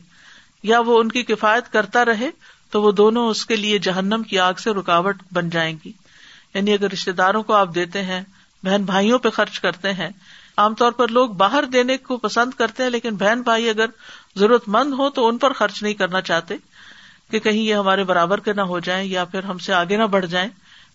یا 0.62 0.80
وہ 0.80 1.00
ان 1.00 1.08
کی 1.08 1.22
کفایت 1.22 1.72
کرتا 1.72 2.04
رہے 2.04 2.30
تو 2.70 2.82
وہ 2.82 2.92
دونوں 2.92 3.28
اس 3.28 3.46
کے 3.46 3.56
لیے 3.56 3.78
جہنم 3.78 4.22
کی 4.22 4.38
آگ 4.38 4.54
سے 4.54 4.70
رکاوٹ 4.70 5.16
بن 5.32 5.50
جائیں 5.50 5.76
گی۔ 5.84 5.92
یعنی 6.54 6.72
اگر 6.72 6.90
رشتے 6.90 7.12
داروں 7.12 7.42
کو 7.42 7.54
آپ 7.54 7.74
دیتے 7.74 8.02
ہیں، 8.02 8.22
بہن 8.62 8.84
بھائیوں 8.84 9.18
پہ 9.18 9.30
خرچ 9.30 9.60
کرتے 9.60 9.92
ہیں، 9.92 10.08
عام 10.56 10.74
طور 10.74 10.92
پر 10.92 11.08
لوگ 11.08 11.30
باہر 11.30 11.64
دینے 11.64 11.96
کو 11.96 12.16
پسند 12.16 12.50
کرتے 12.58 12.82
ہیں، 12.82 12.90
لیکن 12.90 13.16
بہن 13.16 13.42
بھائی 13.42 13.68
اگر 13.68 13.86
ضرورت 14.36 14.64
مند 14.66 14.92
ہو 14.92 15.10
تو 15.10 15.28
ان 15.28 15.38
پر 15.38 15.52
خرچ 15.52 15.82
نہیں 15.82 15.94
کرنا 15.94 16.20
چاہتے 16.20 16.54
کہ 17.30 17.38
کہیں 17.38 17.62
یہ 17.62 17.74
ہمارے 17.74 18.04
برابر 18.04 18.40
کے 18.40 18.52
نہ 18.52 18.60
ہو 18.60 18.78
جائیں 18.78 19.08
یا 19.08 19.24
پھر 19.24 19.44
ہم 19.44 19.58
سے 19.58 19.72
آگے 19.74 19.96
نہ 19.96 20.02
بڑھ 20.02 20.26
جائیں۔ 20.26 20.48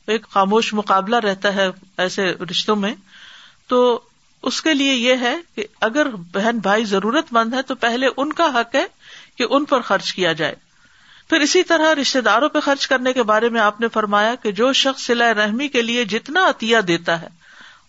ایک 0.07 0.27
خاموش 0.29 0.73
مقابلہ 0.73 1.15
رہتا 1.15 1.55
ہے 1.55 1.67
ایسے 1.97 2.33
رشتوں 2.51 2.75
میں۔ 2.75 2.95
تو 3.67 3.99
اس 4.43 4.61
کے 4.61 4.73
لیے 4.73 4.93
یہ 4.93 5.15
ہے 5.21 5.35
کہ 5.55 5.65
اگر 5.81 6.07
بہن 6.09 6.57
بھائی 6.57 6.85
ضرورت 6.85 7.25
مند 7.31 7.53
ہے 7.53 7.61
تو 7.61 7.75
پہلے 7.75 8.07
ان 8.17 8.33
کا 8.33 8.45
حق 8.45 8.75
ہے 8.75 8.85
کہ 9.35 9.45
ان 9.49 9.65
پر 9.65 9.81
خرچ 9.81 10.13
کیا 10.13 10.33
جائے۔ 10.33 10.55
پھر 11.29 11.39
اسی 11.39 11.63
طرح 11.63 11.95
رشتے 12.01 12.21
داروں 12.21 12.49
پہ 12.49 12.59
خرچ 12.59 12.87
کرنے 12.87 13.13
کے 13.13 13.23
بارے 13.23 13.49
میں 13.49 13.61
آپ 13.61 13.81
نے 13.81 13.87
فرمایا 13.87 14.35
کہ 14.35 14.51
جو 14.51 14.73
شخص 14.73 15.01
سلا 15.01 15.33
رحمی 15.33 15.67
کے 15.67 15.81
لیے 15.81 16.05
جتنا 16.05 16.49
عطیہ 16.49 16.77
دیتا 16.77 17.21
ہے، 17.21 17.27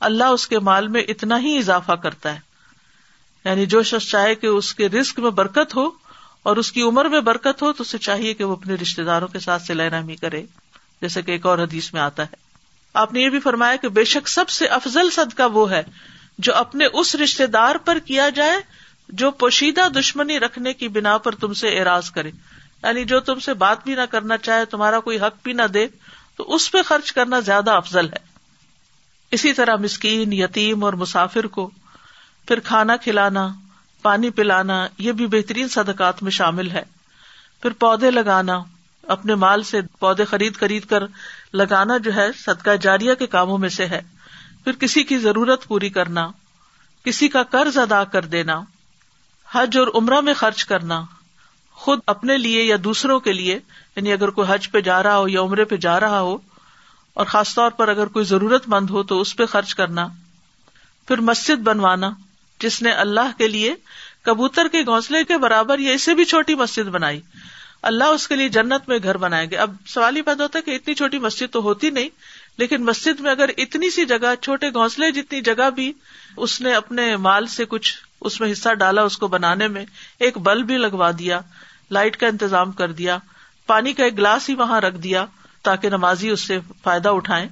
اللہ 0.01 0.25
اس 0.25 0.49
کے 0.49 0.59
مال 0.59 0.89
میں 0.89 1.03
اتنا 1.03 1.41
ہی 1.41 1.59
اضافہ 1.59 1.93
کرتا 1.93 2.35
ہے۔ 2.35 2.41
یعنی 3.45 3.67
جو 3.67 3.83
شخص 3.83 4.07
چاہے 4.07 4.35
کہ 4.35 4.47
اس 4.47 4.75
کے 4.75 4.89
رسک 4.89 5.19
میں 5.19 5.31
برکت 5.31 5.77
ہو 5.77 5.91
اور 6.43 6.57
اس 6.57 6.73
کی 6.73 6.83
عمر 6.83 7.05
میں 7.05 7.21
برکت 7.21 7.63
ہو، 7.63 7.73
تو 7.73 7.83
اسے 7.83 7.99
چاہیے 7.99 8.35
کہ 8.35 8.45
وہ 8.45 8.53
اپنے 8.53 8.75
رشتے 8.75 9.05
داروں 9.05 9.29
کے 9.29 9.39
ساتھ 9.39 9.63
سلا 9.63 9.91
رحمی 9.91 10.17
کرے، 10.17 10.43
جیسے 11.03 11.23
کہ 11.23 11.31
ایک 11.31 11.47
اور 11.47 11.59
حدیث 11.59 11.93
میں 11.93 12.01
آتا 12.01 12.23
ہے۔ 12.23 12.51
آپ 12.95 13.13
نے 13.13 13.21
یہ 13.21 13.29
بھی 13.29 13.41
فرمایا 13.41 13.77
کہ 13.77 13.89
بے 13.89 14.05
شک 14.05 14.29
سب 14.29 14.49
سے 14.49 14.67
افضل 14.67 15.11
صدقہ 15.11 15.43
وہ 15.43 15.71
ہے 15.71 15.83
جو 16.41 16.55
اپنے 16.55 16.85
اس 16.93 17.15
رشتے 17.15 17.47
دار 17.47 17.75
پر 17.75 17.99
کیا 17.99 18.29
جائے 18.29 18.57
جو 19.09 19.31
پوشیدہ 19.31 19.89
دشمنی 19.89 20.41
رکھنے 20.41 20.73
کی 20.73 20.89
بنا 20.89 21.19
پر 21.19 21.35
تم 21.35 21.53
سے 21.53 21.81
اراض 21.81 22.11
کرے۔ 22.11 22.31
یعنی 22.83 23.05
جو 23.05 23.21
تم 23.21 23.39
سے 23.39 23.55
بات 23.55 23.85
بھی 23.85 23.95
نہ 23.95 24.01
کرنا 24.01 24.37
چاہے، 24.37 24.65
تمہارا 24.65 25.01
کوئی 25.01 25.19
حق 25.19 25.43
بھی 25.43 25.53
نہ 25.53 25.63
دے، 25.63 25.87
تو 26.37 26.55
اس 26.55 26.73
پہ 26.73 26.83
خرچ 26.83 27.13
کرنا 27.13 27.41
زیادہ 27.41 27.71
افضل 27.71 28.07
ہے۔ 28.07 28.19
اسی 29.31 29.53
طرح 29.53 29.77
مسکین، 29.77 30.33
یتیم 30.33 30.85
اور 30.85 30.93
مسافر 30.93 31.47
کو 31.47 31.71
پھر 32.49 32.61
کھانا 32.61 32.97
کھلانا، 32.97 33.49
پانی 34.03 34.31
پلانا، 34.31 34.87
یہ 34.99 35.13
بھی 35.13 35.27
بہترین 35.27 35.69
صدقات 35.69 36.23
میں 36.23 36.31
شامل 36.31 36.71
ہے۔ 36.71 36.83
پھر 37.63 37.71
پودے 37.71 38.11
لگانا، 38.11 38.61
اپنے 39.03 39.35
مال 39.35 39.63
سے 39.63 39.81
پودے 39.99 40.25
خرید 40.25 40.57
خرید 40.57 40.85
کر 40.85 41.03
لگانا 41.55 41.97
جو 41.97 42.15
ہے، 42.15 42.29
صدقہ 42.33 42.77
جاریہ 42.77 43.15
کے 43.15 43.27
کاموں 43.27 43.59
میں 43.59 43.69
سے 43.69 43.87
ہے۔ 43.87 44.03
پھر 44.67 44.73
کسی 44.77 45.03
کی 45.05 45.19
ضرورت 45.19 45.67
پوری 45.69 45.89
کرنا، 45.91 46.29
کسی 47.05 47.29
کا 47.29 47.43
قرض 47.51 47.79
ادا 47.79 48.03
کر 48.07 48.25
دینا، 48.27 48.61
حج 49.49 49.77
اور 49.79 49.89
عمرہ 49.95 50.21
میں 50.21 50.35
خرچ 50.35 50.65
کرنا، 50.65 51.03
خود 51.79 52.01
اپنے 52.07 52.37
لیے 52.39 52.63
یا 52.63 52.77
دوسروں 52.85 53.19
کے 53.21 53.33
لیے 53.33 53.55
یعنی 53.55 54.13
اگر 54.13 54.31
کوئی 54.31 54.49
حج 54.51 54.71
پہ 54.71 54.81
جا 54.81 55.03
رہا 55.03 55.19
ہو 55.19 55.29
یا 55.29 55.41
عمرے 55.41 55.65
پہ 55.65 55.77
جا 55.79 55.99
رہا 56.01 56.21
ہو، 56.21 56.37
اور 57.17 57.27
خاص 57.27 57.55
طور 57.55 57.71
پر 57.71 57.89
اگر 57.89 58.07
کوئی 58.09 58.25
ضرورت 58.25 58.69
مند 58.69 58.91
ہو 58.91 59.03
تو 59.03 59.21
اس 59.21 59.37
پہ 59.37 59.47
خرچ 59.47 59.75
کرنا، 59.75 60.07
پھر 61.09 61.21
مسجد 61.23 61.63
بنوانا، 61.63 62.11
جس 62.61 62.83
نے 62.83 62.91
اللہ 63.05 63.39
کے 63.39 63.49
لیے 63.49 63.75
کبوتر 64.23 64.69
کے 64.69 64.83
گھونسلے 64.83 65.25
کے 65.25 65.39
برابر 65.39 65.79
یا 65.79 65.93
اسے 65.93 66.15
بھی 66.15 66.25
چھوٹی 66.25 66.55
مسجد 66.55 66.89
بنائی، 66.91 67.21
اللہ 67.83 68.05
اس 68.05 68.27
کے 68.29 68.37
لیے 68.37 68.49
جنت 68.49 68.89
میں 68.89 68.99
گھر 69.03 69.17
بنائیں 69.17 69.51
گے 69.51 69.57
اب 69.57 69.75
سوال 69.87 70.17
ہی 70.17 70.23
پیدا 70.23 70.45
ہوتا 70.45 70.59
ہے 70.59 70.63
کہ 70.63 70.75
اتنی 70.77 70.95
چھوٹی 70.95 71.19
مسجد 71.19 71.53
تو 71.53 71.63
ہوتی 71.63 71.91
نہیں 71.91 72.09
لیکن 72.59 72.85
مسجد 72.85 73.21
میں 73.21 73.31
اگر 73.31 73.51
اتنی 73.57 73.91
سی 73.91 74.05
جگہ، 74.05 74.35
چھوٹے 74.41 74.71
گھونسلے 74.71 75.11
جتنی 75.11 75.41
جگہ 75.41 75.71
بھی، 75.71 75.93
اس 76.37 76.61
نے 76.61 76.75
اپنے 76.75 77.17
مال 77.17 77.47
سے 77.47 77.65
کچھ 77.65 77.95
اس 78.21 78.41
میں 78.41 78.53
حصہ 78.53 78.75
ڈالا 78.75 79.03
اس 79.03 79.19
کو 79.19 79.29
بنانے 79.29 79.69
میں، 79.69 79.85
ایک 80.19 80.39
بلب 80.39 80.67
بھی 80.67 80.77
لگوا 80.77 81.11
دیا، 81.19 81.41
لائٹ 81.91 82.17
کا 82.17 82.27
انتظام 82.27 82.73
کر 82.73 82.93
دیا، 82.93 83.19
پانی 83.67 83.93
کا 83.93 84.05
ایک 84.05 84.19
گلاس 84.19 84.49
ہی 84.49 84.55
وہاں 84.55 84.81
رکھ 84.81 84.97
دیا 84.97 85.25
تاکہ 85.63 85.91
نمازی 85.91 86.29
اس 86.31 86.41
سے 86.41 86.59
فائدہ 86.83 87.09
اٹھائے 87.09 87.49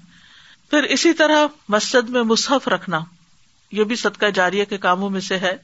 پھر 0.71 0.83
اسی 0.83 1.13
طرح 1.13 1.47
مسجد 1.69 2.11
میں 2.11 2.23
مصحف 2.23 2.69
رکھنا، 2.69 3.01
یہ 3.73 3.85
بھی 3.85 3.97
صدقہ 3.97 4.27
جاریہ 4.27 4.65
کے 4.65 4.79
کاموں 4.79 5.11
میں 5.11 5.21
سے 5.21 5.39
ہے۔ 5.39 5.57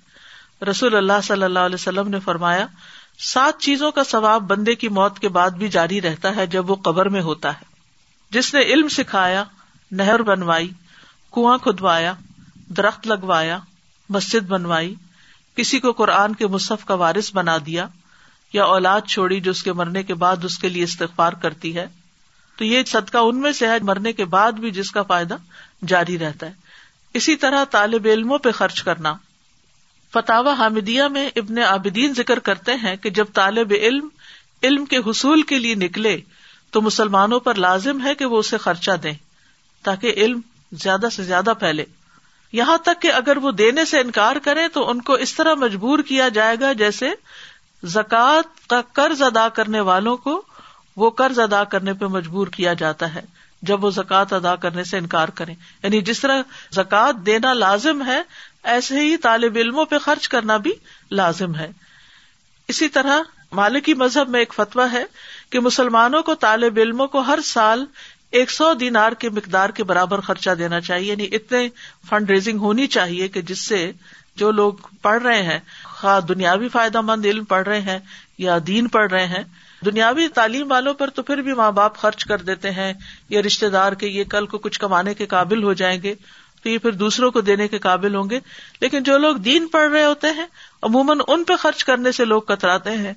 رسول 0.70 0.96
اللہ 0.96 1.20
صلی 1.22 1.42
اللہ 1.42 1.58
علیہ 1.58 1.74
وسلم 1.74 2.08
نے 2.08 2.20
فرمایا، 2.20 2.66
سات 3.18 3.60
چیزوں 3.60 3.90
کا 3.90 4.04
ثواب 4.04 4.42
بندے 4.42 4.74
کی 4.74 4.88
موت 4.88 5.18
کے 5.18 5.28
بعد 5.28 5.50
بھی 5.50 5.68
جاری 5.68 6.00
رہتا 6.00 6.36
ہے 6.36 6.46
جب 6.46 6.70
وہ 6.70 6.76
قبر 6.76 7.08
میں 7.08 7.20
ہوتا 7.20 7.52
ہے۔ 7.52 7.73
جس 8.30 8.54
نے 8.54 8.60
علم 8.60 8.88
سکھایا، 8.88 9.44
نہر 9.90 10.22
بنوائی، 10.22 10.70
کنواں 11.32 11.58
کھدوایا، 11.58 12.14
درخت 12.68 13.06
لگوایا، 13.06 13.58
مسجد 14.08 14.46
بنوائی، 14.46 14.94
کسی 15.56 15.80
کو 15.80 15.92
قرآن 15.92 16.34
کے 16.34 16.46
مصحف 16.46 16.84
کا 16.84 16.94
وارث 16.94 17.34
بنا 17.34 17.56
دیا، 17.66 17.86
یا 18.52 18.64
اولاد 18.64 19.00
چھوڑی 19.08 19.40
جو 19.40 19.50
اس 19.50 19.62
کے 19.62 19.72
مرنے 19.72 20.02
کے 20.02 20.14
بعد 20.14 20.44
اس 20.44 20.58
کے 20.58 20.68
لیے 20.68 20.84
استغفار 20.84 21.32
کرتی 21.32 21.76
ہے، 21.76 21.86
تو 22.56 22.64
یہ 22.64 22.82
صدقہ 22.86 23.18
ان 23.18 23.40
میں 23.40 23.52
سے 23.52 23.68
ہے 23.68 23.78
مرنے 23.82 24.12
کے 24.12 24.24
بعد 24.24 24.52
بھی 24.52 24.70
جس 24.70 24.90
کا 24.90 25.02
فائدہ 25.02 25.36
جاری 25.86 26.18
رہتا 26.18 26.46
ہے۔ 26.46 26.52
اسی 27.14 27.36
طرح 27.36 27.64
طالب 27.64 28.06
علموں 28.10 28.38
پہ 28.38 28.50
خرچ 28.50 28.82
کرنا۔ 28.82 29.14
فتح 30.12 30.54
حامدیہ 30.58 31.02
میں 31.02 31.30
ابن 31.36 31.58
عابدین 31.58 32.14
ذکر 32.16 32.38
کرتے 32.38 32.72
ہیں 32.74 32.96
کہ 32.96 33.10
جب 33.10 33.24
طالب 33.34 33.72
علم 33.82 34.08
علم 34.62 34.84
کے 34.84 34.96
حصول 34.96 35.42
کے 35.42 35.58
لیے 35.58 35.74
نکلے 35.74 36.20
تو 36.74 36.80
مسلمانوں 36.80 37.40
پر 37.40 37.54
لازم 37.54 38.06
ہے 38.06 38.14
کہ 38.14 38.24
وہ 38.24 38.38
اسے 38.38 38.56
خرچہ 38.56 38.96
دیں 39.02 39.12
تاکہ 39.82 40.12
علم 40.16 40.40
زیادہ 40.72 41.06
سے 41.12 41.22
زیادہ 41.22 41.52
پھیلے۔ 41.58 41.84
یہاں 42.52 42.78
تک 42.78 43.02
کہ 43.02 43.12
اگر 43.12 43.36
وہ 43.36 43.50
دینے 43.50 43.84
سے 43.84 44.00
انکار 44.00 44.36
کرے 44.36 44.68
تو 44.68 44.90
ان 44.90 45.02
کو 45.02 45.12
اس 45.12 45.34
طرح 45.34 45.54
مجبور 45.54 45.98
کیا 45.98 46.28
جائے 46.28 46.56
گا 46.60 46.72
جیسے 46.72 47.10
زکوٰۃ 47.84 48.66
کا 48.66 48.80
قرض 48.92 49.22
ادا 49.22 49.48
کرنے 49.48 49.80
والوں 49.80 50.16
کو 50.16 50.42
وہ 50.96 51.10
قرض 51.10 51.38
ادا 51.38 51.64
کرنے 51.64 51.92
پہ 51.92 52.04
مجبور 52.04 52.46
کیا 52.46 52.72
جاتا 52.72 53.14
ہے 53.14 53.22
جب 53.62 53.84
وہ 53.84 53.90
زکوٰۃ 53.90 54.24
ادا 54.30 54.56
کرنے 54.56 54.84
سے 54.84 54.98
انکار 54.98 55.28
کریں۔ 55.28 55.54
یعنی 55.82 56.00
جس 56.00 56.20
طرح 56.20 56.42
زکوٰۃ 56.72 57.12
دینا 57.26 57.52
لازم 57.52 58.06
ہے، 58.06 58.22
ایسے 58.62 59.00
ہی 59.00 59.16
طالب 59.16 59.56
علموں 59.56 59.84
پہ 59.84 59.98
خرچ 59.98 60.28
کرنا 60.28 60.56
بھی 60.56 60.72
لازم 61.10 61.54
ہے۔ 61.54 61.72
اسی 62.68 62.88
طرح 62.88 63.20
مالکی 63.52 63.94
مذہب 63.94 64.28
میں 64.28 64.40
ایک 64.40 64.54
فتویٰ 64.54 64.86
ہے 64.92 65.04
کہ 65.54 65.60
مسلمانوں 65.60 66.22
کو 66.22 66.34
طالب 66.34 66.78
علموں 66.78 67.06
کو 67.06 67.20
ہر 67.20 67.38
سال 67.44 67.84
ایک 68.30 68.50
سو 68.50 68.74
دینار 68.74 69.12
کے 69.12 69.30
مقدار 69.30 69.70
کے 69.70 69.84
برابر 69.84 70.20
خرچہ 70.20 70.50
دینا 70.50 70.80
چاہیے 70.80 71.12
یعنی 71.12 71.28
اتنے 71.32 71.68
فنڈ 72.08 72.30
ریزنگ 72.30 72.58
ہونی 72.58 72.86
چاہیے 72.86 73.28
کہ 73.28 73.40
جس 73.40 73.66
سے 73.66 73.92
جو 74.36 74.50
لوگ 74.50 74.72
پڑھ 75.02 75.22
رہے 75.22 75.42
ہیں، 75.42 75.58
خواہ 75.84 76.20
دنیاوی 76.20 76.68
فائدہ 76.68 77.00
مند 77.00 77.26
علم 77.26 77.44
پڑھ 77.44 77.68
رہے 77.68 77.80
ہیں 77.80 77.98
یا 78.38 78.58
دین 78.66 78.88
پڑھ 78.88 79.10
رہے 79.10 79.26
ہیں، 79.26 79.44
دنیاوی 79.84 80.28
تعلیم 80.28 80.70
والوں 80.70 80.94
پر 80.94 81.10
تو 81.10 81.22
پھر 81.22 81.36
بھی 81.36 81.52
ماں 81.52 81.72
باپ 81.72 81.96
خرچ 81.96 82.24
کر 82.24 82.38
دیتے 82.38 82.70
ہیں 82.70 82.92
یا 83.28 83.42
رشتے 83.42 83.68
دار 83.68 83.92
کے 83.92 84.06
یہ 84.06 84.24
کل 84.24 84.46
کو 84.46 84.58
کچھ 84.58 84.80
کمانے 84.80 85.14
کے 85.14 85.26
قابل 85.26 85.62
ہو 85.62 85.72
جائیں 85.72 86.02
گے، 86.02 86.14
تو 86.62 86.68
یہ 86.68 86.78
پھر 86.78 86.90
دوسروں 86.90 87.30
کو 87.30 87.40
دینے 87.40 87.68
کے 87.68 87.78
قابل 87.78 88.14
ہوں 88.14 88.30
گے۔ 88.30 88.40
لیکن 88.80 89.02
جو 89.02 89.18
لوگ 89.18 89.36
دین 89.36 89.66
پڑھ 89.66 89.90
رہے 89.90 90.04
ہوتے 90.04 90.26
ہیں، 90.26 90.46
عموماً 90.82 91.18
ان 91.28 91.44
پہ 91.44 91.56
خرچ 91.56 91.84
کرنے 91.84 92.12
سے 92.12 92.24
لوگ 92.24 92.42
کتراتے 92.42 92.90
ہیں۔ 92.90 93.12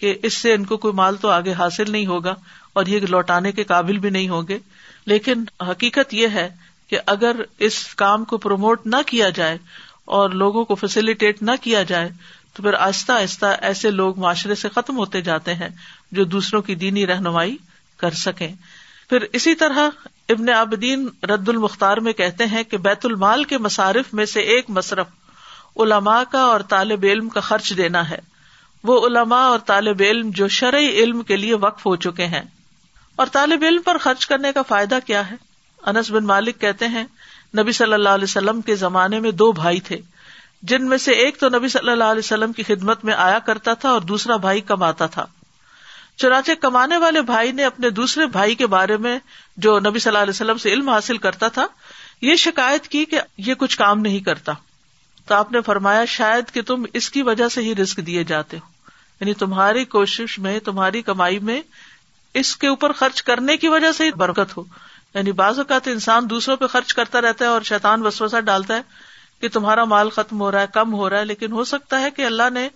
کہ 0.00 0.14
اس 0.22 0.34
سے 0.34 0.54
ان 0.54 0.64
کو 0.64 0.76
کوئی 0.76 0.94
مال 0.94 1.16
تو 1.16 1.28
آگے 1.28 1.52
حاصل 1.52 1.90
نہیں 1.90 2.06
ہوگا 2.06 2.34
اور 2.72 2.86
یہ 2.86 3.00
لوٹانے 3.00 3.52
کے 3.52 3.64
قابل 3.64 3.98
بھی 3.98 4.10
نہیں 4.10 4.28
ہوں 4.28 4.42
گے۔ 4.48 4.58
لیکن 5.06 5.44
حقیقت 5.60 6.14
یہ 6.14 6.28
ہے 6.28 6.48
کہ 6.88 6.98
اگر 7.06 7.36
اس 7.58 7.94
کام 7.94 8.24
کو 8.24 8.38
پروموٹ 8.38 8.86
نہ 8.86 8.96
کیا 9.06 9.28
جائے 9.28 9.58
اور 10.04 10.30
لوگوں 10.30 10.64
کو 10.64 10.74
فیسلٹیٹ 10.74 11.42
نہ 11.42 11.50
کیا 11.60 11.82
جائے، 11.82 12.08
تو 12.52 12.62
پھر 12.62 12.74
آہستہ 12.74 13.12
آہستہ 13.12 13.46
ایسے 13.46 13.90
لوگ 13.90 14.18
معاشرے 14.18 14.54
سے 14.54 14.68
ختم 14.68 14.96
ہوتے 14.96 15.20
جاتے 15.20 15.54
ہیں 15.54 15.68
جو 16.12 16.24
دوسروں 16.24 16.62
کی 16.62 16.74
دینی 16.74 17.06
رہنمائی 17.06 17.56
کر 17.96 18.10
سکیں۔ 18.10 18.52
پھر 19.08 19.24
اسی 19.32 19.54
طرح 19.54 19.90
ابن 20.28 20.48
عابدین 20.48 21.08
رد 21.22 21.48
المختار 21.48 21.96
میں 21.96 22.12
کہتے 22.12 22.46
ہیں 22.46 22.62
کہ 22.62 22.76
بیت 22.76 23.06
المال 23.06 23.44
کے 23.44 23.58
مصارف 23.58 24.14
میں 24.14 24.26
سے 24.26 24.40
ایک 24.40 24.64
مصرف 24.68 25.06
علماء 25.76 26.22
کا 26.32 26.40
اور 26.40 26.60
طالب 26.60 27.04
علم 27.04 27.28
کا 27.28 27.40
خرچ 27.40 27.76
دینا 27.76 28.10
ہے۔ 28.10 28.29
وہ 28.84 29.06
علماء 29.06 29.48
اور 29.48 29.58
طالب 29.58 29.96
علم 30.00 30.30
جو 30.30 30.48
شرعی 30.48 30.88
علم 30.88 31.22
کے 31.22 31.36
لیے 31.36 31.54
وقف 31.54 31.86
ہو 31.86 31.96
چکے 31.96 32.26
ہیں۔ 32.26 32.42
اور 33.16 33.26
طالب 33.32 33.62
علم 33.62 33.82
پر 33.82 33.98
خرچ 33.98 34.26
کرنے 34.26 34.52
کا 34.52 34.62
فائدہ 34.62 34.98
کیا 35.06 35.30
ہے؟ 35.30 35.36
انس 35.86 36.10
بن 36.10 36.24
مالک 36.24 36.60
کہتے 36.60 36.88
ہیں، 36.88 37.04
نبی 37.58 37.72
صلی 37.72 37.92
اللہ 37.92 38.08
علیہ 38.08 38.24
وسلم 38.24 38.60
کے 38.60 38.74
زمانے 38.74 39.20
میں 39.20 39.30
دو 39.30 39.52
بھائی 39.52 39.80
تھے۔ 39.80 39.98
جن 40.62 40.88
میں 40.88 40.98
سے 40.98 41.12
ایک 41.12 41.40
تو 41.40 41.48
نبی 41.48 41.68
صلی 41.68 41.90
اللہ 41.90 42.04
علیہ 42.04 42.18
وسلم 42.18 42.52
کی 42.52 42.62
خدمت 42.62 43.04
میں 43.04 43.14
آیا 43.14 43.38
کرتا 43.38 43.74
تھا 43.74 43.90
اور 43.90 44.00
دوسرا 44.00 44.36
بھائی 44.36 44.60
کماتا 44.60 45.06
تھا۔ 45.06 45.26
چنانچہ 46.16 46.52
کمانے 46.60 46.96
والے 46.96 47.22
بھائی 47.22 47.52
نے 47.52 47.64
اپنے 47.64 47.90
دوسرے 47.90 48.26
بھائی 48.26 48.54
کے 48.54 48.66
بارے 48.66 48.96
میں 48.96 49.18
جو 49.56 49.80
نبی 49.80 49.98
صلی 49.98 50.10
اللہ 50.10 50.18
علیہ 50.18 50.30
وسلم 50.30 50.58
سے 50.58 50.72
علم 50.72 50.88
حاصل 50.88 51.18
کرتا 51.18 51.48
تھا، 51.48 51.66
یہ 52.22 52.34
شکایت 52.34 52.88
کی 52.88 53.04
کہ 53.04 53.20
یہ 53.36 53.54
کچھ 53.54 53.78
کام 53.78 54.00
نہیں 54.00 54.20
کرتا۔ 54.20 54.52
تو 55.30 55.36
آپ 55.36 55.52
نے 55.52 55.60
فرمایا 55.60 56.04
شاید 56.04 56.54
کہ 56.54 56.62
تم 56.62 56.84
اس 56.92 57.10
کی 57.10 57.22
وجہ 57.22 57.48
سے 57.48 57.62
ہی 57.62 57.74
رسک 57.74 57.96
دیے 57.96 58.24
جاتے 58.24 58.56
ہو۔ 58.56 58.68
یعنی 59.20 59.34
تمہاری 59.34 59.84
کوشش 59.84 60.38
میں، 60.38 60.58
تمہاری 60.58 61.02
کمائی 61.02 61.38
میں 61.38 61.62
اس 62.34 62.56
کے 62.56 62.68
اوپر 62.68 62.92
خرچ 62.92 63.22
کرنے 63.22 63.56
کی 63.56 63.68
وجہ 63.68 63.92
سے 63.92 64.04
ہی 64.04 64.10
برکت 64.10 64.56
ہو۔ 64.56 64.64
یعنی 65.14 65.32
بعض 65.32 65.58
اوقات 65.58 65.88
انسان 65.88 66.30
دوسروں 66.30 66.56
پہ 66.56 66.66
خرچ 66.66 66.94
کرتا 66.94 67.20
رہتا 67.20 67.44
ہے 67.44 67.50
اور 67.50 67.62
شیطان 67.62 68.06
وسوسہ 68.06 68.40
ڈالتا 68.40 68.76
ہے 68.76 68.82
کہ 69.40 69.48
تمہارا 69.48 69.84
مال 69.84 70.10
ختم 70.10 70.40
ہو 70.40 70.52
رہا 70.52 70.60
ہے، 70.60 70.66
کم 70.74 70.94
ہو 70.94 71.10
رہا 71.10 71.18
ہے، 71.18 71.24
لیکن 71.24 71.52
ہو 71.52 71.64
سکتا 71.64 72.00
ہے 72.00 72.10
کہ 72.10 72.26
اللہ 72.26 72.50
نے 72.52 72.68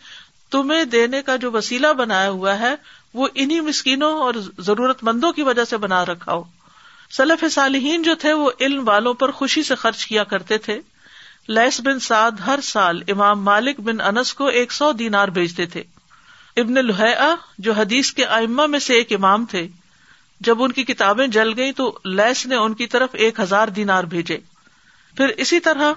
تمہیں 0.51 0.85
دینے 0.85 1.23
کا 1.23 1.37
جو 1.37 1.53
وسیلہ 1.53 1.87
بنایا 1.87 2.31
ہوا 2.31 2.59
ہے، 2.59 2.75
وہ 3.15 3.29
انہیں 3.35 3.61
مسکینوں 3.61 4.13
اور 4.13 4.35
ضرورت 4.59 5.05
مندوں 5.05 5.33
کی 5.33 5.43
وجہ 5.43 5.65
سے 5.65 5.77
بنا 5.77 6.05
رکھا 6.05 6.33
ہو۔ 6.33 6.43
سلف 7.11 7.45
صالحین 7.51 8.03
جو 8.03 8.15
تھے، 8.15 8.33
وہ 8.33 8.51
علم 8.61 8.89
والوں 8.89 9.15
پر 9.15 9.31
خوشی 9.31 9.63
سے 9.63 9.75
خرچ 9.75 10.07
کیا 10.07 10.25
کرتے 10.25 10.59
تھے۔ 10.59 10.81
لیس 11.49 11.81
بن 11.81 11.99
سعد 11.99 12.31
ہر 12.47 12.59
سال 12.63 13.03
امام 13.09 13.45
مالک 13.45 13.81
بن 13.81 14.01
انس 14.01 14.35
کو 14.35 14.47
ایک 14.47 14.73
سو 14.73 14.93
دینار 14.93 15.29
بھیجتے 15.29 15.67
تھے۔ 15.67 15.83
ابن 16.57 16.77
الحا 16.77 17.35
جو 17.59 17.73
حدیث 17.73 18.13
کے 18.13 18.25
ائمہ 18.25 18.67
میں 18.67 18.79
سے 18.79 18.95
ایک 18.95 19.13
امام 19.13 19.45
تھے، 19.45 19.69
جب 20.41 20.63
ان 20.63 20.73
کی 20.73 20.85
کتابیں 20.85 21.27
جل 21.27 21.53
گئی 21.57 21.73
تو 21.73 21.99
لیس 22.05 22.47
نے 22.47 22.55
ان 22.55 22.75
کی 22.75 22.87
طرف 22.87 23.09
ایک 23.13 23.41
ہزار 23.41 23.69
دینار 23.69 24.05
بھیجے۔ 24.05 24.39
پھر 25.17 25.29
اسی 25.29 25.61
طرح 25.61 25.93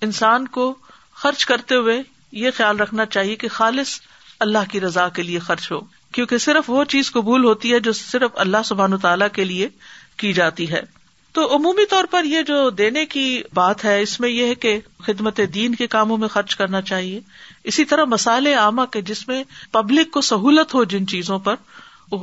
انسان 0.00 0.48
کو 0.48 0.74
خرچ 1.14 1.46
کرتے 1.46 1.74
ہوئے 1.74 2.02
یہ 2.32 2.50
خیال 2.56 2.80
رکھنا 2.80 3.06
چاہیے 3.06 3.36
کہ 3.36 3.48
خالص 3.48 4.00
اللہ 4.40 4.70
کی 4.70 4.80
رضا 4.80 5.08
کے 5.08 5.22
لیے 5.22 5.38
خرچ 5.38 5.72
ہو، 5.72 5.80
کیونکہ 6.12 6.38
صرف 6.38 6.70
وہ 6.70 6.84
چیز 6.84 7.12
قبول 7.12 7.44
ہوتی 7.44 7.72
ہے 7.72 7.80
جو 7.80 7.92
صرف 7.92 8.30
اللہ 8.34 8.56
سبحان 8.64 8.98
تعالیٰ 8.98 9.28
کے 9.32 9.44
لیے 9.44 9.68
کی 10.16 10.32
جاتی 10.32 10.70
ہے۔ 10.70 11.01
تو 11.32 11.56
عمومی 11.56 11.86
طور 11.86 12.04
پر 12.10 12.24
یہ 12.24 12.42
جو 12.42 12.70
دینے 12.70 13.06
کی 13.06 13.42
بات 13.54 13.84
ہے، 13.84 14.02
اس 14.02 14.20
میں 14.20 14.28
یہ 14.28 14.46
ہے 14.46 14.54
کہ 14.54 14.80
خدمت 15.02 15.40
دین 15.54 15.74
کے 15.74 15.86
کاموں 15.86 16.16
میں 16.16 16.28
خرچ 16.28 16.56
کرنا 16.56 16.80
چاہیے۔ 16.80 17.20
اسی 17.64 17.84
طرح 17.84 18.04
مسالے 18.04 18.54
عامہ 18.54 18.82
کے، 18.90 19.02
جس 19.02 19.28
میں 19.28 19.44
پبلک 19.70 20.10
کو 20.10 20.20
سہولت 20.20 20.74
ہو 20.74 20.84
جن 20.84 21.06
چیزوں 21.06 21.38
پر 21.38 21.54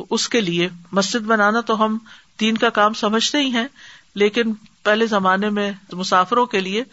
اس 0.10 0.30
کے 0.30 0.41
لیے۔ 0.41 0.70
مسجد 0.91 1.26
بنانا 1.26 1.62
تو 1.62 1.86
ہم 1.86 1.97
دین 2.39 2.57
کا 2.57 2.70
کام 2.70 2.93
سمجھتے 2.93 3.38
ہی 3.38 3.51
ہیں، 3.51 3.68
لیکن 4.16 4.53
پہلے 4.84 5.07
زمانے 5.07 5.49
میں 5.49 5.72
مسافروں 5.91 6.45
کے 6.45 6.60
لیے 6.60 6.84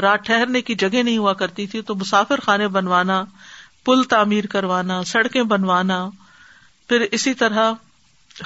رات 0.00 0.24
ٹھہرنے 0.24 0.62
کی 0.62 0.74
جگہ 0.74 1.02
نہیں 1.02 1.18
ہوا 1.18 1.32
کرتی 1.32 1.66
تھی، 1.66 1.82
تو 1.82 1.94
مسافر 1.94 2.40
خانے 2.40 2.68
بنوانا، 2.68 3.24
پل 3.84 4.02
تعمیر 4.02 4.46
کروانا، 4.46 5.02
سڑکیں 5.04 5.42
بنوانا، 5.42 6.08
پھر 6.88 7.00
اسی 7.10 7.34
طرح 7.34 7.72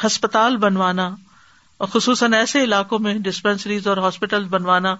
ہسپتال 0.06 0.56
بنوانا۔ 0.56 1.10
اور 1.78 1.88
خصوصاً 1.88 2.32
ایسے 2.32 2.64
علاقوں 2.64 2.98
میں 2.98 3.14
ڈسپینسریز 3.14 3.86
اور 3.86 3.96
ہاسپٹل 3.96 4.44
بنوانا 4.44 4.94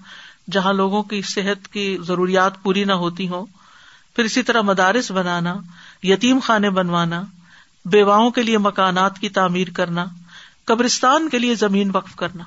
جہاں 0.50 0.72
لوگوں 0.72 1.02
کی 1.02 1.22
صحت 1.22 1.68
کی 1.68 1.98
ضروریات 2.06 2.62
پوری 2.62 2.84
نہ 2.84 2.92
ہوتی 2.92 3.28
ہوں۔ 3.28 3.46
پھر 4.16 4.24
اسی 4.24 4.42
طرح 4.42 4.60
مدارس 4.60 5.10
بنانا، 5.10 5.54
یتیم 6.02 6.38
خانے 6.38 6.70
بنوانا، 6.70 7.22
بیواؤں 7.84 8.30
کے 8.30 8.42
لیے 8.42 8.58
مکانات 8.58 9.18
کی 9.18 9.28
تعمیر 9.28 9.68
کرنا، 9.74 10.04
قبرستان 10.64 11.28
کے 11.28 11.38
لیے 11.38 11.54
زمین 11.54 11.90
وقف 11.94 12.16
کرنا۔ 12.16 12.44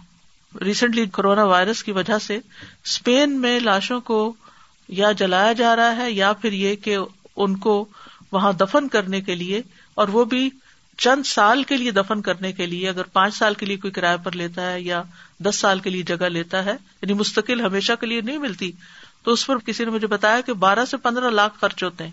ریسنٹلی 0.62 1.06
کورونا 1.06 1.44
وائرس 1.44 1.84
کی 1.84 1.92
وجہ 1.92 2.18
سے 2.18 2.40
اسپین 2.86 3.42
میں 3.42 3.60
لاشوں 3.60 4.02
کو 4.02 4.34
یا 4.88 5.12
جلایا 5.12 5.54
جا 5.54 5.76
رہا 5.76 5.96
ہے 5.96 6.12
یا 6.12 6.34
پھر 6.34 6.52
یہ 6.52 6.76
کہ 6.76 6.98
ان 7.36 7.56
کو 7.56 7.86
وہاں 8.32 8.54
دفن 8.54 8.88
کرنے 8.88 9.22
کے 9.22 9.36
لیے 9.36 9.62
اور 9.96 10.08
وہ 10.08 10.26
بھی 10.26 10.50
چند 10.98 11.26
سال 11.26 11.64
کے 11.64 11.78
لیے 11.78 11.92
دفن 11.92 12.22
کرنے 12.22 12.52
کے 12.52 12.66
لیے، 12.66 12.90
اگر 12.90 13.04
پانچ 13.04 13.36
سال 13.36 13.54
کے 13.54 13.66
لیے 13.66 13.78
کوئی 13.78 13.92
کرایہ 13.92 14.18
پر 14.18 14.32
لیتا 14.32 14.72
ہے 14.72 14.82
یا 14.82 15.04
دس 15.40 15.56
سال 15.56 15.80
کے 15.80 15.90
لیے 15.90 16.04
جگہ 16.04 16.26
لیتا 16.26 16.66
ہے 16.66 16.72
یعنی 16.72 17.14
مستقل 17.14 17.62
ہمیشہ 17.62 17.94
کے 18.00 18.06
لیے 18.06 18.22
نہیں 18.22 18.38
ملتی، 18.38 18.72
تو 19.24 19.32
اس 19.32 19.48
پر 19.48 19.58
کسی 19.58 19.86
نے 19.86 19.92
مجھے 19.92 20.08
بتایا 20.08 20.42
کہ 20.42 20.54
بارہ 20.54 20.86
سے 20.86 20.98
پندرہ 20.98 21.30
لاکھ 21.30 21.54
خرچ 21.62 21.84
ہوتے 21.84 22.04
ہیں۔ 22.04 22.12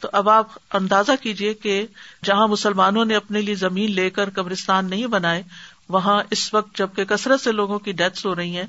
تو 0.00 0.08
اب 0.12 0.28
آپ 0.28 0.46
اندازہ 0.70 1.12
کیجیے 1.22 1.54
کہ 1.54 1.86
جہاں 2.24 2.48
مسلمانوں 2.48 3.04
نے 3.04 3.16
اپنے 3.16 3.40
لیے 3.40 3.54
زمین 3.54 3.92
لے 3.92 4.10
کر 4.10 4.30
قبرستان 4.30 4.90
نہیں 4.90 5.06
بنائے، 5.06 5.42
وہاں 5.88 6.22
اس 6.30 6.54
وقت 6.54 6.78
جبکہ 6.78 7.04
کثرت 7.04 7.40
سے 7.40 7.52
لوگوں 7.52 7.78
کی 7.78 7.92
ڈیتھس 7.92 8.26
ہو 8.26 8.34
رہی 8.34 8.56
ہیں، 8.56 8.66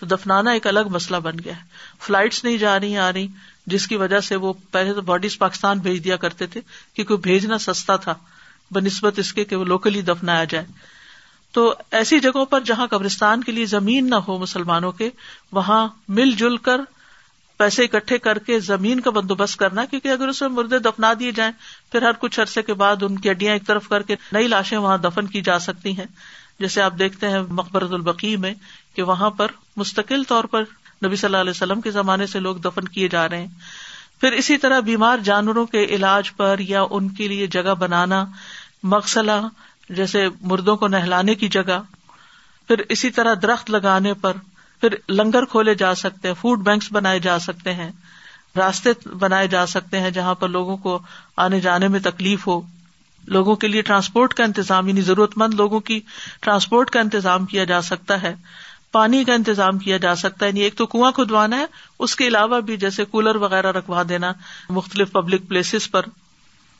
تو 0.00 0.06
دفنانا 0.06 0.50
ایک 0.50 0.66
الگ 0.66 0.88
مسئلہ 0.90 1.16
بن 1.16 1.36
گیا 1.44 1.56
ہے۔ 1.56 1.62
فلائٹس 2.00 2.44
نہیں 2.44 2.58
جا 2.58 2.80
رہی، 2.80 2.96
آ 2.96 3.12
رہی، 3.12 3.26
جس 3.66 3.86
کی 3.86 3.96
وجہ 3.96 4.20
سے 4.20 4.36
وہ 4.36 4.52
پہلے 4.70 4.92
تو 4.92 5.02
باڈیز 5.02 5.38
پاکستان 5.38 5.78
بھیج 5.78 6.04
دیا 6.04 6.16
کرتے 6.16 6.46
تھے 6.46 6.60
کیونکہ 6.94 7.16
بھیجنا 7.16 7.58
سستا 7.58 7.96
تھا۔ 7.96 8.14
بہ 8.70 8.80
نسبت 8.80 9.18
اس 9.18 9.32
کے 9.32 9.44
کہ 9.44 9.56
وہ 9.56 9.64
لوکلی 9.64 10.02
دفنایا 10.02 10.44
جائے۔ 10.44 10.64
تو 11.52 11.74
ایسی 11.90 12.20
جگہوں 12.20 12.46
پر 12.46 12.60
جہاں 12.60 12.86
قبرستان 12.86 13.44
کے 13.44 13.52
لیے 13.52 13.66
زمین 13.66 14.10
نہ 14.10 14.14
ہو 14.14 14.38
مسلمانوں 14.38 14.92
کے، 14.92 15.10
وہاں 15.52 15.88
مل 16.08 16.32
جل 16.32 16.56
کر 16.56 16.80
پیسے 17.56 17.84
اکٹھے 17.84 18.18
کر 18.18 18.38
کے 18.38 18.60
زمین 18.60 19.00
کا 19.00 19.10
بندوبست 19.10 19.56
کرنا، 19.56 19.84
کیونکہ 19.84 20.08
اگر 20.08 20.28
اس 20.28 20.40
میں 20.40 20.48
مردے 20.48 20.78
دفنا 20.78 21.12
دیے 21.18 21.32
جائیں، 21.32 21.52
پھر 21.92 22.02
ہر 22.02 22.12
کچھ 22.18 22.40
عرصے 22.40 22.62
کے 22.62 22.74
بعد 22.74 23.02
ان 23.02 23.18
کی 23.18 23.30
ہڈیاں 23.30 23.52
ایک 23.52 23.66
طرف 23.66 23.88
کر 23.88 24.02
کے 24.02 24.16
نئی 24.32 24.48
لاشیں 24.48 24.78
وہاں 24.78 24.98
دفن 24.98 25.26
کی 25.26 25.40
جا 25.40 25.58
سکتی 25.58 25.98
ہیں۔ 25.98 26.06
جیسے 26.60 26.82
آپ 26.82 26.92
دیکھتے 26.98 27.28
ہیں 27.28 27.42
مقبرت 27.48 27.92
البقی 27.92 28.36
میں 28.36 28.54
کہ 28.94 29.02
وہاں 29.02 29.30
پر 29.30 29.46
مستقل 29.76 30.22
طور 30.22 30.44
پر 30.44 30.62
نبی 31.04 31.16
صلی 31.16 31.26
اللہ 31.26 31.36
علیہ 31.36 31.50
وسلم 31.50 31.80
کے 31.80 31.90
زمانے 31.90 32.26
سے 32.26 32.40
لوگ 32.40 32.56
دفن 32.56 32.88
کیے 32.88 33.08
جا 33.08 33.28
رہے 33.28 33.40
ہیں۔ 33.40 33.48
پھر 34.24 34.32
اسی 34.32 34.56
طرح 34.56 34.80
بیمار 34.80 35.18
جانوروں 35.18 35.66
کے 35.66 35.84
علاج 35.84 36.36
پر 36.36 36.56
یا 36.58 36.84
ان 36.90 37.08
کے 37.08 37.28
لیے 37.28 37.46
جگہ 37.46 37.74
بنانا، 37.74 38.24
مغسلہ، 38.82 39.48
جیسے 39.90 40.28
مردوں 40.40 40.76
کو 40.76 40.88
نہلانے 40.88 41.34
کی 41.34 41.48
جگہ، 41.48 41.82
پھر 42.68 42.82
اسی 42.88 43.10
طرح 43.10 43.34
درخت 43.42 43.70
لگانے 43.70 44.14
پر، 44.14 44.32
پھر 44.80 44.94
لنگر 45.08 45.44
کھولے 45.44 45.74
جا 45.74 45.94
سکتے 45.94 46.28
ہیں 46.28 46.34
فوڈ 46.34 46.58
بینکس 46.58 46.92
بنائے 46.92 47.18
جا 47.18 47.38
سکتے 47.38 47.74
ہیں، 47.74 47.90
راستے 48.56 48.90
بنائے 49.08 49.48
جا 49.48 49.66
سکتے 49.66 50.00
ہیں 50.00 50.10
جہاں 50.10 50.34
پر 50.34 50.48
لوگوں 50.48 50.76
کو 50.76 50.98
آنے 51.36 51.60
جانے 51.60 51.88
میں 51.88 52.00
تکلیف 52.00 52.46
ہو۔ 52.46 52.60
لوگوں 53.24 53.56
کے 53.56 53.68
لیے 53.68 53.82
ٹرانسپورٹ 53.82 54.34
کا 54.34 54.44
انتظام 54.44 54.88
یعنی 54.88 55.00
ضرورت 55.00 55.38
مند 55.38 55.54
لوگوں 55.54 55.80
کی 55.80 56.00
ٹرانسپورٹ 56.40 56.90
کا 56.90 57.00
انتظام 57.00 57.46
کیا 57.46 57.64
جا 57.64 57.82
سکتا 57.82 58.22
ہے۔ 58.22 58.34
پانی 58.94 59.24
کا 59.24 59.34
انتظام 59.34 59.78
کیا 59.78 59.96
جا 59.96 60.14
سکتا 60.14 60.46
ہے۔ 60.46 60.50
یعنی 60.50 60.60
ایک 60.60 60.76
تو 60.76 60.86
کنواں 60.86 61.12
کھدوانا 61.12 61.56
ہے، 61.56 61.66
اس 61.98 62.16
کے 62.16 62.26
علاوہ 62.26 62.60
بھی 62.60 62.76
جیسے 62.76 63.04
کولر 63.04 63.36
وغیرہ 63.36 63.72
رکھوا 63.72 64.02
دینا 64.08 64.32
مختلف 64.68 65.12
پبلک 65.12 65.48
پلیسز 65.48 65.90
پر۔ 65.90 66.02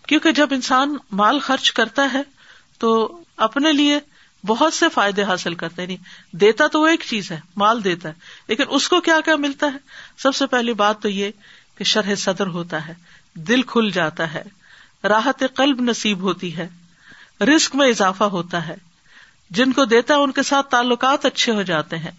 کیونکہ 0.08 0.32
جب 0.32 0.48
انسان 0.50 0.96
مال 1.12 1.38
خرچ 1.38 1.72
کرتا 1.72 2.08
ہے، 2.12 2.22
تو 2.78 3.20
اپنے 3.36 3.72
لیے 3.72 3.98
بہت 4.46 4.72
سے 4.72 4.88
فائدے 4.88 5.22
حاصل 5.22 5.54
کرتا 5.54 5.82
ہے۔ 5.82 5.86
نہیں 5.86 5.96
دیتا 6.32 6.66
تو 6.66 6.80
وہ 6.80 6.86
ایک 6.86 7.02
چیز 7.08 7.32
ہے، 7.32 7.40
مال 7.56 7.84
دیتا 7.84 8.08
ہے، 8.08 8.14
لیکن 8.48 8.64
اس 8.68 8.88
کو 8.88 9.00
کیا 9.00 9.20
کیا 9.24 9.36
ملتا 9.36 9.66
ہے؟ 9.66 9.78
سب 10.18 10.34
سے 10.34 10.46
پہلی 10.46 10.72
بات 10.72 11.02
تو 11.02 11.08
یہ 11.08 11.30
کہ 11.78 11.84
شرح 11.84 12.14
صدر 12.14 12.46
ہوتا 12.46 12.88
ہے، 12.88 12.94
دل 13.34 13.62
کھل 13.62 13.90
جاتا 13.90 14.34
ہے، 14.34 14.42
راحت 15.04 15.44
قلب 15.54 15.80
نصیب 15.80 16.20
ہوتی 16.20 16.56
ہے 16.56 16.68
رسک 17.40 17.76
میں 17.76 17.88
اضافہ 17.88 18.24
ہوتا 18.24 18.68
ہے۔ 18.68 18.76
جن 19.55 19.72
کو 19.72 19.84
دیتا 19.84 20.14
ہے 20.14 20.18
ان 20.18 20.32
کے 20.32 20.42
ساتھ 20.42 20.70
تعلقات 20.70 21.24
اچھے 21.24 21.52
ہو 21.52 21.62
جاتے 21.62 21.98
ہیں۔ 21.98 22.11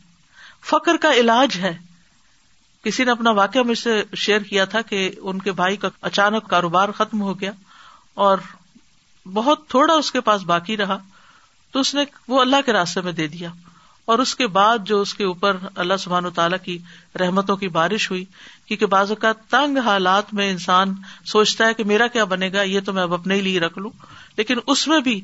فخر 0.65 0.97
کا 0.97 1.13
علاج 1.13 1.57
ہے۔ 1.57 1.77
کسی 2.83 3.03
نے 3.03 3.11
اپنا 3.11 3.31
واقعہ 3.31 3.61
مجھ 3.61 3.77
سے 3.77 4.03
شیئر 4.15 4.39
کیا 4.39 4.65
تھا 4.65 4.81
کہ 4.81 5.11
ان 5.21 5.39
کے 5.39 5.51
بھائی 5.51 5.77
کا 5.77 5.89
اچانک 6.01 6.49
کاروبار 6.49 6.89
ختم 6.89 7.21
ہو 7.21 7.39
گیا 7.39 7.51
اور 8.13 8.37
بہت 9.33 9.67
تھوڑا 9.67 9.93
اس 9.93 10.11
کے 10.11 10.21
پاس 10.21 10.41
باقی 10.41 10.77
رہا 10.77 10.97
تو 11.71 11.79
اس 11.79 11.95
نے 11.95 12.03
وہ 12.27 12.41
اللہ 12.41 12.55
کے 12.65 12.73
راستے 12.73 13.01
میں 13.01 13.11
دے 13.11 13.27
دیا 13.27 13.49
اور 14.05 14.19
اس 14.19 14.35
کے 14.35 14.47
بعد 14.47 14.77
جو 14.83 15.01
اس 15.01 15.13
کے 15.13 15.23
اوپر 15.23 15.57
اللہ 15.75 15.97
سبحان 15.99 16.25
و 16.25 16.29
تعالیٰ 16.29 16.57
کی 16.63 16.77
رحمتوں 17.19 17.55
کی 17.55 17.67
بارش 17.67 18.11
ہوئی، 18.11 18.25
کیونکہ 18.65 18.85
بعض 18.85 19.11
اوقات 19.11 19.35
تنگ 19.49 19.77
حالات 19.77 20.33
میں 20.33 20.51
انسان 20.51 20.93
سوچتا 21.25 21.65
ہے 21.65 21.73
کہ 21.73 21.83
میرا 21.83 22.07
کیا 22.07 22.23
بنے 22.23 22.51
گا، 22.53 22.61
یہ 22.61 22.79
تو 22.79 22.93
میں 22.93 23.03
اب 23.03 23.13
اپنے 23.13 23.41
لیے 23.41 23.59
رکھ 23.59 23.77
لوں۔ 23.77 23.89
لیکن 24.37 24.57
اس 24.67 24.87
میں 24.87 24.99
بھی 24.99 25.21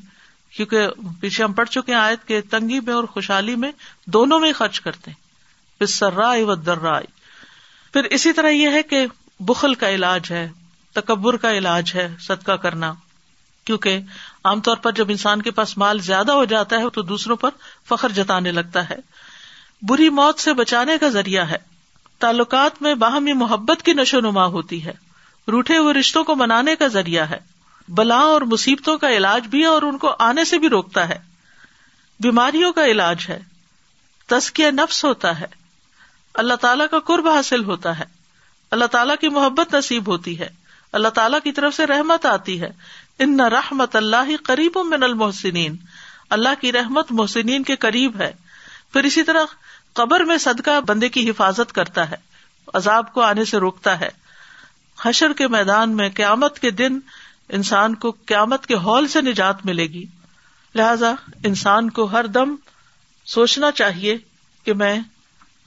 کیونکہ 0.56 0.88
پیچھے 1.20 1.44
ہم 1.44 1.52
پڑھ 1.52 1.68
چکے 1.68 1.92
ہیں 1.92 2.00
آیت 2.00 2.24
کے 2.24 2.40
تنگی 2.40 2.80
میں 2.80 2.94
اور 2.94 3.04
خوشحالی 3.04 3.56
میں 3.56 3.72
دونوں 4.06 4.40
میں 4.40 4.52
خرچ 4.52 4.80
کرتے 4.80 5.10
ہیں۔ 5.10 5.18
پھر 5.78 5.86
سرائے 5.86 6.42
و 6.42 6.54
درائے 6.54 7.06
پھر 7.92 8.04
اسی 8.04 8.32
طرح 8.32 8.48
یہ 8.48 8.68
ہے 8.68 8.82
کہ 8.82 9.06
بخل 9.40 9.74
کا 9.74 9.90
علاج 9.90 10.22
ہے، 10.30 10.50
تکبر 10.92 11.36
کا 11.36 11.52
علاج 11.52 11.92
ہے، 11.94 12.14
صدقہ 12.20 12.52
کرنا۔ 12.52 12.94
کیونکہ 13.64 13.98
عام 14.44 14.60
طور 14.60 14.76
پر 14.76 14.92
جب 14.92 15.10
انسان 15.10 15.42
کے 15.42 15.50
پاس 15.50 15.78
مال 15.78 15.98
زیادہ 15.98 16.32
ہو 16.32 16.44
جاتا 16.44 16.76
ہے 16.76 16.90
تو 16.90 17.02
دوسروں 17.02 17.36
پر 17.36 17.50
فخر 17.88 18.08
جتانے 18.08 18.52
لگتا 18.52 18.90
ہے۔ 18.90 18.96
بری 19.82 20.08
موت 20.08 20.40
سے 20.40 20.54
بچانے 20.54 20.98
کا 20.98 21.08
ذریعہ 21.08 21.50
ہے۔ 21.50 21.56
تعلقات 22.18 22.82
میں 22.82 22.94
باہمی 22.94 23.32
محبت 23.32 23.82
کی 23.82 23.92
نشو 23.92 24.20
نما 24.20 24.46
ہوتی 24.46 24.84
ہے۔ 24.84 24.92
روٹے 25.48 25.76
ہوئے 25.76 25.94
رشتوں 25.94 26.24
کو 26.24 26.36
منانے 26.36 26.76
کا 26.76 26.86
ذریعہ 26.86 27.24
ہے۔ 27.24 27.51
بلا 27.88 28.18
اور 28.18 28.42
مصیبتوں 28.42 28.98
کا 28.98 29.10
علاج 29.10 29.46
بھی 29.46 29.60
ہے 29.60 29.66
اور 29.66 29.82
ان 29.82 29.98
کو 29.98 30.16
آنے 30.18 30.44
سے 30.44 30.58
بھی 30.58 30.68
روکتا 30.68 31.08
ہے۔ 31.08 31.18
بیماریوں 32.20 32.72
کا 32.72 32.86
علاج 32.86 33.26
ہے۔ 33.28 33.40
تسکیہ 34.26 34.66
نفس 34.66 35.04
ہوتا 35.04 35.40
ہے۔ 35.40 35.46
اللہ 36.34 36.54
تعالی 36.54 36.84
کا 36.90 36.98
قرب 36.98 37.28
حاصل 37.28 37.64
ہوتا 37.64 37.98
ہے۔ 37.98 38.04
اللہ 38.70 38.84
تعالیٰ 38.84 39.16
کی 39.20 39.28
محبت 39.28 39.74
نصیب 39.74 40.08
ہوتی 40.08 40.38
ہے۔ 40.38 40.48
اللہ 40.92 41.08
تعالیٰ 41.08 41.38
کی 41.44 41.52
طرف 41.52 41.74
سے 41.74 41.86
رحمت 41.86 42.26
آتی 42.26 42.60
ہے۔ 42.60 42.70
ان 43.18 43.36
نہ 43.36 43.42
رحمت 43.42 43.96
اللہ 43.96 44.44
قریب 44.44 44.76
من 44.76 45.02
المحسنین۔ 45.02 45.76
اللہ 46.30 46.48
کی 46.60 46.72
رحمت 46.72 47.12
محسنین 47.12 47.62
کے 47.62 47.76
قریب 47.76 48.20
ہے۔ 48.20 48.32
پھر 48.92 49.04
اسی 49.04 49.22
طرح 49.22 49.44
قبر 49.92 50.20
میں 50.20 50.38
صدقہ 50.38 50.80
بندے 50.80 51.08
کی 51.08 51.30
حفاظت 51.30 51.72
کرتا 51.72 52.10
ہے۔ 52.10 52.16
عذاب 52.74 53.12
کو 53.12 53.20
آنے 53.20 53.44
سے 53.44 53.58
روکتا 53.58 54.00
ہے۔ 54.00 54.08
حشر 55.02 55.32
کے 55.32 55.48
میدان 55.48 55.96
میں 55.96 56.08
قیامت 56.14 56.58
کے 56.58 56.70
دن 56.70 57.00
انسان 57.52 57.94
کو 57.94 58.10
قیامت 58.10 58.66
کے 58.66 58.74
ہال 58.74 59.06
سے 59.08 59.20
نجات 59.20 59.66
ملے 59.66 59.86
گی۔ 59.86 60.04
لہذا 60.74 61.12
انسان 61.44 61.90
کو 61.90 62.04
ہر 62.04 62.26
دم 62.26 62.54
سوچنا 63.24 63.70
چاہیے 63.70 64.16
کہ 64.64 64.72
میں 64.72 65.00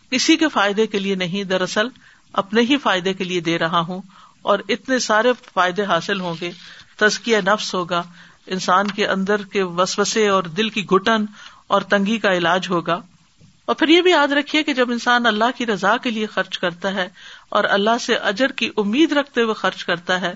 کسی 0.10 0.38
کے 0.38 0.48
فائدے 0.48 0.88
کے 0.88 1.00
لیے 1.00 1.16
نہیں، 1.16 1.44
دراصل 1.44 1.88
اپنے 2.34 2.62
ہی 2.62 2.78
فائدے 2.78 3.14
کے 3.14 3.24
لیے 3.24 3.40
دے 3.40 3.60
رہا 3.60 3.80
ہوں 3.80 4.02
اور 4.42 4.60
اتنے 4.70 5.00
سارے 5.00 5.32
فائدے 5.54 5.84
حاصل 5.84 6.20
ہوں 6.20 6.36
گے۔ 6.42 6.52
تزکیہ 6.96 7.38
نفس 7.38 7.76
ہوگا، 7.76 8.04
انسان 8.48 8.88
کے 8.88 9.08
اندر 9.08 9.44
کے 9.44 9.64
وسوسے 9.64 10.28
اور 10.28 10.44
دل 10.44 10.70
کی 10.70 10.86
گٹن 10.86 11.26
اور 11.68 11.82
تنگی 11.82 12.20
کا 12.20 12.34
علاج 12.34 12.70
ہوگا۔ 12.70 13.00
اور 13.66 13.76
پھر 13.76 13.88
یہ 13.88 14.02
بھی 14.02 14.12
یاد 14.12 14.28
رکھیے 14.28 14.64
کہ 14.64 14.74
جب 14.74 14.92
انسان 14.92 15.26
اللہ 15.26 15.58
کی 15.58 15.66
رضا 15.66 15.98
کے 15.98 16.10
لیے 16.10 16.26
خرچ 16.26 16.60
کرتا 16.60 16.94
ہے 16.94 17.10
اور 17.50 17.64
اللہ 17.64 17.98
سے 18.02 18.16
اجر 18.16 18.52
کی 18.52 18.70
امید 18.78 19.12
رکھتے 19.12 19.42
ہوئے 19.42 19.54
خرچ 19.54 19.86
کرتا 19.86 20.22
ہے 20.22 20.34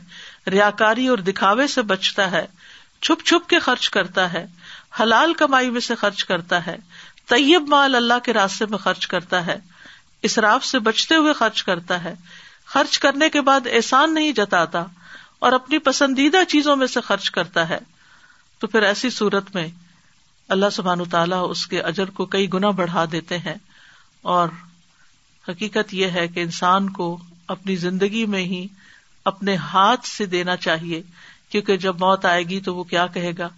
ریا 0.48 0.70
کاری 0.70 1.08
اور 1.08 1.18
دکھاوے 1.18 1.68
سے 1.68 1.82
بچتا 1.82 2.32
ہے، 2.32 2.46
چھپ 3.02 3.26
چھپ 3.26 3.50
کے 3.50 3.60
خرچ 3.60 3.90
کرتا 3.90 4.34
ہے، 4.34 4.46
حلال 5.02 5.34
کمائی 5.34 5.70
میں 5.70 5.82
سے 5.82 5.96
خرچ 5.96 6.26
کرتا 6.26 6.66
ہے، 6.68 6.78
طیب 7.28 7.68
مال 7.68 7.96
اللہ 7.96 8.20
کے 8.24 8.34
راستے 8.34 8.66
میں 8.66 8.78
خرچ 8.78 9.08
کرتا 9.08 9.46
ہے، 9.46 9.56
اسراف 10.22 10.66
سے 10.66 10.80
بچتے 10.80 11.16
ہوئے 11.16 11.34
خرچ 11.34 11.64
کرتا 11.64 12.04
ہے، 12.04 12.14
خرچ 12.66 13.00
کرنے 13.00 13.30
کے 13.30 13.42
بعد 13.42 13.68
احسان 13.72 14.14
نہیں 14.14 14.32
جتاتا 14.32 14.84
اور 15.40 15.52
اپنی 15.52 15.78
پسندیدہ 15.78 16.44
چیزوں 16.48 16.76
میں 16.76 16.88
سے 16.88 17.02
خرچ 17.02 17.32
کرتا 17.32 17.70
ہے۔ 17.70 17.78
تو 18.60 18.68
پھر 18.68 18.84
ایسی 18.84 19.10
صورت 19.10 19.56
میں 19.56 19.68
اللہ 20.50 20.70
سبحان 20.72 21.04
تعالیٰ 21.04 21.52
اس 21.52 21.68
کے 21.68 21.82
اجر 21.82 22.10
کو 22.10 22.26
کئی 22.26 22.54
گنا 22.54 22.70
بڑھا 22.70 23.06
دیتے 23.12 23.38
ہیں 23.38 23.56
اور 24.22 24.48
حقیقت 25.50 25.94
یہ 25.94 26.08
ہے 26.08 26.28
کہ 26.28 26.40
انسان 26.40 26.90
کو 26.90 27.18
اپنی 27.48 27.76
زندگی 27.76 28.26
میں 28.26 28.44
ہی 28.44 28.68
اپنے 29.26 29.56
ہاتھ 29.56 30.08
سے 30.08 30.26
دینا 30.26 30.56
چاہیے، 30.56 31.02
کیونکہ 31.50 31.78
جب 31.78 31.96
موت 32.00 32.26
آئے 32.26 32.44
گی 32.44 32.62
تو 32.62 32.76
وہ 32.76 32.84
کیا 32.84 33.08
کہے 33.08 33.32
گا 33.38 33.50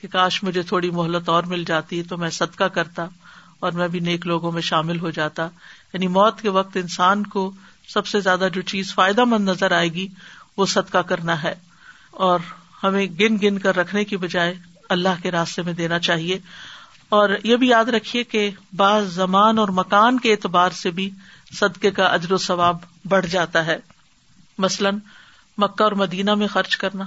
کہ 0.00 0.08
کاش 0.08 0.42
مجھے 0.42 0.62
تھوڑی 0.62 0.90
مہلت 0.90 1.28
اور 1.28 1.42
مل 1.42 1.64
جاتی 1.64 2.02
تو 2.02 2.16
میں 2.16 2.30
صدقہ 2.30 2.64
کرتا 2.64 3.06
اور 3.60 3.72
میں 3.72 3.88
بھی 3.88 4.00
نیک 4.00 4.26
لوگوں 4.26 4.52
میں 4.52 4.62
شامل 4.62 5.00
ہو 5.00 5.10
جاتا۔ 5.10 5.48
یعنی 5.92 6.06
موت 6.06 6.40
کے 6.40 6.48
وقت 6.48 6.76
انسان 6.76 7.26
کو 7.26 7.52
سب 7.88 8.06
سے 8.06 8.20
زیادہ 8.20 8.48
جو 8.52 8.62
چیز 8.62 8.94
فائدہ 8.94 9.24
مند 9.24 9.48
نظر 9.48 9.72
آئے 9.72 9.88
گی 9.88 10.08
وہ 10.56 10.66
صدقہ 10.66 10.98
کرنا 10.98 11.42
ہے۔ 11.42 11.54
اور 12.10 12.38
ہمیں 12.82 13.06
گن 13.06 13.36
گن 13.42 13.58
کر 13.58 13.76
رکھنے 13.76 14.04
کی 14.04 14.16
بجائے 14.16 14.54
اللہ 14.88 15.22
کے 15.22 15.30
راستے 15.30 15.62
میں 15.62 15.72
دینا 15.72 15.98
چاہیے۔ 15.98 16.38
اور 17.14 17.30
یہ 17.44 17.56
بھی 17.56 17.68
یاد 17.68 17.84
رکھیے 17.84 18.24
کہ 18.24 18.50
بعض 18.76 19.04
زمان 19.04 19.58
اور 19.58 19.68
مکان 19.68 20.20
کے 20.20 20.32
اعتبار 20.32 20.70
سے 20.70 20.90
بھی 20.90 21.10
صدقے 21.52 21.90
کا 21.90 22.06
اجر 22.06 22.32
و 22.32 22.38
ثواب 22.38 22.76
بڑھ 23.04 23.26
جاتا 23.26 23.66
ہے۔ 23.66 23.76
مثلاً 24.58 24.98
مکہ 25.58 25.82
اور 25.82 25.92
مدینہ 25.92 26.34
میں 26.34 26.46
خرچ 26.46 26.76
کرنا، 26.76 27.04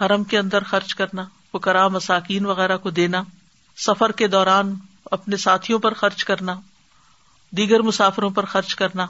حرم 0.00 0.24
کے 0.24 0.38
اندر 0.38 0.62
خرچ 0.62 0.94
کرنا 0.94 1.24
پکرا 1.52 1.88
مساکین 1.88 2.46
وغیرہ 2.46 2.76
کو 2.76 2.90
دینا، 2.90 3.22
سفر 3.76 4.12
کے 4.12 4.28
دوران 4.28 4.74
اپنے 5.10 5.36
ساتھیوں 5.36 5.78
پر 5.78 5.94
خرچ 5.94 6.24
کرنا، 6.24 6.54
دیگر 7.50 7.82
مسافروں 7.82 8.30
پر 8.30 8.44
خرچ 8.44 8.74
کرنا، 8.74 9.06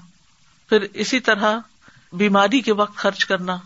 پھر 0.68 0.86
اسی 0.94 1.20
طرح 1.20 1.58
بیماری 2.12 2.60
کے 2.60 2.72
وقت 2.72 2.96
خرچ 2.96 3.26
کرنا 3.26 3.56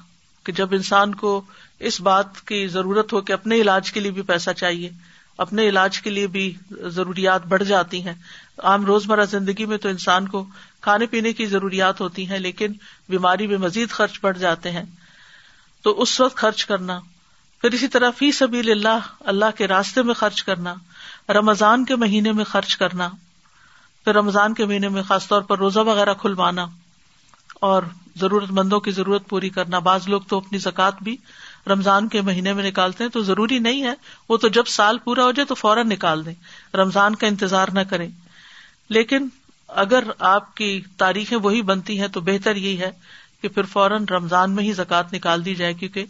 کہ 0.45 0.53
جب 0.53 0.68
انسان 0.72 1.14
کو 1.14 1.43
اس 1.78 2.01
بات 2.01 2.47
کی 2.47 2.66
ضرورت 2.66 3.12
ہو 3.12 3.20
کہ 3.20 3.32
اپنے 3.32 3.55
علاج 3.57 3.93
کے 3.93 4.01
لیے 4.01 4.11
بھی 4.11 4.22
پیسہ 4.22 4.51
چاہیے۔ 4.51 4.91
اپنے 5.39 5.68
علاج 5.68 6.01
کے 6.01 6.11
لیے 6.11 6.26
بھی 6.26 6.55
ضروریات 6.70 7.47
بڑھ 7.47 7.64
جاتی 7.64 8.07
ہیں۔ 8.07 8.14
عام 8.59 8.84
روزمرہ 8.84 9.24
زندگی 9.24 9.64
میں 9.64 9.78
تو 9.78 9.89
انسان 9.89 10.28
کو 10.28 10.45
کھانے 10.80 11.07
پینے 11.07 11.32
کی 11.32 11.47
ضروریات 11.47 12.01
ہوتی 12.01 12.26
ہیں، 12.30 12.39
لیکن 12.39 12.72
بیماری 13.09 13.47
میں 13.47 13.59
مزید 13.59 13.91
خرچ 13.91 14.18
بڑھ 14.22 14.39
جاتے 14.39 14.70
ہیں۔ 14.70 14.84
تو 15.82 16.03
اس 16.03 16.20
وقت 16.20 16.36
خرچ 16.36 16.64
کرنا، 16.66 16.99
پھر 17.61 17.70
اسی 17.70 17.89
طرح 17.89 18.11
فی 18.11 18.32
سبھی 18.32 18.70
اللہ 18.70 19.07
اللہ 19.20 19.57
کے 19.57 19.68
راستے 19.68 20.03
میں 20.03 20.14
خرچ 20.14 20.43
کرنا، 20.45 20.74
رمضان 21.28 21.84
کے 21.84 21.97
مہینے 21.97 22.32
میں 22.32 22.45
خرچ 22.45 22.76
کرنا، 22.76 23.09
پھر 24.05 24.14
رمضان 24.14 24.55
کے 24.55 24.64
مہینے 24.64 24.89
میں 24.89 25.03
خاص 25.03 25.28
طور 25.28 25.43
پر 25.43 25.59
روزہ 25.59 25.80
وغیرہ 25.80 26.14
کھلوانا 26.14 26.66
اور 27.61 27.82
ضرورت 28.20 28.51
مندوں 28.51 28.80
کی 28.80 28.91
ضرورت 28.91 29.28
پوری 29.28 29.49
کرنا۔ 29.49 29.78
بعض 29.78 30.09
لوگ 30.09 30.20
تو 30.20 30.36
اپنی 30.36 30.59
زکات 30.59 31.03
بھی 31.03 31.16
رمضان 31.67 32.09
کے 32.09 32.21
مہینے 32.21 32.53
میں 32.53 32.65
نکالتے 32.65 33.05
ہیں 33.05 33.11
تو 33.11 33.23
ضروری 33.23 33.59
نہیں 33.59 33.83
ہے 33.83 33.95
وہ 34.29 34.37
تو 34.37 34.49
جب 34.49 34.67
سال 34.67 34.99
پورا 34.99 35.25
ہو 35.25 35.33
جائے 35.33 35.47
تو 35.47 35.55
فوراً 35.55 35.89
نکال 35.89 36.27
دیں 36.27 36.35
رمضان 36.77 37.15
کا 37.15 37.27
انتظار 37.27 37.69
نہ 37.69 37.81
کریں 37.81 38.09
لیکن 38.89 39.29
اگر 39.69 40.05
آپ 40.19 40.55
کی 40.57 40.81
تاریخیں 40.97 41.39
وہی 41.39 41.63
بنتی 41.63 42.01
ہیں 42.01 42.09
تو 42.09 42.21
بہتر 42.21 42.57
یہی 42.57 42.81
ہے 42.81 42.91
کہ 43.43 43.49
پھر 43.49 43.63
فوراً 43.63 44.05
رمضان 44.11 44.51
میں 44.51 44.65
ہی 44.65 44.73
زکات 44.73 45.15
نکال 45.15 45.45
دی 45.45 45.55
جائے 45.55 45.75
کیونکہ 45.75 46.05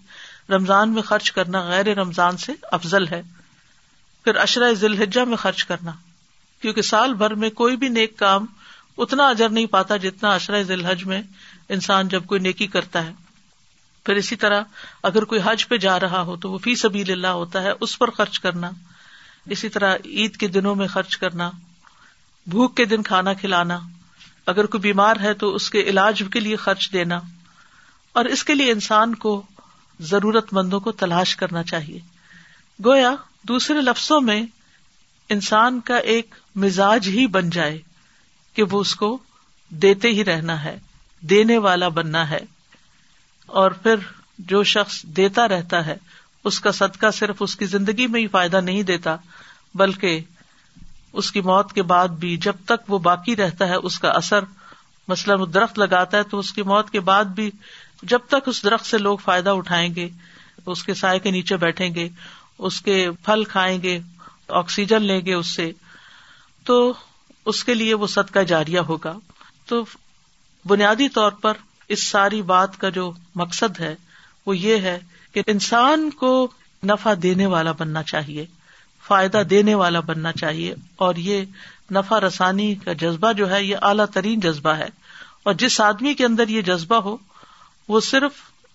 رمضان 0.50 0.90
میں 0.90 1.02
خرچ 1.02 1.32
کرنا 1.32 1.60
غیر 1.60 1.86
رمضان 1.86 2.36
سے 2.36 2.52
افضل 2.62 3.08
ہے۔ 3.08 3.22
پھر 4.24 4.36
اشرۂ 4.36 4.74
ذیل 4.74 5.24
میں 5.24 5.36
خرچ 5.36 5.64
کرنا، 5.64 5.92
کیونکہ 6.60 6.82
سال 6.82 7.14
بھر 7.14 7.34
میں 7.34 7.50
کوئی 7.50 7.76
بھی 7.76 7.88
نیک 7.88 8.18
کام 8.18 8.46
اتنا 8.98 9.28
اجر 9.28 9.48
نہیں 9.48 9.66
پاتا 9.66 9.96
جتنا 9.96 10.32
اشرۂ 10.32 10.62
ذیل 10.62 10.84
حج 10.84 11.04
میں 11.04 11.22
انسان 11.68 12.08
جب 12.08 12.26
کوئی 12.26 12.40
نیکی 12.40 12.66
کرتا 12.66 13.06
ہے۔ 13.06 13.12
پھر 14.08 14.16
اسی 14.16 14.36
طرح 14.36 14.62
اگر 15.02 15.24
کوئی 15.24 15.40
حج 15.44 15.66
پہ 15.68 15.76
جا 15.76 15.98
رہا 16.00 16.20
ہو 16.22 16.36
تو 16.36 16.50
وہ 16.50 16.58
فی 16.58 16.74
سبھی 16.74 17.02
اللہ 17.12 17.34
ہوتا 17.36 17.62
ہے، 17.62 17.72
اس 17.80 17.98
پر 17.98 18.10
خرچ 18.10 18.38
کرنا، 18.40 18.70
اسی 19.46 19.68
طرح 19.68 19.96
عید 20.06 20.36
کے 20.36 20.48
دنوں 20.48 20.74
میں 20.74 20.86
خرچ 20.86 21.16
کرنا، 21.16 21.50
بھوک 22.46 22.76
کے 22.76 22.84
دن 22.84 23.02
کھانا 23.02 23.32
کھلانا، 23.34 23.78
اگر 24.46 24.66
کوئی 24.66 24.80
بیمار 24.80 25.16
ہے 25.20 25.34
تو 25.34 25.54
اس 25.54 25.68
کے 25.70 25.82
علاج 25.82 26.22
کے 26.32 26.40
لیے 26.40 26.56
خرچ 26.56 26.90
دینا، 26.92 27.20
اور 28.14 28.24
اس 28.24 28.44
کے 28.44 28.54
لیے 28.54 28.72
انسان 28.72 29.14
کو 29.14 29.42
ضرورت 30.00 30.52
مندوں 30.52 30.80
کو 30.80 30.92
تلاش 30.98 31.36
کرنا 31.36 31.62
چاہیے۔ 31.62 32.00
گویا 32.78 33.14
دوسرے 33.48 33.80
لفظوں 33.82 34.20
میں 34.20 34.42
انسان 35.30 35.80
کا 35.80 35.96
ایک 36.08 36.34
مزاج 36.56 37.08
ہی 37.08 37.26
بن 37.26 37.50
جائے 37.50 37.80
کہ 38.56 38.62
وہ 38.70 38.80
اس 38.80 38.94
کو 38.94 39.16
دیتے 39.70 40.08
ہی 40.08 40.24
رہنا 40.24 40.62
ہے، 40.64 40.78
دینے 41.22 41.58
والا 41.58 41.88
بننا 41.94 42.30
ہے۔ 42.30 42.44
اور 43.48 43.70
پھر 43.70 43.94
جو 44.38 44.62
شخص 44.64 45.02
دیتا 45.02 45.48
رہتا 45.48 45.86
ہے، 45.86 45.96
اس 46.44 46.60
کا 46.60 46.72
صدقہ 46.72 47.10
صرف 47.10 47.36
اس 47.40 47.56
کی 47.56 47.66
زندگی 47.66 48.06
میں 48.06 48.20
ہی 48.20 48.26
فائدہ 48.26 48.60
نہیں 48.60 48.82
دیتا، 48.82 49.16
بلکہ 49.74 50.20
اس 51.12 51.32
کی 51.32 51.40
موت 51.40 51.72
کے 51.72 51.82
بعد 51.82 52.08
بھی 52.08 52.36
جب 52.36 52.52
تک 52.64 52.90
وہ 52.90 52.98
باقی 52.98 53.36
رہتا 53.36 53.68
ہے، 53.68 53.74
اس 53.74 53.98
کا 53.98 54.08
اثر 54.08 54.44
مثلاً 55.08 55.40
درخت 55.54 55.78
لگاتا 55.78 56.16
ہے 56.16 56.22
تو 56.22 56.38
اس 56.38 56.52
کی 56.52 56.62
موت 56.62 56.90
کے 56.90 57.00
بعد 57.00 57.24
بھی 57.24 57.50
جب 58.02 58.18
تک 58.28 58.48
اس 58.48 58.64
درخت 58.64 58.86
سے 58.86 58.98
لوگ 58.98 59.18
فائدہ 59.18 59.50
اٹھائیں 59.50 59.94
گے، 59.94 60.08
اس 60.66 60.84
کے 60.84 60.94
سائے 60.94 61.18
کے 61.18 61.30
نیچے 61.30 61.56
بیٹھیں 61.56 61.94
گے، 61.94 62.08
اس 62.58 62.80
کے 62.80 63.10
پھل 63.24 63.44
کھائیں 63.44 63.82
گے، 63.82 63.98
آکسیجن 64.48 65.02
لیں 65.02 65.20
گے 65.26 65.34
اس 65.34 65.46
سے، 65.46 65.72
تو 66.64 66.92
اس 67.46 67.64
کے 67.64 67.74
لیے 67.74 67.94
وہ 67.94 68.06
صدقہ 68.06 68.38
جاریہ 68.38 68.80
ہوگا۔ 68.80 69.18
تو 69.66 69.84
بنیادی 70.64 71.08
طور 71.08 71.30
پر 71.30 71.52
اس 71.88 72.02
ساری 72.02 72.42
بات 72.42 72.76
کا 72.78 72.88
جو 72.88 73.10
مقصد 73.34 73.80
ہے 73.80 73.94
وہ 74.46 74.56
یہ 74.56 74.76
ہے 74.76 74.98
کہ 75.34 75.42
انسان 75.46 76.10
کو 76.10 76.48
نفع 76.82 77.14
دینے 77.22 77.46
والا 77.46 77.72
بننا 77.72 78.02
چاہیے، 78.02 78.44
فائدہ 79.04 79.42
دینے 79.50 79.74
والا 79.74 80.00
بننا 80.00 80.32
چاہیے، 80.32 80.74
اور 80.96 81.14
یہ 81.14 81.44
نفع 81.90 82.20
رسانی 82.20 82.74
کا 82.74 82.92
جذبہ 82.92 83.32
جو 83.32 83.50
ہے، 83.50 83.62
یہ 83.64 83.76
اعلیٰ 83.82 84.06
ترین 84.06 84.40
جذبہ 84.40 84.70
ہے۔ 84.70 84.88
اور 85.42 85.54
جس 85.54 85.80
آدمی 85.80 86.14
کے 86.14 86.24
اندر 86.24 86.48
یہ 86.48 86.62
جذبہ 86.62 86.96
ہو، 86.96 87.16
وہ 87.88 88.00
صرف 88.00 88.32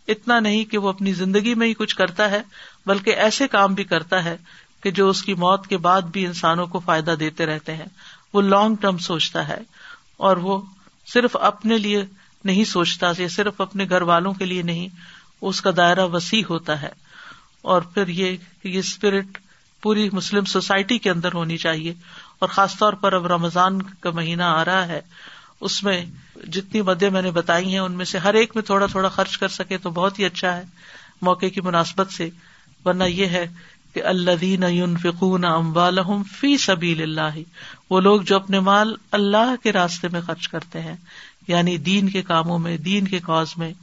اتنا 0.08 0.40
نہیں 0.40 0.64
کہ 0.66 0.78
وہ 0.78 0.90
اپنی 0.90 1.14
زندگی 1.14 1.54
میں 1.56 1.68
ہی 1.68 1.74
کچھ 1.74 1.96
کرتا 1.96 2.30
ہے، 2.32 2.42
بلکہ 2.86 3.16
ایسے 3.16 3.48
کام 3.48 3.74
بھی 3.74 3.84
کرتا 3.84 4.24
ہے 4.24 4.36
کہ 4.84 4.92
جو 4.92 5.10
اس 5.10 5.22
کی 5.24 5.34
موت 5.34 5.68
کے 5.68 5.78
بعد 5.78 6.02
بھی 6.02 6.26
انسانوں 6.26 6.66
کو 6.68 6.80
فائدہ 6.80 7.12
دیتے 7.12 7.46
رہتے 7.46 7.76
ہیں۔ 7.76 7.86
وہ 8.34 8.42
لانگ 8.42 8.76
ٹرم 8.76 8.98
سوچتا 8.98 9.48
ہے، 9.48 9.60
اور 10.18 10.38
وہ 10.38 10.62
صرف 11.08 11.36
اپنے 11.42 11.78
لیے 11.78 12.04
نہیں 12.46 12.64
سوچتا 12.64 13.12
یا 13.18 13.28
صرف 13.28 13.62
اپنے 13.62 13.86
گھر 13.90 14.02
والوں 14.02 14.34
کے 14.34 14.46
لیے 14.46 14.62
نہیں، 14.62 14.88
اس 15.42 15.62
کا 15.62 15.70
دائرہ 15.78 16.06
وسیع 16.06 16.44
ہوتا 16.50 16.82
ہے۔ 16.82 16.90
اور 17.62 17.82
پھر 17.82 18.08
یہ 18.08 18.38
یہ 18.64 18.80
اسپرٹ 18.80 19.26
پوری 19.82 20.10
مسلم 20.14 20.46
سوسائٹی 20.46 20.98
کے 20.98 21.10
اندر 21.10 21.34
ہونی 21.34 21.58
چاہیے۔ 21.58 21.94
اور 22.40 22.50
خاص 22.50 22.78
طور 22.78 22.94
پر 22.94 23.14
اب 23.14 23.28
رمضان 23.28 23.82
کا 23.82 24.12
مہینہ 24.12 24.44
آ 24.44 24.66
رہا 24.66 24.88
ہے، 24.88 25.02
اس 25.62 25.84
میں 25.84 26.06
جتنی 26.48 26.82
مدیں 26.82 27.10
میں 27.10 27.22
نے 27.22 27.32
بتائی 27.32 27.72
ہیں، 27.72 27.80
ان 27.80 27.92
میں 27.92 28.06
سے 28.06 28.18
ہر 28.18 28.34
ایک 28.34 28.52
میں 28.56 28.64
تھوڑا 28.64 28.86
تھوڑا 28.86 29.10
خرچ 29.10 29.38
کر 29.38 29.48
سکے 29.48 29.78
تو 29.78 29.90
بہت 29.90 30.20
ہی 30.20 30.26
اچھا 30.26 30.58
ہے، 30.58 30.64
موقع 31.22 31.46
کی 31.46 31.62
مناسبت 31.62 32.12
سے۔ 32.12 32.30
ورنہ 32.86 33.04
یہ 33.04 33.26
ہے 33.26 33.48
کہ 33.94 34.04
اللہ 34.04 34.32
دین 34.42 34.98
فکون 34.98 35.46
امبال 35.46 35.98
فی 36.40 36.58
سبیل 36.58 37.02
اللہ، 37.02 37.40
وہ 37.90 38.02
لوگ 38.02 38.22
جو 38.22 38.36
اپنے 38.36 38.60
مال 38.60 38.96
اللہ 39.12 39.56
کے 39.64 39.72
راستے 39.72 40.08
میں 40.12 40.22
خرچ 40.22 40.48
کرتے 40.48 40.82
ہیں۔ 40.82 40.96
یعنی 41.48 41.78
دین 41.78 42.10
کے 42.10 42.22
کاموں 42.22 42.60
میں، 42.60 42.78
دین 42.78 43.08
کے 43.08 43.20
کاز 43.20 43.48
میں، 43.58 43.74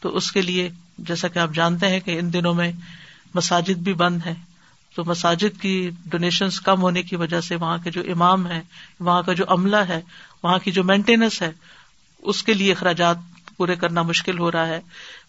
تو 0.00 0.16
اس 0.16 0.32
کے 0.32 0.42
لیے 0.42 0.70
جیسا 0.98 1.28
کہ 1.28 1.38
آپ 1.38 1.50
جانتے 1.54 1.88
ہیں 1.88 2.00
کہ 2.00 2.18
ان 2.18 2.32
دنوں 2.32 2.54
میں 2.54 2.72
مساجد 3.34 3.78
بھی 3.78 3.94
بند 3.94 4.20
ہے 4.26 4.34
تو 4.94 5.04
مساجد 5.04 5.60
کی 5.60 5.90
ڈونیشن 6.06 6.48
کم 6.64 6.82
ہونے 6.82 7.02
کی 7.02 7.16
وجہ 7.16 7.40
سے 7.40 7.56
وہاں 7.56 7.78
کے 7.78 7.90
جو 7.90 8.00
امام 8.00 8.46
ہے 8.46 8.62
وہاں 9.00 9.22
کا 9.22 9.32
جو 9.32 9.44
عملہ 9.48 9.76
ہے، 9.76 10.00
وہاں 10.42 10.58
کی 10.58 10.70
جو 10.70 10.84
مینٹیننس 10.84 11.42
ہے، 11.42 11.52
اس 12.18 12.42
کے 12.42 12.54
لیے 12.54 12.72
اخراجات 12.72 13.16
پورے 13.56 13.76
کرنا 13.76 14.02
مشکل 14.02 14.38
ہو 14.38 14.52
رہا 14.52 14.66
ہے۔ 14.66 14.80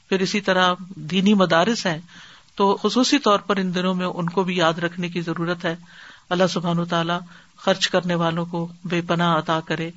پھر 0.09 0.19
اسی 0.19 0.41
طرح 0.41 0.73
دینی 0.95 1.33
مدارس 1.33 1.85
ہیں۔ 1.85 1.99
تو 2.55 2.77
خصوصی 2.81 3.19
طور 3.19 3.39
پر 3.39 3.55
ان 3.57 3.75
دنوں 3.75 3.95
میں 3.95 4.05
ان 4.05 4.29
کو 4.29 4.43
بھی 4.43 4.57
یاد 4.57 4.73
رکھنے 4.73 5.09
کی 5.09 5.21
ضرورت 5.21 5.65
ہے۔ 5.65 5.75
اللہ 6.29 6.47
سبحان 6.47 6.85
تعالیٰ 6.85 7.19
خرچ 7.57 7.89
کرنے 7.89 8.15
والوں 8.15 8.45
کو 8.45 8.67
بے 8.83 9.01
پناہ 9.01 9.37
عطا 9.37 9.59
کرے۔ 9.59 9.91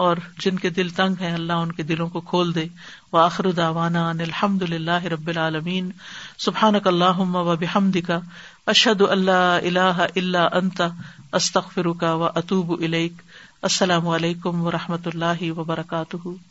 اور 0.00 0.16
جن 0.38 0.56
کے 0.56 0.70
دل 0.70 0.88
تنگ 0.88 1.14
ہیں، 1.20 1.34
اللہ 1.34 1.52
ان 1.52 1.72
کے 1.72 1.82
دلوں 1.82 2.08
کو 2.08 2.20
کھول 2.20 2.54
دے۔ 2.54 2.64
و 3.12 3.16
آخر 3.16 3.50
داوانا 3.50 4.10
الحمد 4.10 4.62
للہ 4.62 5.04
رب 5.04 5.28
العالمین۔ 5.28 5.90
سبحان 6.38 6.74
اللہ 6.84 7.18
و 7.18 7.56
بحمد 7.56 7.96
کا 8.06 8.20
اشد 8.66 9.00
اللہ 9.00 9.58
اللہ 9.62 10.06
اللہ 10.16 10.48
انت۔ 10.52 10.82
استخ 11.32 11.72
فرکا 11.72 12.14
و 12.14 12.24
اطوب 12.24 12.84
السلام 13.62 14.08
علیکم 14.08 14.62
و 14.62 14.70
رحمۃ 14.70 15.06
اللہ 15.06 15.52
وبرکاتہ۔ 15.52 16.49